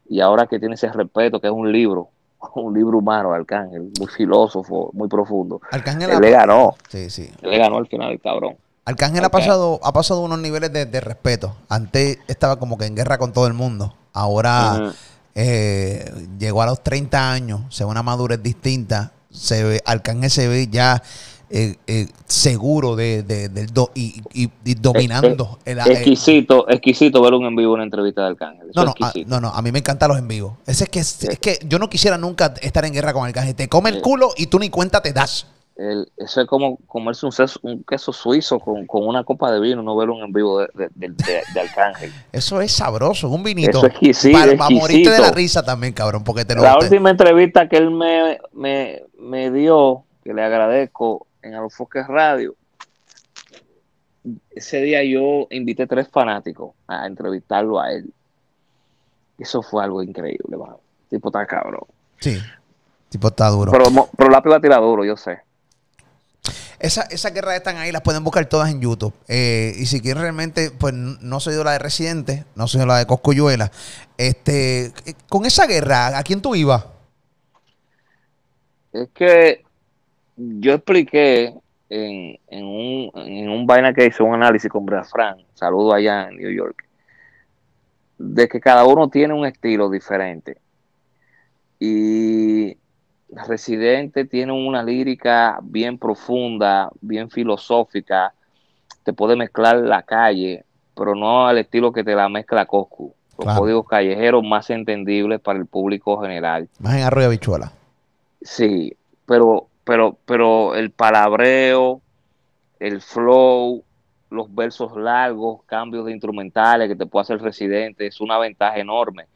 y 0.08 0.20
ahora 0.20 0.46
que 0.46 0.58
tiene 0.60 0.76
ese 0.76 0.90
respeto, 0.92 1.40
que 1.40 1.48
es 1.48 1.52
un 1.52 1.70
libro 1.70 2.08
un 2.54 2.74
libro 2.74 2.98
humano, 2.98 3.32
Arcángel, 3.32 3.90
muy 3.98 4.08
filósofo, 4.08 4.90
muy 4.92 5.08
profundo. 5.08 5.60
Arcángel 5.70 6.10
Él 6.10 6.20
le 6.20 6.30
ganó, 6.30 6.74
Sí, 6.88 7.10
sí. 7.10 7.30
él 7.42 7.50
le 7.50 7.58
ganó 7.58 7.78
al 7.78 7.86
final 7.86 8.12
el 8.12 8.20
cabrón. 8.20 8.56
Arcángel 8.84 9.24
ha 9.24 9.30
pasado, 9.30 9.78
ha 9.84 9.92
pasado 9.92 10.20
unos 10.22 10.40
niveles 10.40 10.72
de, 10.72 10.86
de 10.86 11.00
respeto. 11.00 11.54
Antes 11.68 12.18
estaba 12.26 12.56
como 12.58 12.76
que 12.78 12.86
en 12.86 12.96
guerra 12.96 13.16
con 13.16 13.32
todo 13.32 13.46
el 13.46 13.52
mundo. 13.52 13.94
Ahora 14.12 14.92
eh, 15.36 16.10
llegó 16.38 16.62
a 16.62 16.66
los 16.66 16.82
30 16.82 17.30
años, 17.32 17.60
se 17.70 17.84
ve 17.84 17.90
una 17.90 18.02
madurez 18.02 18.42
distinta. 18.42 19.12
Se 19.30 19.62
ve, 19.62 19.82
Arcángel 19.86 20.30
se 20.30 20.48
ve 20.48 20.66
ya 20.66 21.00
eh, 21.54 21.76
eh, 21.86 22.06
seguro 22.26 22.96
de, 22.96 23.22
de- 23.22 23.48
del 23.50 23.66
do- 23.66 23.90
y, 23.94 24.22
y- 24.32 24.50
y 24.64 24.74
dominando. 24.74 25.58
el- 25.66 25.78
el- 25.78 25.90
Exquisito, 25.92 26.68
exquisito 26.68 27.20
ver 27.20 27.34
un 27.34 27.44
en 27.44 27.54
vivo 27.54 27.74
una 27.74 27.82
entrevista 27.84 28.22
de 28.22 28.28
Arcángel. 28.28 28.70
Eso 28.70 28.80
no, 28.80 28.84
no, 28.86 28.90
es 28.96 29.02
a, 29.02 29.06
exquisito. 29.08 29.30
no, 29.30 29.40
no, 29.40 29.48
a 29.48 29.60
mí 29.62 29.70
me 29.70 29.80
encantan 29.80 30.08
los 30.08 30.18
en 30.18 30.28
vivo. 30.28 30.56
Ese 30.66 30.84
es 30.84 30.90
que, 30.90 31.00
es, 31.00 31.22
es 31.24 31.38
que 31.38 31.58
yo 31.68 31.78
no 31.78 31.90
quisiera 31.90 32.16
nunca 32.16 32.54
estar 32.62 32.84
en 32.86 32.92
guerra 32.94 33.12
con 33.12 33.26
Arcángel. 33.26 33.54
Te 33.54 33.68
come 33.68 33.90
el 33.90 34.00
culo 34.00 34.30
y 34.36 34.46
tú 34.46 34.58
ni 34.58 34.70
cuenta 34.70 35.02
te 35.02 35.12
das. 35.12 35.46
El- 35.76 36.10
eso 36.18 36.40
es 36.42 36.46
como 36.46 36.76
comerse 36.86 37.24
un, 37.26 37.32
seso- 37.32 37.58
un 37.62 37.82
queso 37.82 38.12
suizo 38.12 38.58
con, 38.60 38.86
con 38.86 39.06
una 39.06 39.24
copa 39.24 39.50
de 39.52 39.58
vino, 39.60 39.82
no 39.82 39.96
ver 39.96 40.10
un 40.10 40.22
en 40.22 40.32
vivo 40.32 40.60
de, 40.60 40.68
de- 40.74 40.88
de- 40.94 41.08
de- 41.08 41.42
de 41.52 41.60
Arcángel. 41.60 42.12
Eso 42.32 42.60
es 42.60 42.72
sabroso, 42.72 43.28
un 43.30 43.42
vinito. 43.42 43.78
Eso 43.78 43.86
es 43.86 43.92
exquisito, 43.92 44.38
Para, 44.38 44.56
para 44.56 44.70
morirte 44.70 45.10
de 45.10 45.18
la 45.18 45.30
risa 45.32 45.62
también, 45.62 45.92
cabrón, 45.92 46.24
porque 46.24 46.44
te 46.44 46.54
lo 46.54 46.62
La 46.62 46.78
última 46.78 47.10
entrevista 47.10 47.68
que 47.68 47.76
él 47.78 47.90
me, 47.90 48.38
me, 48.52 49.02
me 49.18 49.50
dio, 49.50 50.04
que 50.22 50.34
le 50.34 50.42
agradezco 50.44 51.26
en 51.42 51.54
Alofoques 51.54 52.06
Radio, 52.06 52.54
ese 54.50 54.80
día 54.80 55.02
yo 55.04 55.48
invité 55.50 55.86
tres 55.86 56.08
fanáticos 56.08 56.74
a 56.86 57.06
entrevistarlo 57.06 57.80
a 57.80 57.92
él. 57.92 58.12
Eso 59.38 59.62
fue 59.62 59.82
algo 59.82 60.02
increíble, 60.02 60.56
mano. 60.56 60.80
Tipo 61.10 61.30
tan 61.30 61.46
cabrón. 61.46 61.84
Sí. 62.20 62.38
Tipo 63.08 63.28
está 63.28 63.48
duro. 63.48 63.72
Pero, 63.72 63.84
pero 64.16 64.30
lápiz 64.30 64.50
va 64.50 64.56
a 64.56 64.60
tirar 64.60 64.80
duro, 64.80 65.04
yo 65.04 65.16
sé. 65.16 65.40
Esa, 66.78 67.02
esas 67.02 67.32
guerras 67.32 67.56
están 67.56 67.76
ahí, 67.76 67.92
las 67.92 68.02
pueden 68.02 68.24
buscar 68.24 68.46
todas 68.46 68.70
en 68.70 68.80
YouTube. 68.80 69.14
Eh, 69.28 69.72
y 69.76 69.86
si 69.86 70.00
quieren 70.00 70.22
realmente, 70.22 70.70
pues 70.70 70.94
no 70.94 71.40
soy 71.40 71.54
yo 71.54 71.64
la 71.64 71.72
de 71.72 71.78
Residente, 71.78 72.44
no 72.54 72.66
soy 72.66 72.80
yo 72.80 72.86
la 72.86 72.98
de 72.98 73.06
Coscuyuela. 73.06 73.70
Este, 74.16 74.86
eh, 74.86 75.14
con 75.28 75.44
esa 75.44 75.66
guerra, 75.66 76.18
¿a 76.18 76.22
quién 76.22 76.40
tú 76.40 76.54
ibas? 76.54 76.84
Es 78.92 79.08
que 79.14 79.61
yo 80.60 80.74
expliqué 80.74 81.54
en, 81.88 82.38
en, 82.48 82.64
un, 82.64 83.10
en 83.14 83.48
un 83.50 83.66
vaina 83.66 83.92
que 83.92 84.06
hizo 84.06 84.24
un 84.24 84.34
análisis 84.34 84.70
con 84.70 84.86
Brad 84.86 85.04
Frank, 85.04 85.38
saludo 85.54 85.92
allá 85.92 86.28
en 86.28 86.36
New 86.36 86.50
York, 86.50 86.84
de 88.18 88.48
que 88.48 88.60
cada 88.60 88.84
uno 88.84 89.08
tiene 89.08 89.34
un 89.34 89.46
estilo 89.46 89.90
diferente. 89.90 90.56
Y 91.78 92.76
Residente 93.28 94.24
tiene 94.24 94.52
una 94.52 94.82
lírica 94.82 95.58
bien 95.62 95.98
profunda, 95.98 96.90
bien 97.00 97.30
filosófica, 97.30 98.32
te 99.04 99.12
puede 99.12 99.36
mezclar 99.36 99.76
la 99.78 100.02
calle, 100.02 100.64
pero 100.94 101.14
no 101.14 101.46
al 101.46 101.58
estilo 101.58 101.92
que 101.92 102.04
te 102.04 102.14
la 102.14 102.28
mezcla 102.28 102.66
Coscu. 102.66 103.14
Los 103.38 103.44
Claro. 103.46 103.60
códigos 103.60 103.88
callejeros 103.88 104.44
más 104.44 104.68
entendibles 104.70 105.40
para 105.40 105.58
el 105.58 105.66
público 105.66 106.20
general. 106.20 106.68
Más 106.78 106.96
en 106.96 107.02
Arroyo 107.02 107.30
Bichuela. 107.30 107.72
Sí, 108.42 108.94
pero, 109.26 109.68
pero, 109.84 110.18
pero 110.24 110.74
el 110.74 110.90
palabreo, 110.90 112.00
el 112.78 113.00
flow, 113.00 113.84
los 114.30 114.54
versos 114.54 114.96
largos, 114.96 115.62
cambios 115.66 116.06
de 116.06 116.12
instrumentales 116.12 116.88
que 116.88 116.96
te 116.96 117.06
puede 117.06 117.22
hacer 117.22 117.40
residente, 117.40 118.06
es 118.06 118.20
una 118.20 118.38
ventaja 118.38 118.78
enorme. 118.78 119.26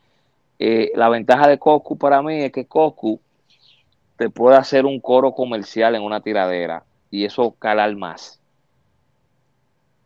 Eh, 0.59 0.91
la 0.95 1.09
ventaja 1.09 1.49
de 1.49 1.59
Coscu 1.59 1.99
para 1.99 2.23
mí 2.23 2.43
es 2.43 2.53
que 2.53 2.67
Coscu 2.67 3.21
te 4.17 4.31
puede 4.31 4.57
hacer 4.57 4.87
un 4.87 5.01
coro 5.01 5.33
comercial 5.33 5.95
en 5.95 6.03
una 6.03 6.21
tiradera 6.21 6.85
y 7.11 7.25
eso 7.25 7.53
calar 7.53 7.95
más. 7.97 8.41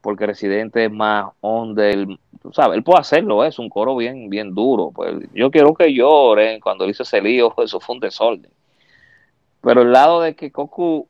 Porque 0.00 0.26
Residente 0.26 0.86
es 0.86 0.90
más 0.90 1.26
on 1.40 1.74
del, 1.74 2.18
tú 2.42 2.52
sabes, 2.52 2.76
él 2.76 2.82
puede 2.82 3.00
hacerlo, 3.00 3.44
es 3.44 3.58
un 3.58 3.68
coro 3.68 3.94
bien, 3.96 4.28
bien 4.30 4.54
duro. 4.54 4.90
Pues 4.94 5.14
yo 5.34 5.50
quiero 5.50 5.74
que 5.74 5.92
lloren 5.92 6.60
cuando 6.60 6.84
él 6.84 6.90
hizo 6.90 7.02
ese 7.02 7.20
lío, 7.20 7.54
eso 7.62 7.78
fue 7.80 7.94
un 7.94 8.00
desorden. 8.00 8.50
Pero 9.62 9.82
el 9.82 9.92
lado 9.92 10.20
de 10.20 10.34
que 10.34 10.50
Cocu 10.50 11.06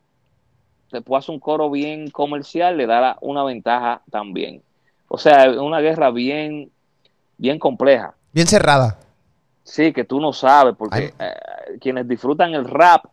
te 0.90 1.00
puede 1.02 1.20
hacer 1.20 1.34
un 1.34 1.40
coro 1.40 1.70
bien 1.70 2.10
comercial 2.10 2.76
le 2.76 2.86
da 2.86 3.00
la- 3.00 3.18
una 3.20 3.44
ventaja 3.44 4.02
también. 4.10 4.62
O 5.08 5.18
sea, 5.18 5.46
es 5.46 5.56
una 5.56 5.80
guerra 5.80 6.10
bien, 6.10 6.70
bien 7.38 7.58
compleja. 7.58 8.14
Bien 8.32 8.46
cerrada. 8.46 8.98
Sí, 9.62 9.92
que 9.92 10.04
tú 10.04 10.20
no 10.20 10.32
sabes, 10.32 10.74
porque 10.76 11.12
eh, 11.18 11.78
quienes 11.80 12.08
disfrutan 12.08 12.54
el 12.54 12.64
rap, 12.64 13.04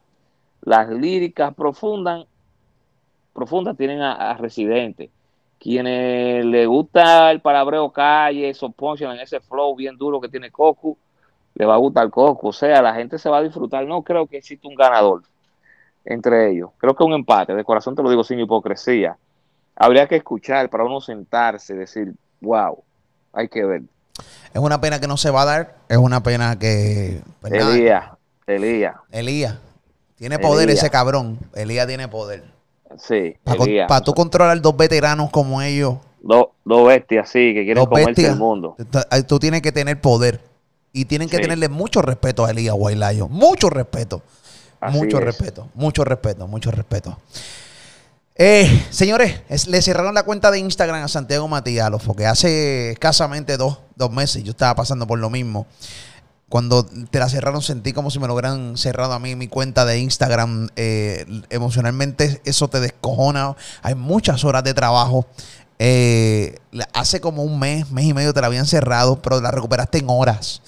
las 0.62 0.90
líricas 0.90 1.54
profundas, 1.54 2.26
profundas 3.34 3.78
tienen 3.78 4.02
a, 4.02 4.32
a 4.32 4.34
Residente. 4.38 5.10
Quienes 5.60 6.46
le 6.46 6.66
gusta 6.66 7.32
el 7.32 7.42
palabreo 7.42 7.92
calle, 7.92 8.50
esos 8.50 8.74
punchlines, 8.76 9.22
ese 9.22 9.40
flow 9.40 9.76
bien 9.76 9.98
duro 9.98 10.20
que 10.22 10.30
tiene 10.30 10.52
Cocu, 10.52 10.98
le 11.58 11.66
va 11.66 11.74
a 11.74 11.78
gustar 11.78 12.10
Cocu. 12.10 12.50
O 12.50 12.54
sea, 12.54 12.82
la 12.82 12.94
gente 12.94 13.18
se 13.18 13.30
va 13.30 13.38
a 13.40 13.42
disfrutar. 13.42 13.86
No 13.86 14.04
creo 14.04 14.28
que 14.28 14.38
exista 14.38 14.68
un 14.68 14.76
ganador 14.76 15.24
entre 16.06 16.52
ellos. 16.52 16.70
Creo 16.78 16.96
que 16.96 17.04
un 17.04 17.14
empate. 17.14 17.54
De 17.56 17.64
corazón 17.64 17.96
te 17.96 18.04
lo 18.04 18.10
digo 18.10 18.24
sin 18.24 18.40
hipocresía. 18.40 19.18
Habría 19.76 20.08
que 20.08 20.16
escuchar 20.16 20.70
para 20.70 20.84
uno 20.84 21.02
sentarse 21.02 21.74
y 21.74 21.78
decir, 21.78 22.14
wow, 22.42 22.84
hay 23.34 23.48
que 23.50 23.66
ver. 23.66 23.82
Es 24.54 24.62
una 24.62 24.80
pena 24.80 25.00
que 25.00 25.08
no 25.08 25.18
se 25.18 25.32
va 25.32 25.42
a 25.42 25.46
dar. 25.46 25.76
Es 25.90 25.98
una 25.98 26.22
pena 26.22 26.58
que. 26.58 27.22
pues 27.42 27.54
Elías, 27.54 28.06
Elías, 28.46 28.96
Elías. 29.12 29.60
Tiene 30.16 30.40
poder 30.40 30.70
ese 30.70 30.90
cabrón. 30.90 31.40
Elías 31.54 31.88
tiene 31.88 32.08
poder. 32.08 32.44
sí, 32.98 33.36
Para 33.44 33.64
Elías. 33.64 34.04
tú 34.04 34.14
controlar 34.14 34.60
dos 34.62 34.76
veteranos 34.78 35.30
como 35.32 35.62
ellos, 35.62 35.98
Dos, 36.20 36.48
dos 36.66 36.88
bestias, 36.88 37.30
sí, 37.30 37.54
que 37.54 37.64
quieren 37.64 37.86
comerse 37.86 38.08
bestias, 38.08 38.32
el 38.34 38.38
mundo. 38.40 38.76
tú 39.28 39.40
tienes 39.40 39.62
que 39.62 39.72
tener 39.72 40.02
poder. 40.02 40.42
Y 41.00 41.06
tienen 41.06 41.30
que 41.30 41.38
Sí. 41.38 41.44
tenerle 41.44 41.70
mucho 41.70 42.02
respeto 42.02 42.44
a 42.46 42.52
Elías 42.52 42.74
Guaylayo. 42.76 43.28
Mucho 43.28 43.70
respeto. 43.70 44.24
Así 44.80 44.98
mucho 44.98 45.20
es. 45.20 45.24
respeto. 45.24 45.70
Mucho 45.76 46.04
respeto. 46.04 46.48
Mucho 46.48 46.72
respeto. 46.72 47.18
Eh, 48.36 48.86
señores, 48.92 49.42
es- 49.50 49.68
le 49.68 49.82
cerraron 49.82 50.14
la 50.14 50.24
cuenta 50.24 50.52
de 50.52 50.60
Instagram 50.60 51.04
a 51.04 51.08
Santiago 51.08 51.48
Matías, 51.48 51.90
porque 52.06 52.26
hace 52.28 52.92
escasamente 52.92 53.58
dos, 53.58 53.80
dos 53.96 54.12
meses 54.12 54.44
yo 54.44 54.52
estaba 54.52 54.76
pasando 54.76 55.08
por 55.08 55.18
lo 55.20 55.30
mismo. 55.30 55.66
Cuando 56.50 56.86
te 56.86 57.20
la 57.20 57.28
cerraron 57.28 57.62
sentí 57.62 57.92
como 57.94 58.10
si 58.10 58.20
me 58.20 58.28
lo 58.28 58.34
hubieran 58.34 58.78
cerrado 58.78 59.14
a 59.14 59.20
mí 59.20 59.36
mi 59.36 59.48
cuenta 59.48 59.86
de 59.86 60.00
Instagram. 60.00 60.70
Eh, 60.78 61.26
emocionalmente 61.50 62.42
eso 62.46 62.70
te 62.70 62.80
descojona. 62.80 63.56
Hay 63.82 63.96
muchas 63.96 64.44
horas 64.46 64.64
de 64.64 64.74
trabajo. 64.74 65.26
Eh, 65.80 66.58
hace 66.94 67.22
como 67.22 67.44
un 67.44 67.60
mes, 67.60 67.92
mes 67.92 68.06
y 68.06 68.14
medio 68.14 68.34
te 68.34 68.42
la 68.42 68.48
habían 68.48 68.66
cerrado, 68.66 69.22
pero 69.22 69.40
la 69.42 69.52
recuperaste 69.52 70.00
en 70.00 70.08
horas. 70.10 70.62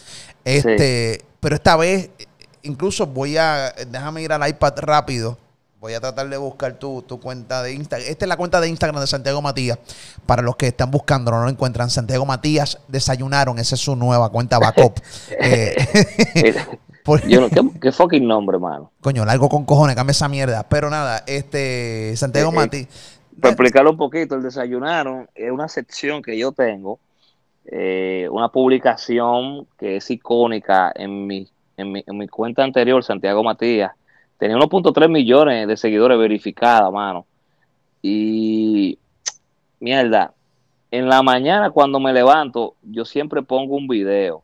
Este, 0.45 1.23
Pero 1.39 1.55
esta 1.55 1.75
vez, 1.75 2.09
incluso 2.63 3.05
voy 3.05 3.37
a, 3.37 3.73
déjame 3.87 4.21
ir 4.21 4.31
al 4.31 4.47
iPad 4.47 4.73
rápido. 4.77 5.37
Voy 5.79 5.93
a 5.93 6.01
tratar 6.01 6.27
de 6.27 6.35
buscar 6.35 6.73
tu, 6.73 7.01
tu 7.03 7.21
cuenta 7.21 7.63
de 7.63 7.71
Instagram. 7.71 8.09
Esta 8.09 8.25
es 8.25 8.29
la 8.29 8.35
cuenta 8.35 8.59
de 8.59 8.67
Instagram 8.67 8.99
de 8.99 9.07
Santiago 9.07 9.41
Matías. 9.41 9.79
Para 10.25 10.41
los 10.41 10.57
que 10.57 10.67
están 10.67 10.91
buscando, 10.91 11.31
no 11.31 11.41
lo 11.41 11.49
encuentran. 11.49 11.89
Santiago 11.89 12.25
Matías 12.25 12.79
desayunaron. 12.89 13.57
Esa 13.59 13.75
es 13.75 13.81
su 13.81 13.95
nueva 13.95 14.29
cuenta 14.29 14.59
backup. 14.59 14.99
Eh, 15.41 16.53
Yo 17.27 17.41
no, 17.41 17.49
¿qué, 17.49 17.79
qué 17.81 17.91
fucking 17.91 18.27
nombre, 18.27 18.59
mano. 18.59 18.91
coño, 19.01 19.25
largo 19.25 19.49
con 19.49 19.65
cojones, 19.65 19.95
cambia 19.95 20.11
esa 20.11 20.27
mierda. 20.27 20.67
Pero 20.69 20.89
nada, 20.89 21.23
este 21.25 22.13
Santiago 22.17 22.51
eh, 22.51 22.55
Matías. 22.55 22.87
Para 23.39 23.51
explicarlo 23.51 23.91
un 23.91 23.97
poquito, 23.97 24.35
el 24.35 24.43
desayunaron 24.43 25.29
es 25.35 25.51
una 25.51 25.67
sección 25.67 26.21
que 26.21 26.37
yo 26.37 26.51
tengo, 26.51 26.99
eh, 27.65 28.27
una 28.31 28.49
publicación 28.49 29.67
que 29.77 29.97
es 29.97 30.09
icónica 30.09 30.91
en 30.95 31.27
mi, 31.27 31.47
en 31.77 31.91
mi, 31.91 32.03
en 32.05 32.17
mi 32.17 32.27
cuenta 32.27 32.63
anterior, 32.63 33.03
Santiago 33.03 33.43
Matías. 33.43 33.91
Tenía 34.37 34.57
1.3 34.57 35.09
millones 35.09 35.67
de 35.67 35.77
seguidores 35.77 36.17
verificados, 36.17 36.93
mano. 36.93 37.25
Y 38.01 38.97
mierda, 39.79 40.33
en 40.91 41.07
la 41.07 41.21
mañana 41.21 41.69
cuando 41.69 41.99
me 41.99 42.13
levanto, 42.13 42.75
yo 42.81 43.05
siempre 43.05 43.43
pongo 43.43 43.75
un 43.75 43.87
video, 43.87 44.41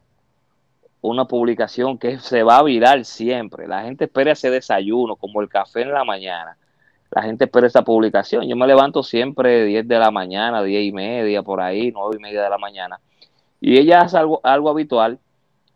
una 1.01 1.25
publicación 1.25 1.97
que 1.97 2.19
se 2.19 2.43
va 2.43 2.57
a 2.57 2.63
virar 2.63 3.03
siempre. 3.05 3.67
La 3.67 3.83
gente 3.83 4.05
espera 4.05 4.33
ese 4.33 4.49
desayuno, 4.49 5.15
como 5.15 5.41
el 5.41 5.49
café 5.49 5.81
en 5.81 5.91
la 5.91 6.03
mañana. 6.03 6.57
La 7.11 7.21
gente 7.23 7.45
espera 7.45 7.67
esa 7.67 7.83
publicación. 7.83 8.47
Yo 8.47 8.55
me 8.55 8.67
levanto 8.67 9.03
siempre 9.03 9.65
10 9.65 9.87
de 9.87 9.99
la 9.99 10.11
mañana, 10.11 10.63
10 10.63 10.85
y 10.85 10.91
media, 10.91 11.43
por 11.43 11.61
ahí, 11.61 11.91
9 11.91 12.15
y 12.17 12.21
media 12.21 12.43
de 12.43 12.49
la 12.49 12.57
mañana. 12.57 12.99
Y 13.61 13.77
ella 13.77 14.01
hace 14.01 14.17
algo, 14.17 14.41
algo 14.43 14.69
habitual. 14.69 15.19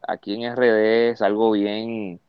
Aquí 0.07 0.33
en 0.33 0.55
RD 0.55 1.11
es 1.11 1.21
algo 1.21 1.51
bien 1.51 2.19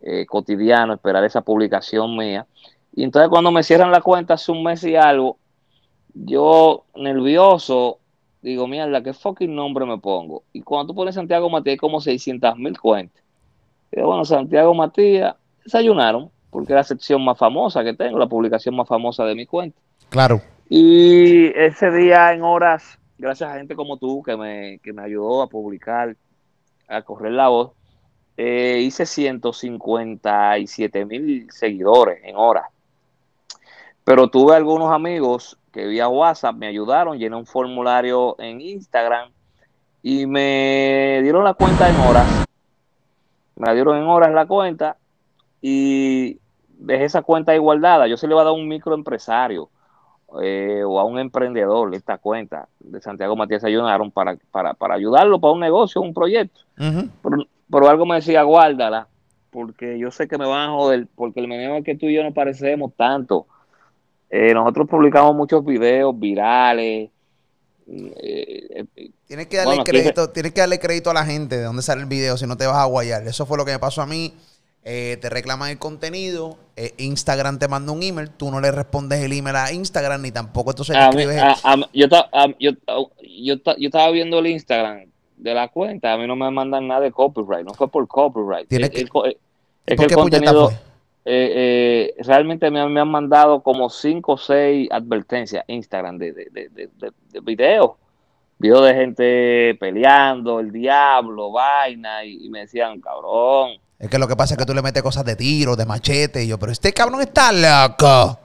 eh, 0.00 0.26
cotidiano 0.26 0.94
esperar 0.94 1.24
esa 1.24 1.40
publicación 1.40 2.16
mía. 2.16 2.46
Y 2.94 3.04
entonces 3.04 3.28
cuando 3.28 3.50
me 3.50 3.62
cierran 3.62 3.90
la 3.90 4.00
cuenta 4.00 4.34
hace 4.34 4.52
un 4.52 4.62
mes 4.62 4.84
y 4.84 4.96
algo, 4.96 5.38
yo 6.14 6.84
nervioso 6.94 8.00
digo, 8.42 8.66
mierda, 8.66 9.02
¿qué 9.02 9.12
fucking 9.12 9.54
nombre 9.54 9.84
me 9.86 9.98
pongo? 9.98 10.44
Y 10.52 10.62
cuando 10.62 10.92
tú 10.92 10.96
pones 10.96 11.14
Santiago 11.14 11.50
Matías 11.50 11.74
hay 11.74 11.78
como 11.78 12.00
600 12.00 12.56
mil 12.56 12.78
cuentas. 12.78 13.22
Y 13.92 14.00
bueno, 14.00 14.24
Santiago 14.24 14.74
Matías, 14.74 15.36
desayunaron, 15.64 16.30
porque 16.50 16.72
es 16.72 16.76
la 16.76 16.84
sección 16.84 17.24
más 17.24 17.38
famosa 17.38 17.84
que 17.84 17.94
tengo, 17.94 18.18
la 18.18 18.28
publicación 18.28 18.76
más 18.76 18.88
famosa 18.88 19.24
de 19.24 19.34
mi 19.34 19.46
cuenta. 19.46 19.80
Claro. 20.08 20.42
Y 20.68 21.46
ese 21.58 21.90
día 21.90 22.32
en 22.32 22.42
horas, 22.42 22.98
gracias 23.18 23.50
a 23.50 23.56
gente 23.56 23.76
como 23.76 23.96
tú 23.96 24.22
que 24.22 24.36
me, 24.36 24.78
que 24.82 24.92
me 24.92 25.02
ayudó 25.02 25.42
a 25.42 25.48
publicar, 25.48 26.16
a 26.88 27.02
correr 27.02 27.32
la 27.32 27.48
voz, 27.48 27.72
eh, 28.36 28.80
hice 28.82 29.06
157 29.06 31.04
mil 31.04 31.50
seguidores 31.50 32.20
en 32.24 32.36
horas. 32.36 32.66
Pero 34.04 34.28
tuve 34.28 34.56
algunos 34.56 34.92
amigos 34.92 35.58
que 35.72 35.86
vía 35.86 36.08
WhatsApp 36.08 36.56
me 36.56 36.66
ayudaron, 36.66 37.18
llené 37.18 37.36
un 37.36 37.46
formulario 37.46 38.34
en 38.40 38.60
Instagram 38.60 39.30
y 40.02 40.26
me 40.26 41.20
dieron 41.22 41.44
la 41.44 41.54
cuenta 41.54 41.88
en 41.88 41.96
horas. 41.96 42.46
Me 43.56 43.66
la 43.66 43.74
dieron 43.74 43.98
en 43.98 44.04
horas 44.04 44.32
la 44.32 44.46
cuenta 44.46 44.96
y 45.60 46.38
dejé 46.78 47.04
esa 47.04 47.22
cuenta 47.22 47.54
igualdada. 47.54 48.06
Yo 48.06 48.16
se 48.16 48.26
le 48.26 48.32
iba 48.34 48.42
a 48.42 48.44
dar 48.44 48.52
a 48.52 48.56
un 48.56 48.68
microempresario 48.68 49.68
eh, 50.42 50.82
o 50.84 50.98
a 50.98 51.04
un 51.04 51.18
emprendedor 51.18 51.94
esta 51.94 52.18
cuenta 52.18 52.68
de 52.78 53.00
Santiago 53.00 53.36
Matías 53.36 53.64
ayudaron 53.64 54.10
para, 54.10 54.36
para, 54.50 54.74
para 54.74 54.94
ayudarlo 54.94 55.40
para 55.40 55.52
un 55.52 55.60
negocio, 55.60 56.00
un 56.00 56.14
proyecto. 56.14 56.60
Ujú. 56.78 57.08
Pero, 57.22 57.36
pero 57.70 57.88
algo 57.88 58.06
me 58.06 58.16
decía, 58.16 58.42
guárdala, 58.42 59.08
porque 59.50 59.98
yo 59.98 60.10
sé 60.10 60.28
que 60.28 60.38
me 60.38 60.46
van 60.46 60.70
a 60.70 60.72
joder, 60.72 61.06
porque 61.14 61.40
el 61.40 61.48
meneo 61.48 61.76
es 61.76 61.84
que 61.84 61.96
tú 61.96 62.06
y 62.06 62.14
yo 62.14 62.22
no 62.22 62.32
parecemos 62.32 62.92
tanto. 62.96 63.46
Eh, 64.30 64.54
nosotros 64.54 64.88
publicamos 64.88 65.34
muchos 65.34 65.64
videos 65.64 66.18
virales. 66.18 67.10
eh, 67.88 68.84
Tienes 69.26 69.46
que 69.48 69.56
darle 69.56 69.70
Bueno, 69.70 69.84
crédito, 69.84 70.30
tienes 70.30 70.52
que 70.52 70.60
darle 70.60 70.78
crédito 70.78 71.10
a 71.10 71.14
la 71.14 71.24
gente 71.24 71.56
de 71.56 71.64
dónde 71.64 71.82
sale 71.82 72.02
el 72.02 72.08
video, 72.08 72.36
si 72.36 72.46
no 72.46 72.56
te 72.56 72.66
vas 72.66 72.76
a 72.76 72.84
guayar. 72.84 73.26
Eso 73.26 73.46
fue 73.46 73.58
lo 73.58 73.64
que 73.64 73.72
me 73.72 73.78
pasó 73.80 74.02
a 74.02 74.06
mí. 74.06 74.32
Eh, 74.82 75.18
te 75.20 75.28
reclaman 75.28 75.70
el 75.70 75.78
contenido, 75.78 76.56
eh, 76.74 76.94
Instagram 76.96 77.58
te 77.58 77.68
manda 77.68 77.92
un 77.92 78.02
email, 78.02 78.30
tú 78.30 78.50
no 78.50 78.62
le 78.62 78.70
respondes 78.72 79.20
el 79.22 79.32
email 79.34 79.56
a 79.56 79.72
Instagram 79.72 80.22
ni 80.22 80.32
tampoco 80.32 80.70
entonces 80.70 80.96
le 80.96 81.02
a 81.02 81.10
mí- 81.10 81.20
escribes. 81.22 81.42
a- 81.62 81.76
yo, 81.92 82.08
ta- 82.08 82.30
yo, 82.58 82.70
yo, 83.22 83.60
ta- 83.60 83.76
yo 83.76 83.88
estaba 83.88 84.10
viendo 84.10 84.38
el 84.38 84.46
Instagram 84.46 85.04
de 85.36 85.54
la 85.54 85.68
cuenta, 85.68 86.14
a 86.14 86.16
mí 86.16 86.26
no 86.26 86.34
me 86.34 86.50
mandan 86.50 86.88
nada 86.88 87.02
de 87.02 87.12
copyright, 87.12 87.66
no 87.66 87.74
fue 87.74 87.88
por 87.88 88.08
copyright. 88.08 88.68
Tienes 88.68 88.88
El- 88.88 88.94
que- 88.94 89.00
el 89.02 89.08
co- 89.10 89.26
es 89.26 89.34
¿Por 89.96 89.96
que 89.98 90.06
qué 90.06 90.14
contenido, 90.14 90.68
fue? 90.70 90.74
eh, 91.26 92.14
eh, 92.16 92.22
realmente 92.22 92.70
me, 92.70 92.80
han- 92.80 92.90
me 92.92 93.00
han 93.00 93.08
mandado 93.10 93.60
como 93.62 93.90
cinco 93.90 94.32
o 94.32 94.38
seis 94.38 94.88
advertencias 94.90 95.62
Instagram 95.68 96.16
de, 96.16 96.32
de, 96.32 96.44
de, 96.50 96.68
de, 96.70 96.86
de- 96.98 97.12
de 97.32 97.40
videos. 97.40 97.90
Videos 98.58 98.86
de 98.86 98.94
gente 98.94 99.76
peleando, 99.78 100.58
el 100.60 100.72
diablo, 100.72 101.50
vaina, 101.52 102.24
y, 102.24 102.46
y 102.46 102.48
me 102.48 102.60
decían, 102.60 102.98
cabrón, 103.00 103.72
Es 104.00 104.08
que 104.08 104.18
lo 104.18 104.26
que 104.26 104.34
pasa 104.34 104.54
es 104.54 104.58
que 104.58 104.64
tú 104.64 104.72
le 104.74 104.80
metes 104.82 105.02
cosas 105.02 105.24
de 105.26 105.36
tiro, 105.36 105.76
de 105.76 105.84
machete, 105.84 106.42
y 106.42 106.46
yo, 106.48 106.58
pero 106.58 106.72
este 106.72 106.92
cabrón 106.92 107.20
está 107.20 107.52
loco. 107.52 108.38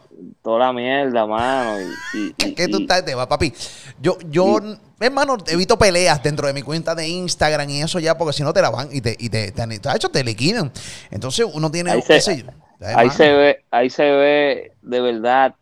toda 0.43 0.60
la 0.60 0.74
mierda, 0.74 1.26
mano. 1.26 1.80
Y, 1.80 1.84
y- 2.20 2.36
y- 2.45 2.53
¿Qué 2.56 2.68
tú 2.68 2.80
estás 2.80 3.06
de 3.06 3.16
va, 3.16 3.28
papi? 3.28 3.53
Yo, 4.01 4.18
yo, 4.30 4.60
hermano, 4.99 5.38
evito 5.47 5.78
peleas 5.78 6.22
dentro 6.22 6.45
de 6.47 6.53
mi 6.53 6.62
cuenta 6.62 6.93
de 6.93 7.08
Instagram 7.08 7.70
y 7.70 7.82
eso 7.82 7.99
ya, 7.99 8.18
porque 8.18 8.34
si 8.34 8.43
no 8.43 8.51
te 8.53 8.62
la 8.62 8.70
van 8.70 8.89
y 8.91 8.99
te, 8.99 9.16
y 9.18 9.30
te, 9.30 9.51
te, 9.53 9.66
de 9.66 9.80
hecho, 9.95 10.10
te 10.10 10.24
liquidan. 10.26 10.72
Entonces 11.10 11.47
uno 11.53 11.72
tiene 11.72 11.91
Ahí 11.91 12.01
se- 12.01 12.18
ese- 12.18 12.45
ahí 12.82 13.10
se 13.10 13.32
ve, 13.32 13.64
ahí 13.72 13.89
se 13.89 14.03
ve 14.03 14.72
de 14.82 14.99
verdad 15.01 15.56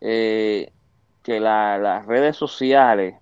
eh, 0.00 0.70
que 1.22 1.38
la- 1.38 1.76
las 1.78 2.06
redes 2.06 2.36
sociales 2.36 3.14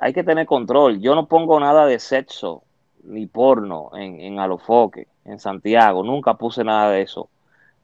hay 0.00 0.12
que 0.14 0.24
tener 0.24 0.46
control. 0.46 1.00
Yo 1.00 1.14
no 1.14 1.26
pongo 1.26 1.60
nada 1.60 1.84
de 1.86 1.98
sexo 1.98 2.62
ni 3.06 3.26
porno 3.26 3.90
en, 3.94 4.20
en 4.20 4.38
Alofoque, 4.38 5.08
en 5.24 5.38
Santiago. 5.38 6.02
Nunca 6.02 6.34
puse 6.34 6.64
nada 6.64 6.90
de 6.90 7.02
eso, 7.02 7.28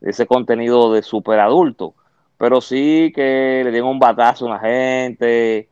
de 0.01 0.11
ese 0.11 0.27
contenido 0.27 0.93
de 0.93 1.03
super 1.03 1.41
adulto. 1.41 1.95
Pero 2.39 2.61
sí 2.61 3.13
que 3.15 3.63
le 3.65 3.71
dieron 3.71 3.91
un 3.91 3.99
batazo 3.99 4.47
a 4.47 4.49
una 4.49 4.59
gente, 4.59 5.69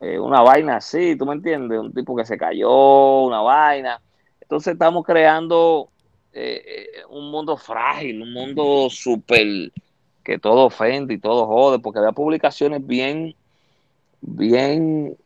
eh, 0.00 0.18
una 0.18 0.42
vaina 0.42 0.76
así, 0.76 1.16
¿tú 1.16 1.24
me 1.26 1.34
entiendes? 1.34 1.78
Un 1.78 1.92
tipo 1.92 2.14
que 2.16 2.24
se 2.24 2.36
cayó, 2.36 3.22
una 3.22 3.40
vaina. 3.40 4.00
Entonces 4.40 4.74
estamos 4.74 5.04
creando 5.06 5.88
eh, 6.32 6.62
eh, 6.66 6.86
un 7.10 7.30
mundo 7.30 7.56
frágil, 7.56 8.22
un 8.22 8.32
mundo 8.32 8.88
súper 8.90 9.72
que 10.22 10.38
todo 10.38 10.66
ofende 10.66 11.14
y 11.14 11.18
todo 11.18 11.46
jode, 11.46 11.78
porque 11.78 11.98
había 11.98 12.12
publicaciones 12.12 12.86
bien, 12.86 13.34
bien, 14.20 15.16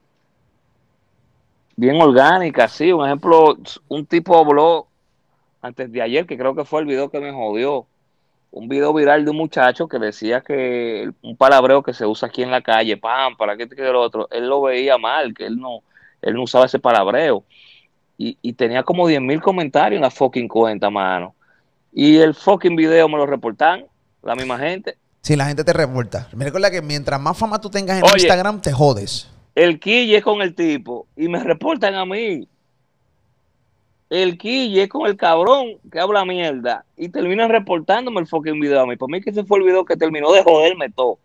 bien 1.76 2.00
orgánicas, 2.00 2.72
sí. 2.72 2.92
Un 2.92 3.04
ejemplo, 3.06 3.56
un 3.88 4.06
tipo 4.06 4.36
habló 4.38 4.86
antes 5.62 5.90
de 5.92 6.02
ayer, 6.02 6.26
que 6.26 6.36
creo 6.38 6.54
que 6.54 6.64
fue 6.64 6.80
el 6.80 6.86
video 6.86 7.10
que 7.10 7.20
me 7.20 7.32
jodió, 7.32 7.86
un 8.52 8.68
video 8.68 8.92
viral 8.94 9.24
de 9.24 9.30
un 9.30 9.36
muchacho 9.36 9.86
que 9.88 9.98
decía 9.98 10.40
que 10.40 11.02
el- 11.02 11.14
un 11.22 11.36
palabreo 11.36 11.82
que 11.82 11.92
se 11.92 12.06
usa 12.06 12.28
aquí 12.28 12.42
en 12.42 12.50
la 12.50 12.62
calle, 12.62 12.96
pam, 12.96 13.36
para 13.36 13.56
que 13.56 13.66
te 13.66 13.76
quede 13.76 13.92
lo 13.92 14.00
otro, 14.00 14.28
él 14.30 14.48
lo 14.48 14.62
veía 14.62 14.96
mal, 14.98 15.34
que 15.34 15.46
él 15.46 15.58
no, 15.58 15.80
él 16.22 16.34
no 16.34 16.42
usaba 16.44 16.66
ese 16.66 16.78
palabreo. 16.78 17.44
Y, 18.18 18.38
y 18.40 18.54
tenía 18.54 18.82
como 18.82 19.06
10 19.06 19.20
mil 19.20 19.42
comentarios 19.42 19.98
en 19.98 20.02
la 20.02 20.10
fucking 20.10 20.48
cuenta, 20.48 20.88
mano. 20.88 21.34
Y 21.92 22.16
el 22.16 22.34
fucking 22.34 22.74
video 22.76 23.08
me 23.08 23.18
lo 23.18 23.26
reportan, 23.26 23.84
la 24.22 24.34
misma 24.34 24.58
gente. 24.58 24.96
Si 25.20 25.36
la 25.36 25.46
gente 25.46 25.64
te. 25.64 25.72
Me 26.32 26.44
recuerda 26.44 26.70
que 26.70 26.80
mientras 26.80 27.20
más 27.20 27.36
fama 27.36 27.60
tú 27.60 27.68
tengas 27.68 27.98
en 27.98 28.04
Oye. 28.04 28.12
Instagram, 28.18 28.60
te 28.60 28.72
jodes. 28.72 29.28
El 29.56 29.80
quille 29.80 30.18
es 30.18 30.22
con 30.22 30.42
el 30.42 30.54
tipo 30.54 31.06
y 31.16 31.28
me 31.28 31.42
reportan 31.42 31.94
a 31.94 32.04
mí. 32.04 32.46
El 34.10 34.36
quille 34.36 34.82
es 34.82 34.88
con 34.90 35.06
el 35.06 35.16
cabrón 35.16 35.78
que 35.90 35.98
habla 35.98 36.26
mierda 36.26 36.84
y 36.96 37.08
terminan 37.08 37.48
reportándome 37.48 38.20
el 38.20 38.26
fucking 38.26 38.60
video 38.60 38.82
a 38.82 38.86
mí. 38.86 38.96
Por 38.96 39.10
mí 39.10 39.20
que 39.22 39.30
ese 39.30 39.44
fue 39.44 39.58
el 39.58 39.64
video 39.64 39.84
que 39.86 39.96
terminó 39.96 40.30
de 40.30 40.42
joderme 40.42 40.90
todo. 40.90 41.18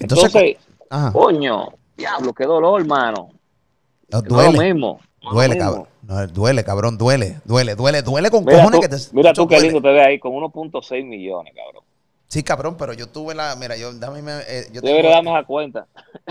Entonces, 0.00 0.34
Entonces, 0.34 0.56
ajá, 0.90 1.12
coño, 1.12 1.68
diablo, 1.96 2.32
qué 2.34 2.44
dolor, 2.44 2.80
hermano. 2.80 3.30
no, 4.10 4.20
duele. 4.22 4.74
no 4.74 4.98
Duele, 5.32 5.56
cabrón. 5.56 5.86
No, 6.02 6.26
duele, 6.26 6.64
cabrón, 6.64 6.98
duele, 6.98 7.40
duele, 7.44 7.76
duele, 7.76 8.02
duele 8.02 8.30
con 8.30 8.44
Mira 8.44 8.58
cojones 8.58 8.80
tú, 8.80 8.82
que 8.82 8.88
te. 8.88 9.16
mira 9.16 9.32
tú 9.32 9.46
qué 9.46 9.60
lindo 9.60 9.80
te 9.80 9.92
ves 9.92 10.06
ahí 10.06 10.18
con 10.18 10.32
1.6 10.32 11.04
millones, 11.04 11.54
cabrón. 11.54 11.84
Sí, 12.30 12.44
cabrón, 12.44 12.76
pero 12.78 12.92
yo 12.92 13.08
tuve 13.08 13.34
la. 13.34 13.56
Mira, 13.56 13.76
yo, 13.76 13.92
dame, 13.92 14.20
eh, 14.48 14.66
yo 14.72 14.80
Debería 14.80 15.02
tengo, 15.02 15.14
darme 15.16 15.30
esa 15.40 15.44
cuenta. 15.48 15.86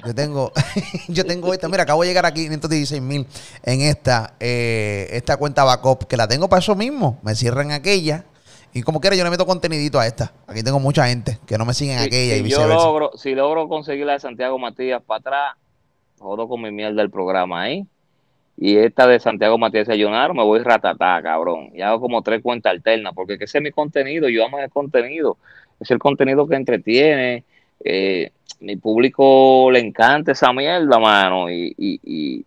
yo 0.06 0.16
tengo, 0.16 0.52
yo 1.10 1.26
tengo 1.26 1.54
esta. 1.54 1.68
Mira, 1.68 1.84
acabo 1.84 2.04
de 2.04 2.08
llegar 2.08 2.26
a 2.26 2.34
516 2.34 3.02
mil 3.02 3.28
en 3.64 3.82
esta, 3.82 4.34
eh, 4.40 5.08
esta 5.12 5.36
cuenta 5.36 5.66
backup 5.66 6.06
que 6.08 6.16
la 6.16 6.26
tengo 6.26 6.48
para 6.48 6.62
eso 6.62 6.74
mismo. 6.74 7.20
Me 7.22 7.36
cierran 7.36 7.72
aquella 7.72 8.24
y 8.74 8.82
como 8.82 9.02
quiera 9.02 9.18
yo 9.18 9.26
le 9.26 9.30
meto 9.30 9.46
contenidito 9.46 10.00
a 10.00 10.08
esta. 10.08 10.32
Aquí 10.48 10.64
tengo 10.64 10.80
mucha 10.80 11.06
gente 11.06 11.38
que 11.46 11.58
no 11.58 11.66
me 11.66 11.74
siguen 11.74 12.00
Si- 12.00 12.06
aquella 12.06 12.36
y 12.36 12.38
si 12.38 12.50
yo 12.50 12.60
viceversa. 12.60 12.76
logro, 12.86 13.12
si 13.18 13.36
logro 13.36 13.68
conseguir 13.68 14.06
la 14.06 14.14
de 14.14 14.20
Santiago 14.22 14.58
Matías 14.58 15.02
para 15.06 15.20
atrás, 15.20 15.56
jodo 16.18 16.48
con 16.48 16.62
mi 16.62 16.72
mierda 16.72 17.02
el 17.02 17.10
programa 17.12 17.64
ahí. 17.64 17.86
Y 18.62 18.78
esta 18.78 19.06
de 19.08 19.20
Santiago 19.20 19.58
Matías 19.58 19.88
Ayunar 19.90 20.34
me 20.34 20.44
voy 20.44 20.60
ratatá, 20.60 21.22
cabrón. 21.22 21.72
Y 21.74 21.82
hago 21.82 22.00
como 22.02 22.22
tres 22.22 22.42
cuentas 22.42 22.72
alternas, 22.72 23.14
porque 23.16 23.38
que 23.38 23.46
ese 23.46 23.58
es 23.58 23.64
mi 23.64 23.72
contenido, 23.72 24.30
yo 24.30 24.46
amo 24.46 24.60
el 24.60 24.70
contenido. 24.70 25.38
Es 25.80 25.92
el 25.92 26.00
contenido 26.00 26.48
que 26.48 26.56
entretiene. 26.56 27.44
eh, 27.84 28.32
mi 28.62 28.76
público 28.76 29.70
le 29.72 29.80
encanta 29.80 30.34
esa 30.34 30.52
mierda, 30.52 31.00
mano. 31.00 31.50
Y, 31.50 31.74
y, 31.78 32.00
y- 32.04 32.46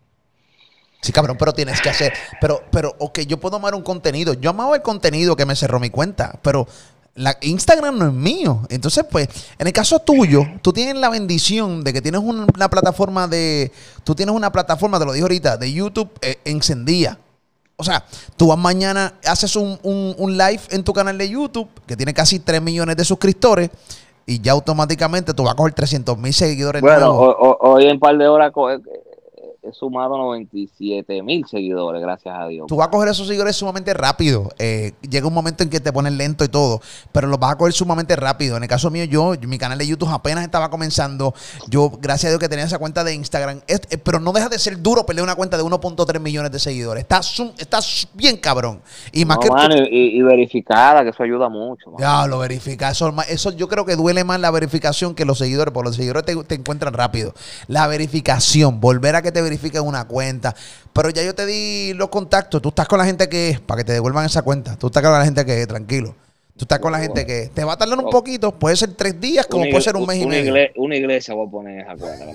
Sí, 1.01 1.11
cabrón, 1.11 1.37
pero 1.39 1.53
tienes 1.53 1.81
que 1.81 1.89
hacer. 1.91 2.13
Pero, 2.41 2.63
pero, 2.71 2.95
ok, 2.99 3.21
yo 3.21 3.39
puedo 3.39 3.57
amar 3.57 3.75
un 3.75 3.83
contenido. 3.83 4.35
Yo 4.35 4.51
amaba 4.51 4.77
el 4.77 4.83
contenido 4.83 5.35
que 5.35 5.47
me 5.47 5.57
cerró 5.57 5.81
mi 5.81 5.91
cuenta, 5.91 6.39
pero 6.43 6.67
la 7.15 7.37
Instagram 7.41 7.99
no 7.99 8.07
es 8.07 8.13
mío. 8.13 8.61
Entonces, 8.69 9.05
pues, 9.11 9.29
en 9.59 9.67
el 9.67 9.73
caso 9.73 9.99
tuyo, 10.01 10.45
tú 10.63 10.73
tienes 10.73 10.95
la 10.97 11.09
bendición 11.09 11.83
de 11.83 11.93
que 11.93 12.03
tienes 12.03 12.21
un- 12.21 12.47
una 12.55 12.69
plataforma 12.69 13.27
de. 13.27 13.73
Tú 14.05 14.15
tienes 14.15 14.35
una 14.35 14.53
plataforma, 14.53 14.99
te 15.01 15.07
lo 15.07 15.13
dije 15.13 15.23
ahorita, 15.23 15.57
de 15.57 15.73
YouTube 15.73 16.11
eh, 16.21 16.37
encendida. 16.45 17.19
O 17.83 17.85
sea, 17.85 18.05
tú 18.37 18.47
vas 18.47 18.59
mañana, 18.59 19.15
haces 19.27 19.57
un, 19.57 19.79
un- 19.83 20.15
un 20.17 20.39
live 20.39 20.61
en 20.71 20.85
tu 20.85 20.93
canal 20.93 21.19
de 21.19 21.29
YouTube, 21.29 21.69
que 21.87 21.97
tiene 21.97 22.15
casi 22.15 22.39
3 22.39 22.63
millones 22.63 22.97
de 22.97 23.05
suscriptores, 23.05 23.71
y 24.25 24.41
ya 24.41 24.53
automáticamente 24.53 25.35
tú 25.35 25.43
vas 25.43 25.53
a 25.53 25.57
coger 25.57 25.75
300 25.75 26.17
mil 26.17 26.33
seguidores 26.33 26.81
bueno, 26.81 26.99
nuevos. 27.13 27.37
hoy 27.61 27.87
en 27.89 27.99
par 27.99 28.17
de 28.17 28.29
horas 28.29 28.53
co- 28.53 28.69
he, 29.63 29.73
sumado 29.73 30.17
97 30.19 31.23
mil 31.23 31.47
seguidores, 31.47 32.01
gracias 32.03 32.35
a 32.37 32.47
Dios. 32.49 32.67
Tú 32.69 32.77
vas 32.77 32.89
a 32.89 32.91
coger 32.91 33.09
esos 33.09 33.27
seguidores 33.27 33.57
sumamente 33.57 33.95
rápido. 33.95 34.51
Eh, 34.59 34.93
llega 35.09 35.27
un 35.27 35.35
momento 35.35 35.63
en 35.63 35.71
que 35.71 35.81
te 35.81 35.93
pones 35.93 36.13
lento 36.13 36.45
y 36.45 36.49
todo, 36.49 36.81
pero 37.13 37.29
los 37.29 37.39
vas 37.39 37.53
a 37.53 37.57
coger 37.59 37.73
sumamente 37.73 38.17
rápido. 38.17 38.57
En 38.57 38.63
el 38.63 38.69
caso 38.69 38.91
mío, 38.91 39.05
yo, 39.05 39.35
mi 39.47 39.59
canal 39.59 39.79
de 39.79 39.87
YouTube 39.87 40.09
apenas 40.11 40.45
estaba 40.45 40.71
comenzando. 40.71 41.35
Yo, 41.69 41.91
gracias 42.01 42.27
a 42.27 42.29
Dios 42.31 42.41
que 42.41 42.49
tenía 42.49 42.65
esa 42.65 42.79
cuenta 42.79 43.05
de 43.05 43.15
Instagram, 43.15 43.61
Es- 43.67 43.83
eh, 43.91 43.99
pero 43.99 44.21
no 44.21 44.33
deja 44.33 44.49
de 44.49 44.59
ser 44.59 44.81
duro 44.83 45.07
perder 45.07 45.23
una 45.25 45.35
cuenta 45.35 45.57
de 45.57 45.63
1.3 45.63 46.21
millones 46.21 46.51
de 46.53 46.59
seguidores. 46.59 47.03
Está, 47.03 47.23
sum- 47.23 47.53
está 47.59 47.79
bien 48.15 48.37
cabrón. 48.37 48.81
Y 49.13 49.25
más 49.25 49.37
No, 49.39 49.43
que 49.43 49.51
mano, 49.51 49.75
y, 49.91 50.19
y 50.19 50.23
verificada, 50.23 51.03
que 51.03 51.11
eso 51.11 51.23
ayuda 51.23 51.49
mucho. 51.49 51.91
mano. 51.93 51.99
ya, 52.01 52.27
lo 52.27 52.39
verifica. 52.39 52.91
Eso, 52.91 53.15
eso 53.29 53.51
yo 53.53 53.69
creo 53.69 53.85
que 53.85 53.97
duele 53.97 54.25
más 54.25 54.41
la 54.41 54.51
verificación 54.51 55.15
que 55.15 55.25
los 55.25 55.39
seguidores, 55.39 55.73
porque 55.73 55.89
los 55.89 55.97
seguidores 55.97 56.25
te, 56.25 56.35
te 56.45 56.55
encuentran 56.55 56.93
rápido. 56.95 57.35
La 57.69 57.87
verificación, 57.87 58.81
volver 58.81 59.17
a 59.17 59.23
que 59.23 59.33
te 59.33 59.43
verifiquen 59.53 59.83
una 59.83 60.07
cuenta. 60.07 60.55
Pero 60.93 61.11
ya 61.11 61.23
yo 61.23 61.35
te 61.35 61.47
di 61.47 61.93
los 61.95 62.09
contactos. 62.09 62.63
Tú 62.63 62.71
estás 62.71 62.89
con 62.89 62.99
la 62.99 63.05
gente 63.05 63.29
que 63.29 63.51
es, 63.51 63.61
para 63.61 63.79
que 63.79 63.85
te 63.85 63.93
devuelvan 63.93 64.25
esa 64.25 64.43
cuenta. 64.43 64.77
Tú 64.77 64.87
estás 64.89 65.03
con 65.03 65.13
la 65.13 65.25
gente 65.25 65.45
que 65.45 65.61
es, 65.61 65.69
tranquilo. 65.69 66.15
Tú 66.57 66.65
estás 66.65 66.81
con 66.81 66.93
la 66.93 66.99
gente 66.99 67.25
que 67.27 67.51
te 67.53 67.65
va 67.65 67.73
a 67.73 67.77
tardar 67.77 67.99
un 67.99 68.11
poquito. 68.11 68.53
Puede 68.53 68.77
ser 68.77 68.95
tres 68.95 69.21
días, 69.21 69.47
como 69.47 69.65
puede 69.65 69.81
ser 69.81 69.97
un 69.97 70.07
mes 70.07 70.19
y 70.19 70.27
medio. 70.27 70.55
una 70.77 70.97
iglesia 70.97 71.35
voy 71.35 71.49
a 71.49 71.51
poner 71.51 71.81
esa 71.81 71.97
cuenta. 71.97 72.27
la. 72.27 72.33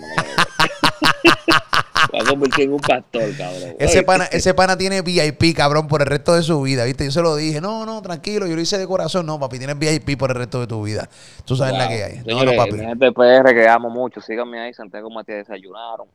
Voy 2.11 2.22
a 2.22 2.26
convertir 2.26 2.65
en 2.65 2.74
un 2.74 2.80
pastor, 2.80 3.38
cabrón. 3.38 3.76
Ese 3.80 4.03
pana, 4.03 4.26
ese 4.32 4.53
pana 4.53 4.78
tiene 4.78 5.01
VIP, 5.01 5.55
cabrón, 5.55 5.88
por 5.88 6.01
el 6.01 6.07
resto 6.07 6.34
de 6.34 6.41
su 6.41 6.61
vida, 6.61 6.84
¿viste? 6.86 7.05
Yo 7.05 7.11
se 7.11 7.22
lo 7.22 7.36
dije, 7.36 7.61
no, 7.61 7.86
no, 7.86 8.01
tranquilo, 8.01 8.47
yo 8.47 8.55
lo 8.55 8.61
hice 8.61 8.78
de 8.78 8.88
corazón. 8.88 9.26
No, 9.26 9.39
papi, 9.39 9.59
tienes 9.59 9.78
VIP 9.78 10.18
por 10.18 10.32
el 10.32 10.38
resto 10.38 10.59
de 10.61 10.68
tu 10.68 10.82
vida. 10.84 11.07
Tú 11.45 11.55
sabes 11.55 11.74
la 11.74 11.86
wow. 11.86 11.95
que 11.95 12.03
hay. 12.03 12.18
No, 12.18 12.24
Señores, 12.24 12.55
no, 12.55 12.57
papi. 12.57 12.74
mi 12.74 12.86
gente 12.86 13.05
de 13.05 13.11
PR 13.11 13.53
que 13.53 13.68
amo 13.68 13.89
mucho, 13.89 14.20
síganme 14.20 14.59
ahí, 14.59 14.74
Santiago 14.74 15.09
Matías 15.09 15.47
Desayunaron. 15.47 16.07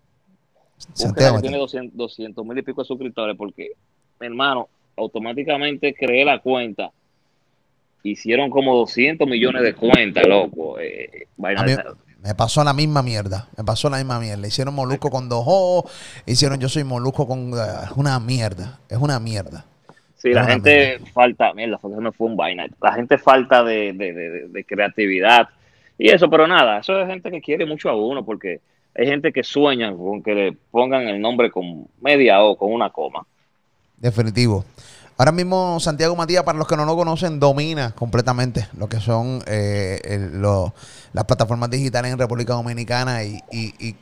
Santiago, 0.92 1.40
tiene 1.40 1.58
200 1.58 2.44
mil 2.46 2.58
y 2.58 2.62
pico 2.62 2.82
de 2.82 2.86
suscriptores 2.86 3.36
porque, 3.36 3.70
mi 4.20 4.26
hermano, 4.26 4.68
automáticamente 4.96 5.94
creé 5.94 6.24
la 6.24 6.38
cuenta. 6.40 6.90
Hicieron 8.04 8.50
como 8.50 8.74
200 8.76 9.28
millones 9.28 9.62
de 9.62 9.74
cuentas, 9.74 10.26
loco. 10.26 10.78
Eh, 10.80 11.26
vaina 11.36 11.60
A 11.60 11.64
mí- 11.64 11.70
de- 11.72 11.84
me 12.22 12.34
pasó 12.34 12.62
la 12.64 12.72
misma 12.72 13.02
mierda. 13.02 13.48
Me 13.56 13.64
pasó 13.64 13.88
la 13.90 13.96
misma 13.98 14.18
mierda. 14.20 14.46
Hicieron 14.46 14.74
molusco 14.74 15.10
con 15.10 15.28
dos 15.28 15.44
O. 15.46 15.88
Hicieron 16.26 16.58
yo 16.60 16.68
soy 16.68 16.84
molusco 16.84 17.26
con. 17.26 17.52
eh, 17.52 17.62
Es 17.84 17.90
una 17.96 18.18
mierda. 18.20 18.80
Es 18.88 18.98
una 18.98 19.18
mierda. 19.20 19.64
Sí, 20.16 20.32
la 20.32 20.44
gente 20.44 21.00
falta, 21.12 21.52
mierda, 21.52 21.80
me 21.82 22.12
fue 22.12 22.28
un 22.28 22.36
vaina. 22.36 22.66
La 22.80 22.92
gente 22.92 23.18
falta 23.18 23.64
de, 23.64 23.92
de- 23.92 24.12
de- 24.12 24.48
de 24.48 24.64
creatividad 24.64 25.48
y 25.98 26.10
eso, 26.10 26.30
pero 26.30 26.46
nada, 26.46 26.78
eso 26.78 27.00
es 27.00 27.08
gente 27.08 27.28
que 27.30 27.40
quiere 27.40 27.66
mucho 27.66 27.88
a 27.88 27.96
uno 27.96 28.24
porque 28.24 28.60
hay 28.94 29.06
gente 29.06 29.32
que 29.32 29.42
sueña 29.42 29.94
con 29.94 30.22
que 30.22 30.34
le 30.34 30.52
pongan 30.70 31.08
el 31.08 31.20
nombre 31.20 31.50
con 31.50 31.86
media 32.00 32.42
O, 32.42 32.56
con 32.56 32.72
una 32.72 32.90
coma. 32.90 33.24
Definitivo. 33.96 34.64
Ahora 35.18 35.32
mismo 35.32 35.78
Santiago 35.78 36.16
Matías, 36.16 36.42
para 36.42 36.58
los 36.58 36.66
que 36.66 36.76
no 36.76 36.84
lo 36.84 36.96
conocen, 36.96 37.38
domina 37.38 37.92
completamente 37.92 38.66
lo 38.76 38.88
que 38.88 38.98
son 38.98 39.42
eh, 39.46 40.00
el- 40.04 40.40
lo- 40.40 40.74
las 41.12 41.24
plataformas 41.24 41.70
digitales 41.70 42.12
en 42.12 42.18
República 42.18 42.54
Dominicana 42.54 43.22
y, 43.22 43.38
y- 43.52 43.74
y 43.78 43.94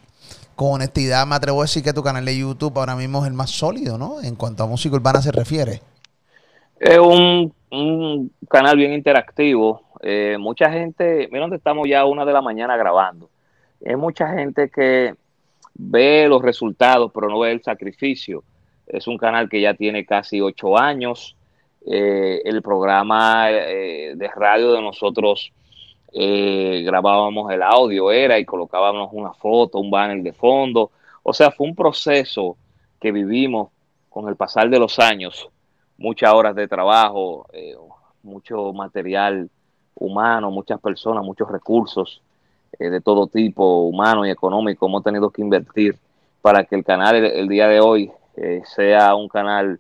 con 0.54 0.72
honestidad 0.74 1.26
me 1.26 1.34
atrevo 1.34 1.60
a 1.60 1.64
decir 1.64 1.82
que 1.82 1.92
tu 1.92 2.02
canal 2.02 2.24
de 2.24 2.38
YouTube 2.38 2.78
ahora 2.78 2.96
mismo 2.96 3.22
es 3.22 3.28
el 3.28 3.34
más 3.34 3.50
sólido, 3.50 3.98
¿no? 3.98 4.22
En 4.22 4.36
cuanto 4.36 4.62
a 4.64 4.66
música 4.66 4.94
urbana 4.96 5.20
se 5.20 5.32
refiere. 5.32 5.80
Es 6.78 6.98
un, 6.98 7.52
un 7.70 8.32
canal 8.48 8.76
bien 8.76 8.92
interactivo. 8.92 9.82
Eh, 10.02 10.36
mucha 10.38 10.70
gente, 10.70 11.28
mira 11.30 11.42
dónde 11.42 11.56
estamos 11.56 11.86
ya 11.88 12.00
a 12.00 12.06
una 12.06 12.24
de 12.24 12.32
la 12.32 12.40
mañana 12.40 12.76
grabando. 12.76 13.28
Hay 13.84 13.96
mucha 13.96 14.28
gente 14.28 14.68
que 14.68 15.14
ve 15.74 16.26
los 16.28 16.42
resultados, 16.42 17.10
pero 17.14 17.28
no 17.28 17.40
ve 17.40 17.52
el 17.52 17.62
sacrificio. 17.62 18.44
Es 18.86 19.06
un 19.06 19.16
canal 19.16 19.48
que 19.48 19.60
ya 19.60 19.74
tiene 19.74 20.04
casi 20.04 20.40
ocho 20.40 20.76
años. 20.78 21.36
Eh, 21.86 22.42
el 22.44 22.60
programa 22.60 23.50
eh, 23.50 24.12
de 24.14 24.28
radio 24.28 24.72
de 24.72 24.82
nosotros 24.82 25.50
eh, 26.12 26.82
grabábamos 26.84 27.50
el 27.52 27.62
audio, 27.62 28.12
era 28.12 28.38
y 28.38 28.44
colocábamos 28.44 29.10
una 29.12 29.32
foto, 29.32 29.78
un 29.78 29.90
banner 29.90 30.22
de 30.22 30.32
fondo. 30.32 30.90
O 31.22 31.32
sea, 31.32 31.50
fue 31.50 31.66
un 31.66 31.74
proceso 31.74 32.56
que 33.00 33.12
vivimos 33.12 33.70
con 34.10 34.28
el 34.28 34.36
pasar 34.36 34.68
de 34.68 34.78
los 34.78 34.98
años 34.98 35.48
muchas 35.96 36.32
horas 36.32 36.54
de 36.54 36.66
trabajo, 36.66 37.46
mucho 38.22 38.72
material 38.72 39.50
humano, 39.94 40.50
muchas 40.50 40.80
personas, 40.80 41.22
muchos 41.22 41.50
recursos 41.50 42.22
de 42.88 43.00
todo 43.00 43.26
tipo, 43.26 43.82
humano 43.82 44.24
y 44.24 44.30
económico, 44.30 44.86
hemos 44.86 45.02
tenido 45.04 45.30
que 45.30 45.42
invertir 45.42 45.96
para 46.40 46.64
que 46.64 46.76
el 46.76 46.84
canal 46.84 47.16
el, 47.16 47.24
el 47.26 47.48
día 47.48 47.68
de 47.68 47.80
hoy 47.80 48.10
eh, 48.36 48.62
sea 48.64 49.14
un 49.14 49.28
canal 49.28 49.78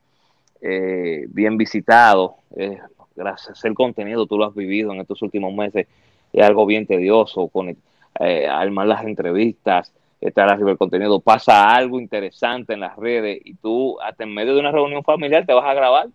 eh, 0.60 1.24
bien 1.28 1.56
visitado. 1.56 2.36
Eh, 2.56 2.78
gracias 3.16 3.64
al 3.64 3.74
contenido, 3.74 4.26
tú 4.26 4.36
lo 4.36 4.44
has 4.44 4.54
vivido 4.54 4.92
en 4.92 5.00
estos 5.00 5.22
últimos 5.22 5.54
meses, 5.54 5.86
es 6.32 6.42
algo 6.44 6.66
bien 6.66 6.86
tedioso, 6.86 7.48
con, 7.48 7.76
eh, 8.18 8.46
armar 8.48 8.86
las 8.86 9.04
entrevistas, 9.04 9.92
estar 10.20 10.50
arriba 10.50 10.68
del 10.68 10.78
contenido, 10.78 11.20
pasa 11.20 11.70
algo 11.70 11.98
interesante 11.98 12.74
en 12.74 12.80
las 12.80 12.96
redes 12.96 13.40
y 13.44 13.54
tú 13.54 14.00
hasta 14.00 14.24
en 14.24 14.34
medio 14.34 14.54
de 14.54 14.60
una 14.60 14.72
reunión 14.72 15.02
familiar 15.02 15.46
te 15.46 15.54
vas 15.54 15.64
a 15.64 15.74
grabar 15.74 16.08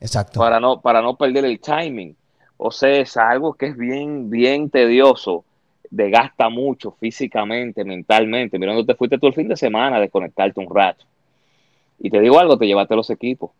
Exacto. 0.00 0.38
para 0.38 0.60
no, 0.60 0.80
para 0.80 1.02
no 1.02 1.16
perder 1.16 1.44
el 1.44 1.58
timing. 1.58 2.14
O 2.66 2.70
sea, 2.70 2.96
es 2.98 3.18
algo 3.18 3.52
que 3.52 3.66
es 3.66 3.76
bien, 3.76 4.30
bien 4.30 4.70
tedioso, 4.70 5.44
desgasta 5.90 6.48
mucho 6.48 6.92
físicamente, 6.98 7.84
mentalmente. 7.84 8.58
Mira, 8.58 8.72
dónde 8.72 8.90
te 8.90 8.96
fuiste 8.96 9.18
tú 9.18 9.26
el 9.26 9.34
fin 9.34 9.48
de 9.48 9.56
semana 9.56 9.96
a 9.96 10.00
desconectarte 10.00 10.58
un 10.60 10.74
rato. 10.74 11.04
Y 11.98 12.08
te 12.08 12.20
digo 12.20 12.38
algo, 12.38 12.56
te 12.56 12.66
llevaste 12.66 12.96
los 12.96 13.10
equipos. 13.10 13.50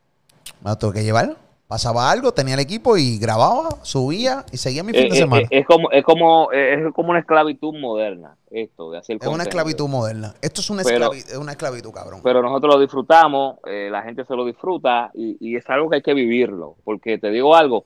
Lo 0.64 0.74
tuve 0.78 0.94
que 0.94 1.04
llevar. 1.04 1.36
Pasaba 1.68 2.10
algo, 2.10 2.32
tenía 2.32 2.54
el 2.54 2.60
equipo 2.60 2.96
y 2.96 3.18
grababa, 3.18 3.68
subía 3.82 4.46
y 4.50 4.56
seguía 4.56 4.82
mi 4.82 4.92
fin 4.92 5.02
Eh, 5.02 5.08
de 5.10 5.14
eh, 5.16 5.18
semana. 5.18 5.42
eh, 5.42 5.48
es, 5.50 5.66
como, 5.66 5.90
es, 5.90 6.02
como, 6.04 6.50
eh, 6.52 6.74
es 6.86 6.92
como 6.94 7.10
una 7.10 7.18
esclavitud 7.18 7.74
moderna, 7.78 8.36
esto 8.50 8.90
de 8.90 8.98
hacer 8.98 9.18
es 9.20 9.26
una 9.28 9.42
esclavitud 9.42 9.88
moderna. 9.88 10.34
Esto 10.40 10.62
es 10.62 10.70
una, 10.70 10.82
Pero- 10.82 11.10
esclavi- 11.12 11.16
es 11.30 11.36
una 11.36 11.52
esclavitud, 11.52 11.90
cabrón. 11.92 12.20
pero 12.24 12.40
nosotros 12.42 12.76
lo 12.76 12.80
disfrutamos, 12.80 13.56
eh, 13.66 13.88
la 13.92 14.02
gente 14.02 14.24
se 14.24 14.34
lo 14.34 14.46
disfruta 14.46 15.10
y, 15.14 15.36
y 15.40 15.56
es 15.56 15.68
algo 15.68 15.90
que 15.90 15.96
hay 15.96 16.02
que 16.02 16.14
vivirlo, 16.14 16.76
porque 16.84 17.18
te 17.18 17.30
digo 17.30 17.54
algo, 17.54 17.84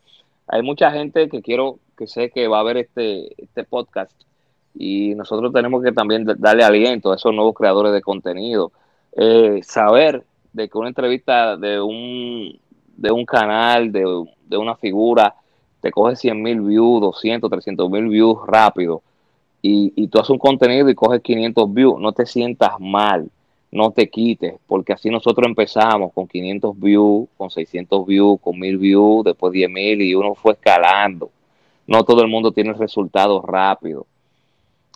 hay 0.49 0.63
mucha 0.63 0.91
gente 0.91 1.29
que 1.29 1.43
quiero 1.43 1.79
que 1.97 2.07
sé 2.07 2.31
que 2.31 2.49
va 2.49 2.61
a 2.61 2.63
ver 2.63 2.79
este, 2.79 3.41
este 3.43 3.65
podcast 3.65 4.13
y 4.75 5.15
nosotros 5.15 5.53
tenemos 5.53 5.83
que 5.83 5.93
también 5.93 6.25
darle 6.39 6.65
aliento 6.65 7.13
a 7.13 7.17
esos 7.17 7.35
nuevos 7.35 7.55
creadores 7.55 7.93
de 7.93 8.01
contenido, 8.03 8.73
Eh, 9.17 9.61
saber 9.63 10.25
de 10.53 10.69
que 10.69 10.79
una 10.79 10.89
entrevista 10.89 11.57
de 11.57 11.81
un, 11.81 12.59
de 12.97 13.11
un 13.11 13.25
canal, 13.25 13.91
de, 13.91 14.05
de 14.47 14.57
una 14.57 14.77
figura, 14.77 15.35
te 15.81 15.91
coge 15.91 16.15
100 16.17 16.43
mil 16.43 16.61
views, 16.61 17.01
200, 17.01 17.51
300 17.51 17.91
mil 17.91 18.09
views 18.09 18.39
rápido 18.47 19.03
y, 19.63 19.93
y 19.97 20.09
tú 20.09 20.19
haces 20.19 20.31
un 20.31 20.39
contenido 20.39 20.89
y 20.89 20.95
coges 20.95 21.23
500 21.23 21.73
views, 21.75 22.01
no 22.01 22.13
te 22.13 22.27
sientas 22.27 22.73
mal, 22.79 23.31
no 23.71 23.91
te 23.91 24.09
quites, 24.09 24.55
porque 24.67 24.93
así 24.95 25.11
nosotros 25.11 25.47
empezamos 25.47 26.13
con 26.13 26.27
500 26.27 26.79
views, 26.81 27.29
con 27.37 27.51
600 27.51 28.07
views, 28.07 28.41
con 28.41 28.59
1000 28.59 28.79
views, 28.79 29.25
después 29.25 29.53
10 29.53 29.69
mil 29.71 30.01
y 30.03 30.15
uno 30.15 30.35
fue 30.35 30.53
escalando. 30.55 31.31
No 31.87 32.05
todo 32.05 32.23
el 32.23 32.29
mundo 32.29 32.53
tiene 32.53 32.73
resultados 32.73 33.45
rápidos. 33.45 34.05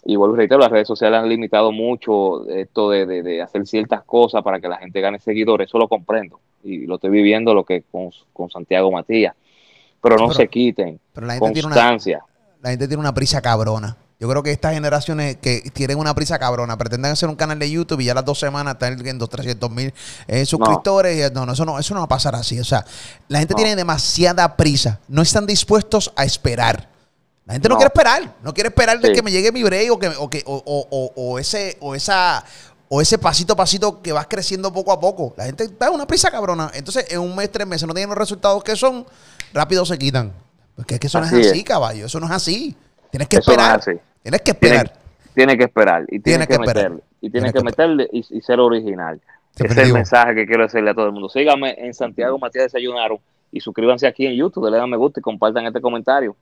Y 0.04 0.16
vuelvo 0.16 0.34
y 0.34 0.38
reitero, 0.38 0.60
las 0.60 0.70
redes 0.70 0.88
sociales 0.88 1.20
han 1.20 1.28
limitado 1.28 1.70
mucho 1.70 2.48
esto 2.48 2.90
de, 2.90 3.06
de- 3.06 3.22
de 3.22 3.40
hacer 3.42 3.66
ciertas 3.66 4.02
cosas 4.04 4.42
para 4.42 4.58
que 4.60 4.66
la 4.68 4.78
gente 4.78 5.00
gane 5.00 5.18
seguidores, 5.20 5.68
eso 5.68 5.78
lo 5.78 5.86
comprendo 5.88 6.40
y 6.64 6.86
lo 6.86 6.94
estoy 6.96 7.10
viviendo 7.10 7.54
lo 7.54 7.64
que 7.64 7.82
con, 7.90 8.10
con 8.32 8.50
Santiago 8.50 8.90
Matías. 8.90 9.34
Pero 10.02 10.16
no 10.16 10.24
Pero- 10.28 10.34
se 10.34 10.48
quiten, 10.48 10.98
Pero 11.12 11.26
la 11.26 11.34
gente, 11.34 11.52
tiene 11.52 11.66
una, 11.66 11.74
constancia. 11.76 12.24
la 12.62 12.70
gente 12.70 12.88
tiene 12.88 13.00
una 13.00 13.14
prisa 13.14 13.40
cabrona. 13.40 13.96
Yo 14.22 14.28
creo 14.28 14.40
que 14.44 14.52
estas 14.52 14.74
generaciones 14.74 15.36
que 15.38 15.68
tienen 15.72 15.98
una 15.98 16.14
prisa 16.14 16.38
cabrona 16.38 16.78
pretenden 16.78 17.10
hacer 17.10 17.28
un 17.28 17.34
canal 17.34 17.58
de 17.58 17.68
YouTube 17.68 17.98
y 18.02 18.04
ya 18.04 18.14
las 18.14 18.24
dos 18.24 18.38
semanas 18.38 18.74
están 18.74 18.96
viendo 19.02 19.26
300 19.26 19.68
mil 19.68 19.92
eh, 20.28 20.46
suscriptores. 20.46 21.28
Y, 21.28 21.34
no, 21.34 21.44
no, 21.44 21.54
eso 21.54 21.64
no, 21.64 21.76
eso 21.76 21.92
no 21.92 21.98
va 21.98 22.04
a 22.04 22.08
pasar 22.08 22.36
así. 22.36 22.60
O 22.60 22.64
sea, 22.64 22.84
la 23.26 23.40
gente 23.40 23.54
No. 23.54 23.56
tiene 23.56 23.74
demasiada 23.74 24.56
prisa. 24.56 25.00
No 25.08 25.22
están 25.22 25.44
dispuestos 25.44 26.12
a 26.14 26.24
esperar. 26.24 26.88
La 27.46 27.54
gente 27.54 27.68
no, 27.68 27.74
No. 27.74 27.78
quiere 27.80 27.88
esperar. 27.88 28.36
No 28.44 28.54
quiere 28.54 28.68
esperar 28.68 29.00
de 29.00 29.12
que 29.12 29.22
me 29.24 29.32
llegue 29.32 29.50
mi 29.50 29.64
break 29.64 29.90
o, 29.90 29.98
que, 29.98 30.06
o, 30.10 30.30
que, 30.30 30.44
o, 30.46 30.54
o- 30.64 30.86
o- 30.92 31.12
o 31.32 31.38
ese, 31.40 31.76
o 31.80 31.96
esa 31.96 32.44
o 32.88 33.00
ese 33.00 33.18
pasito 33.18 33.54
a 33.54 33.56
pasito 33.56 34.02
que 34.02 34.12
vas 34.12 34.28
creciendo 34.28 34.72
poco 34.72 34.92
a 34.92 35.00
poco. 35.00 35.34
La 35.36 35.46
gente 35.46 35.64
está 35.64 35.88
en 35.88 35.94
una 35.94 36.06
prisa 36.06 36.30
cabrona. 36.30 36.70
Entonces, 36.74 37.06
en 37.10 37.18
un 37.18 37.34
mes, 37.34 37.50
tres 37.50 37.66
meses 37.66 37.88
no 37.88 37.92
tienen 37.94 38.10
los 38.10 38.18
resultados 38.18 38.62
que 38.62 38.76
son, 38.76 39.04
rápido 39.52 39.84
se 39.84 39.98
quitan. 39.98 40.32
Porque 40.76 40.94
es 40.94 41.00
que 41.00 41.08
eso 41.08 41.18
no 41.18 41.26
Así 41.26 41.40
es 41.40 41.46
es. 41.46 41.52
así, 41.52 41.64
caballo. 41.64 42.06
Eso 42.06 42.20
no 42.20 42.26
es 42.26 42.32
así. 42.32 42.76
Tienes 43.10 43.26
que 43.28 43.38
Eso 43.38 43.50
no 43.50 43.54
es 43.54 43.58
esperar. 43.68 43.80
así. 43.80 44.11
Tienes 44.22 44.40
que 44.42 44.50
esperar. 44.52 44.92
tiene 45.34 45.56
que 45.56 45.64
esperar 45.64 46.04
y 46.08 46.20
tiene, 46.20 46.46
que, 46.46 46.58
meterle. 46.58 47.00
Y 47.20 47.30
tiene 47.30 47.52
que, 47.52 47.62
meterle 47.62 48.08
y, 48.12 48.18
y 48.30 48.40
ser 48.40 48.60
original. 48.60 49.20
Ese 49.56 49.66
es 49.66 49.88
el 49.88 49.92
mensaje 49.92 50.34
que 50.34 50.46
quiero 50.46 50.62
decirle 50.62 50.90
a 50.90 50.94
todo 50.94 51.06
el 51.06 51.12
mundo. 51.12 51.28
Síganme 51.28 51.74
en 51.78 51.92
Santiago 51.92 52.38
Matías 52.38 52.64
Desayunaron 52.64 53.18
y 53.50 53.60
suscríbanse 53.60 54.06
aquí 54.06 54.26
en 54.26 54.34
YouTube, 54.34 54.70
le 54.70 54.78
dan 54.78 54.88
me 54.88 54.96
gusta 54.96 55.20
y 55.20 55.22
compartan 55.22 55.66
este 55.66 55.80
comentario. 55.80 56.34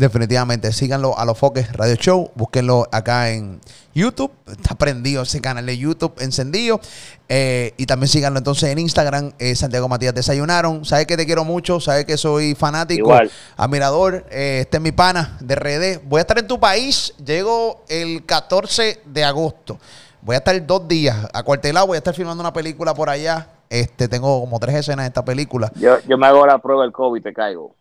Definitivamente, 0.00 0.72
síganlo 0.72 1.18
a 1.18 1.26
los 1.26 1.36
Foques 1.36 1.74
Radio 1.74 1.94
Show, 1.94 2.30
búsquenlo 2.34 2.88
acá 2.90 3.32
en 3.32 3.60
YouTube, 3.94 4.32
está 4.50 4.74
prendido 4.74 5.24
ese 5.24 5.42
canal 5.42 5.66
de 5.66 5.76
YouTube 5.76 6.14
encendido, 6.20 6.80
eh, 7.28 7.74
y 7.76 7.84
también 7.84 8.08
síganlo 8.08 8.38
entonces 8.38 8.70
en 8.70 8.78
Instagram, 8.78 9.32
eh, 9.38 9.54
Santiago 9.54 9.90
Matías 9.90 10.14
Desayunaron, 10.14 10.86
sabes 10.86 11.06
que 11.06 11.18
te 11.18 11.26
quiero 11.26 11.44
mucho, 11.44 11.80
sabes 11.80 12.06
que 12.06 12.16
soy 12.16 12.54
fanático, 12.54 13.08
Igual. 13.08 13.30
admirador, 13.58 14.24
eh, 14.30 14.60
este 14.62 14.78
es 14.78 14.82
mi 14.82 14.90
pana 14.90 15.36
de 15.38 15.54
RD, 15.54 16.00
voy 16.08 16.20
a 16.20 16.22
estar 16.22 16.38
en 16.38 16.46
tu 16.46 16.58
país, 16.58 17.14
llego 17.22 17.84
el 17.90 18.24
14 18.24 19.02
de 19.04 19.22
agosto, 19.22 19.78
voy 20.22 20.34
a 20.34 20.38
estar 20.38 20.66
dos 20.66 20.88
días 20.88 21.28
acuartelado, 21.34 21.88
voy 21.88 21.96
a 21.96 21.98
estar 21.98 22.14
filmando 22.14 22.40
una 22.40 22.54
película 22.54 22.94
por 22.94 23.10
allá, 23.10 23.48
este 23.68 24.08
tengo 24.08 24.40
como 24.40 24.58
tres 24.58 24.76
escenas 24.76 25.04
de 25.04 25.08
esta 25.08 25.26
película, 25.26 25.70
Yo, 25.74 25.98
yo 26.08 26.16
me 26.16 26.26
hago 26.26 26.46
la 26.46 26.56
prueba 26.56 26.84
del 26.84 26.92
COVID 26.92 27.20
y 27.20 27.22
te 27.22 27.34
caigo. 27.34 27.74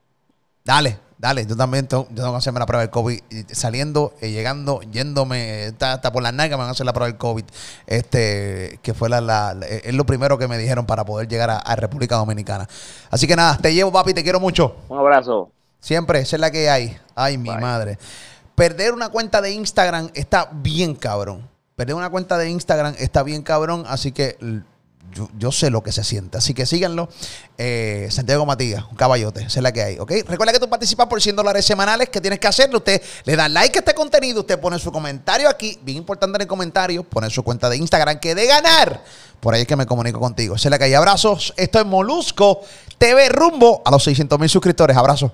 Dale, 0.69 0.99
dale. 1.17 1.47
Yo 1.47 1.57
también 1.57 1.87
tengo, 1.87 2.07
yo 2.09 2.17
tengo 2.17 2.31
que 2.33 2.37
hacerme 2.37 2.59
la 2.59 2.67
prueba 2.67 2.81
del 2.81 2.91
COVID. 2.91 3.19
Saliendo, 3.53 4.13
eh, 4.21 4.29
llegando, 4.29 4.81
yéndome, 4.83 5.73
hasta 5.79 6.11
por 6.11 6.21
las 6.21 6.31
nalgas 6.31 6.57
me 6.59 6.61
van 6.61 6.67
a 6.67 6.71
hacer 6.73 6.85
la 6.85 6.93
prueba 6.93 7.07
del 7.07 7.17
COVID. 7.17 7.43
Este, 7.87 8.79
que 8.83 8.93
fue 8.93 9.09
la, 9.09 9.19
la- 9.19 9.55
la- 9.55 9.65
es 9.65 9.95
lo 9.95 10.05
primero 10.05 10.37
que 10.37 10.47
me 10.47 10.59
dijeron 10.59 10.85
para 10.85 11.05
poder 11.05 11.27
llegar 11.27 11.49
a, 11.49 11.57
a 11.57 11.75
República 11.75 12.17
Dominicana. 12.17 12.67
Así 13.09 13.25
que 13.25 13.35
nada, 13.35 13.57
te 13.57 13.73
llevo, 13.73 13.91
papi, 13.91 14.13
te 14.13 14.21
quiero 14.21 14.39
mucho. 14.39 14.75
Un 14.89 14.99
abrazo. 14.99 15.49
Siempre, 15.79 16.19
esa 16.19 16.35
es 16.35 16.39
la 16.39 16.51
que 16.51 16.69
hay. 16.69 16.95
Ay, 17.15 17.39
mi 17.39 17.49
Bye. 17.49 17.59
madre. 17.61 17.97
Perder 18.53 18.93
una 18.93 19.09
cuenta 19.09 19.41
de 19.41 19.51
Instagram 19.51 20.11
está 20.13 20.49
bien 20.53 20.93
cabrón. 20.93 21.49
Perder 21.75 21.95
una 21.95 22.11
cuenta 22.11 22.37
de 22.37 22.47
Instagram 22.47 22.93
está 22.99 23.23
bien 23.23 23.41
cabrón, 23.41 23.85
así 23.87 24.11
que 24.11 24.37
yo, 25.37 25.51
sé 25.51 25.69
lo 25.69 25.83
que 25.83 25.91
se 25.91 26.03
siente. 26.03 26.37
Así 26.37 26.53
que 26.53 26.65
síganlo. 26.65 27.09
Eh, 27.57 28.07
Santiago 28.11 28.45
Matías, 28.45 28.85
un 28.89 28.95
caballote, 28.95 29.43
es 29.43 29.55
la 29.57 29.71
que 29.71 29.81
hay, 29.81 29.99
¿ok? 29.99 30.11
Recuerda 30.27 30.53
que 30.53 30.59
tú 30.59 30.69
participas 30.69 31.07
por 31.07 31.21
100 31.21 31.35
dólares 31.35 31.65
semanales. 31.65 32.09
¿Qué 32.09 32.21
tienes 32.21 32.39
que 32.39 32.47
hacerlo? 32.47 32.77
Usted 32.77 33.01
le 33.25 33.35
da 33.35 33.49
like 33.49 33.77
a 33.77 33.81
este 33.81 33.93
contenido, 33.93 34.41
usted 34.41 34.59
pone 34.59 34.79
su 34.79 34.91
comentario 34.91 35.49
aquí, 35.49 35.77
bien 35.81 35.97
importante 35.97 36.37
en 36.37 36.41
el 36.41 36.47
comentario, 36.47 37.03
pone 37.03 37.29
su 37.29 37.43
cuenta 37.43 37.69
de 37.69 37.77
Instagram, 37.77 38.19
que 38.19 38.35
de 38.35 38.45
ganar. 38.45 39.03
Por 39.39 39.53
ahí 39.53 39.61
es 39.61 39.67
que 39.67 39.75
me 39.75 39.85
comunico 39.85 40.19
contigo. 40.19 40.55
Es 40.55 40.65
la 40.65 40.77
que 40.77 40.85
hay. 40.85 40.93
Abrazos. 40.93 41.53
Esto 41.55 41.79
es 41.79 41.85
Molusco 41.85 42.61
TV 42.97 43.29
rumbo 43.29 43.81
a 43.85 43.91
los 43.91 44.03
600 44.03 44.39
mil 44.39 44.49
suscriptores. 44.49 44.97
Abrazos. 44.97 45.31